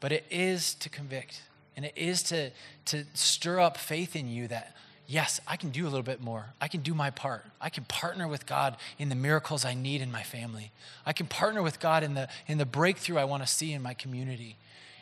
but 0.00 0.12
it 0.12 0.24
is 0.30 0.74
to 0.74 0.88
convict. 0.88 1.42
And 1.76 1.84
it 1.84 1.94
is 1.96 2.22
to, 2.24 2.50
to 2.86 3.04
stir 3.14 3.58
up 3.58 3.76
faith 3.76 4.14
in 4.14 4.28
you 4.28 4.46
that, 4.48 4.76
yes, 5.06 5.40
I 5.46 5.56
can 5.56 5.70
do 5.70 5.84
a 5.84 5.90
little 5.90 6.04
bit 6.04 6.20
more. 6.20 6.46
I 6.60 6.68
can 6.68 6.82
do 6.82 6.94
my 6.94 7.10
part. 7.10 7.44
I 7.60 7.68
can 7.68 7.84
partner 7.84 8.28
with 8.28 8.46
God 8.46 8.76
in 8.98 9.08
the 9.08 9.16
miracles 9.16 9.64
I 9.64 9.74
need 9.74 10.00
in 10.00 10.12
my 10.12 10.22
family. 10.22 10.70
I 11.04 11.12
can 11.12 11.26
partner 11.26 11.62
with 11.62 11.80
God 11.80 12.04
in 12.04 12.14
the, 12.14 12.28
in 12.46 12.58
the 12.58 12.66
breakthrough 12.66 13.18
I 13.18 13.24
want 13.24 13.42
to 13.42 13.48
see 13.48 13.72
in 13.72 13.82
my 13.82 13.92
community. 13.94 14.56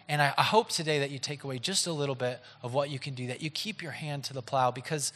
And 0.08 0.22
I, 0.22 0.32
I 0.38 0.42
hope 0.42 0.70
today 0.70 0.98
that 1.00 1.10
you 1.10 1.18
take 1.18 1.44
away 1.44 1.58
just 1.58 1.86
a 1.86 1.92
little 1.92 2.14
bit 2.14 2.40
of 2.62 2.72
what 2.72 2.88
you 2.88 2.98
can 2.98 3.14
do, 3.14 3.26
that 3.26 3.42
you 3.42 3.50
keep 3.50 3.82
your 3.82 3.92
hand 3.92 4.24
to 4.24 4.32
the 4.32 4.42
plow, 4.42 4.70
because 4.70 5.12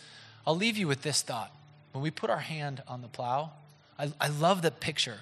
I'll 0.47 0.57
leave 0.57 0.77
you 0.77 0.87
with 0.87 1.03
this 1.03 1.23
thought. 1.23 1.53
When 1.93 2.03
we 2.03 2.11
put 2.11 2.29
our 2.29 2.39
hand 2.39 2.83
on 2.87 3.01
the 3.01 3.09
plow, 3.09 3.53
I, 3.99 4.13
I 4.21 4.29
love 4.29 4.61
the 4.61 4.71
picture 4.71 5.21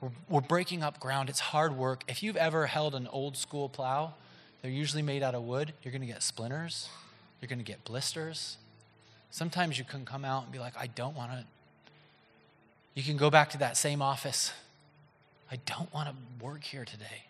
we're, 0.00 0.10
we're 0.28 0.40
breaking 0.40 0.82
up 0.82 1.00
ground. 1.00 1.28
It's 1.28 1.40
hard 1.40 1.76
work. 1.76 2.04
If 2.08 2.22
you've 2.22 2.36
ever 2.36 2.66
held 2.66 2.94
an 2.94 3.06
old 3.08 3.36
school 3.36 3.68
plow, 3.68 4.14
they're 4.62 4.70
usually 4.70 5.02
made 5.02 5.22
out 5.22 5.34
of 5.34 5.42
wood. 5.42 5.72
You're 5.82 5.92
going 5.92 6.02
to 6.02 6.06
get 6.06 6.22
splinters. 6.22 6.88
You're 7.40 7.48
going 7.48 7.58
to 7.58 7.64
get 7.64 7.84
blisters. 7.84 8.58
Sometimes 9.30 9.78
you 9.78 9.84
can 9.84 10.04
come 10.04 10.24
out 10.24 10.44
and 10.44 10.52
be 10.52 10.58
like, 10.58 10.74
I 10.78 10.86
don't 10.86 11.16
want 11.16 11.32
to. 11.32 11.44
You 12.94 13.02
can 13.02 13.16
go 13.16 13.30
back 13.30 13.50
to 13.50 13.58
that 13.58 13.76
same 13.76 14.00
office. 14.00 14.52
I 15.50 15.56
don't 15.66 15.92
want 15.92 16.08
to 16.08 16.44
work 16.44 16.64
here 16.64 16.84
today. 16.84 17.24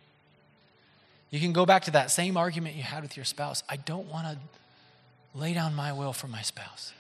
You 1.31 1.41
can 1.41 1.53
go 1.53 1.67
back 1.67 1.83
to 1.85 1.91
that 1.93 2.11
same 2.11 2.37
argument 2.37 2.77
you 2.77 2.83
had 2.83 3.03
with 3.03 3.17
your 3.17 3.25
spouse. 3.25 3.63
I 3.69 3.77
don't 3.77 4.07
want 4.11 4.27
to 4.27 5.39
lay 5.39 5.53
down 5.53 5.75
my 5.75 5.93
will 5.93 6.13
for 6.13 6.29
my 6.29 6.43
spouse. 6.43 6.93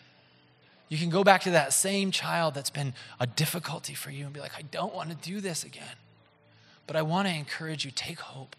You 0.88 0.98
can 0.98 1.10
go 1.10 1.24
back 1.24 1.42
to 1.42 1.50
that 1.50 1.72
same 1.72 2.10
child 2.10 2.54
that's 2.54 2.70
been 2.70 2.94
a 3.18 3.26
difficulty 3.26 3.94
for 3.94 4.10
you 4.10 4.24
and 4.24 4.32
be 4.32 4.40
like, 4.40 4.56
I 4.56 4.62
don't 4.62 4.94
want 4.94 5.10
to 5.10 5.16
do 5.16 5.40
this 5.40 5.64
again. 5.64 5.96
But 6.86 6.96
I 6.96 7.02
want 7.02 7.26
to 7.26 7.34
encourage 7.34 7.84
you 7.84 7.90
take 7.90 8.20
hope. 8.20 8.54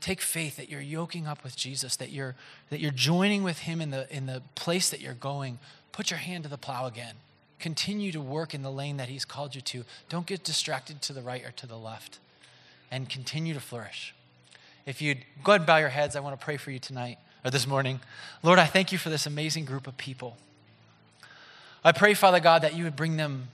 Take 0.00 0.20
faith 0.20 0.56
that 0.56 0.68
you're 0.68 0.80
yoking 0.80 1.26
up 1.26 1.42
with 1.42 1.56
Jesus, 1.56 1.96
that 1.96 2.10
you're, 2.10 2.36
that 2.70 2.80
you're 2.80 2.90
joining 2.90 3.42
with 3.42 3.60
him 3.60 3.80
in 3.80 3.90
the, 3.90 4.14
in 4.14 4.26
the 4.26 4.42
place 4.54 4.90
that 4.90 5.00
you're 5.00 5.14
going. 5.14 5.58
Put 5.90 6.10
your 6.10 6.18
hand 6.18 6.44
to 6.44 6.50
the 6.50 6.58
plow 6.58 6.86
again. 6.86 7.14
Continue 7.58 8.12
to 8.12 8.20
work 8.20 8.54
in 8.54 8.62
the 8.62 8.70
lane 8.70 8.98
that 8.98 9.08
he's 9.08 9.24
called 9.24 9.54
you 9.54 9.60
to. 9.62 9.84
Don't 10.08 10.26
get 10.26 10.44
distracted 10.44 11.02
to 11.02 11.12
the 11.12 11.22
right 11.22 11.44
or 11.44 11.50
to 11.52 11.66
the 11.66 11.78
left. 11.78 12.20
And 12.90 13.08
continue 13.08 13.54
to 13.54 13.60
flourish. 13.60 14.14
If 14.86 15.02
you'd 15.02 15.18
go 15.42 15.52
ahead 15.52 15.62
and 15.62 15.66
bow 15.66 15.78
your 15.78 15.88
heads, 15.88 16.14
I 16.14 16.20
want 16.20 16.38
to 16.38 16.44
pray 16.44 16.56
for 16.56 16.70
you 16.70 16.78
tonight 16.78 17.18
or 17.44 17.50
this 17.50 17.66
morning. 17.66 18.00
Lord, 18.42 18.58
I 18.58 18.66
thank 18.66 18.92
you 18.92 18.98
for 18.98 19.10
this 19.10 19.26
amazing 19.26 19.64
group 19.64 19.86
of 19.86 19.96
people. 19.96 20.36
I 21.84 21.92
pray, 21.92 22.14
Father 22.14 22.40
God, 22.40 22.62
that 22.62 22.74
you 22.74 22.84
would 22.84 22.96
bring 22.96 23.16
them 23.16 23.48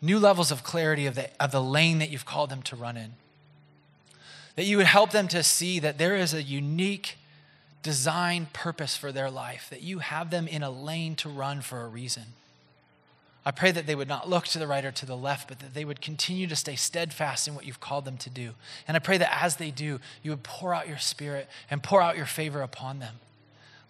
new 0.00 0.18
levels 0.18 0.50
of 0.50 0.62
clarity 0.62 1.06
of 1.06 1.14
the, 1.14 1.30
of 1.42 1.50
the 1.50 1.62
lane 1.62 1.98
that 1.98 2.10
you've 2.10 2.24
called 2.24 2.50
them 2.50 2.62
to 2.62 2.76
run 2.76 2.96
in. 2.96 3.12
That 4.56 4.64
you 4.64 4.76
would 4.76 4.86
help 4.86 5.10
them 5.10 5.28
to 5.28 5.42
see 5.42 5.78
that 5.80 5.98
there 5.98 6.16
is 6.16 6.34
a 6.34 6.42
unique 6.42 7.16
design 7.82 8.48
purpose 8.52 8.96
for 8.96 9.12
their 9.12 9.30
life, 9.30 9.68
that 9.70 9.82
you 9.82 10.00
have 10.00 10.30
them 10.30 10.48
in 10.48 10.62
a 10.62 10.70
lane 10.70 11.14
to 11.16 11.28
run 11.28 11.60
for 11.60 11.82
a 11.82 11.88
reason. 11.88 12.24
I 13.46 13.50
pray 13.50 13.70
that 13.70 13.86
they 13.86 13.94
would 13.94 14.08
not 14.08 14.28
look 14.28 14.44
to 14.48 14.58
the 14.58 14.66
right 14.66 14.84
or 14.84 14.90
to 14.90 15.06
the 15.06 15.16
left, 15.16 15.48
but 15.48 15.60
that 15.60 15.72
they 15.72 15.84
would 15.84 16.00
continue 16.00 16.46
to 16.48 16.56
stay 16.56 16.76
steadfast 16.76 17.48
in 17.48 17.54
what 17.54 17.64
you've 17.64 17.80
called 17.80 18.04
them 18.04 18.18
to 18.18 18.30
do. 18.30 18.50
And 18.86 18.96
I 18.96 19.00
pray 19.00 19.16
that 19.18 19.42
as 19.42 19.56
they 19.56 19.70
do, 19.70 20.00
you 20.22 20.32
would 20.32 20.42
pour 20.42 20.74
out 20.74 20.88
your 20.88 20.98
spirit 20.98 21.48
and 21.70 21.82
pour 21.82 22.02
out 22.02 22.16
your 22.16 22.26
favor 22.26 22.60
upon 22.60 22.98
them. 22.98 23.14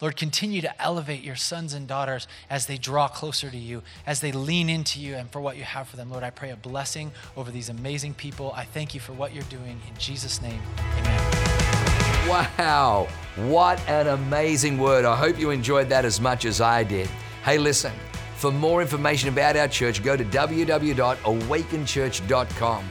Lord, 0.01 0.17
continue 0.17 0.61
to 0.61 0.83
elevate 0.83 1.23
your 1.23 1.35
sons 1.35 1.75
and 1.75 1.89
daughters 1.89 2.29
as 2.49 2.67
they 2.67 2.77
draw 2.77 3.09
closer 3.09 3.51
to 3.51 3.57
you, 3.57 3.83
as 4.07 4.21
they 4.21 4.31
lean 4.31 4.69
into 4.69 5.01
you 5.01 5.17
and 5.17 5.29
for 5.29 5.41
what 5.41 5.57
you 5.57 5.65
have 5.65 5.89
for 5.89 5.97
them. 5.97 6.09
Lord, 6.11 6.23
I 6.23 6.31
pray 6.31 6.51
a 6.51 6.57
blessing 6.57 7.11
over 7.37 7.51
these 7.51 7.69
amazing 7.69 8.15
people. 8.15 8.53
I 8.55 8.65
thank 8.65 8.95
you 8.95 9.01
for 9.01 9.13
what 9.13 9.35
you're 9.35 9.43
doing. 9.45 9.81
In 9.89 9.97
Jesus' 9.99 10.41
name, 10.41 10.61
amen. 10.99 12.29
Wow, 12.29 13.09
what 13.37 13.81
an 13.89 14.07
amazing 14.09 14.79
word. 14.79 15.05
I 15.05 15.17
hope 15.17 15.39
you 15.39 15.51
enjoyed 15.51 15.89
that 15.89 16.05
as 16.05 16.21
much 16.21 16.45
as 16.45 16.61
I 16.61 16.85
did. 16.85 17.09
Hey, 17.45 17.59
listen, 17.59 17.93
for 18.37 18.53
more 18.53 18.81
information 18.83 19.31
about 19.31 19.57
our 19.57 19.67
church, 19.67 20.05
go 20.05 20.17
to 20.17 20.25
www.awakenchurch.com 20.25 22.91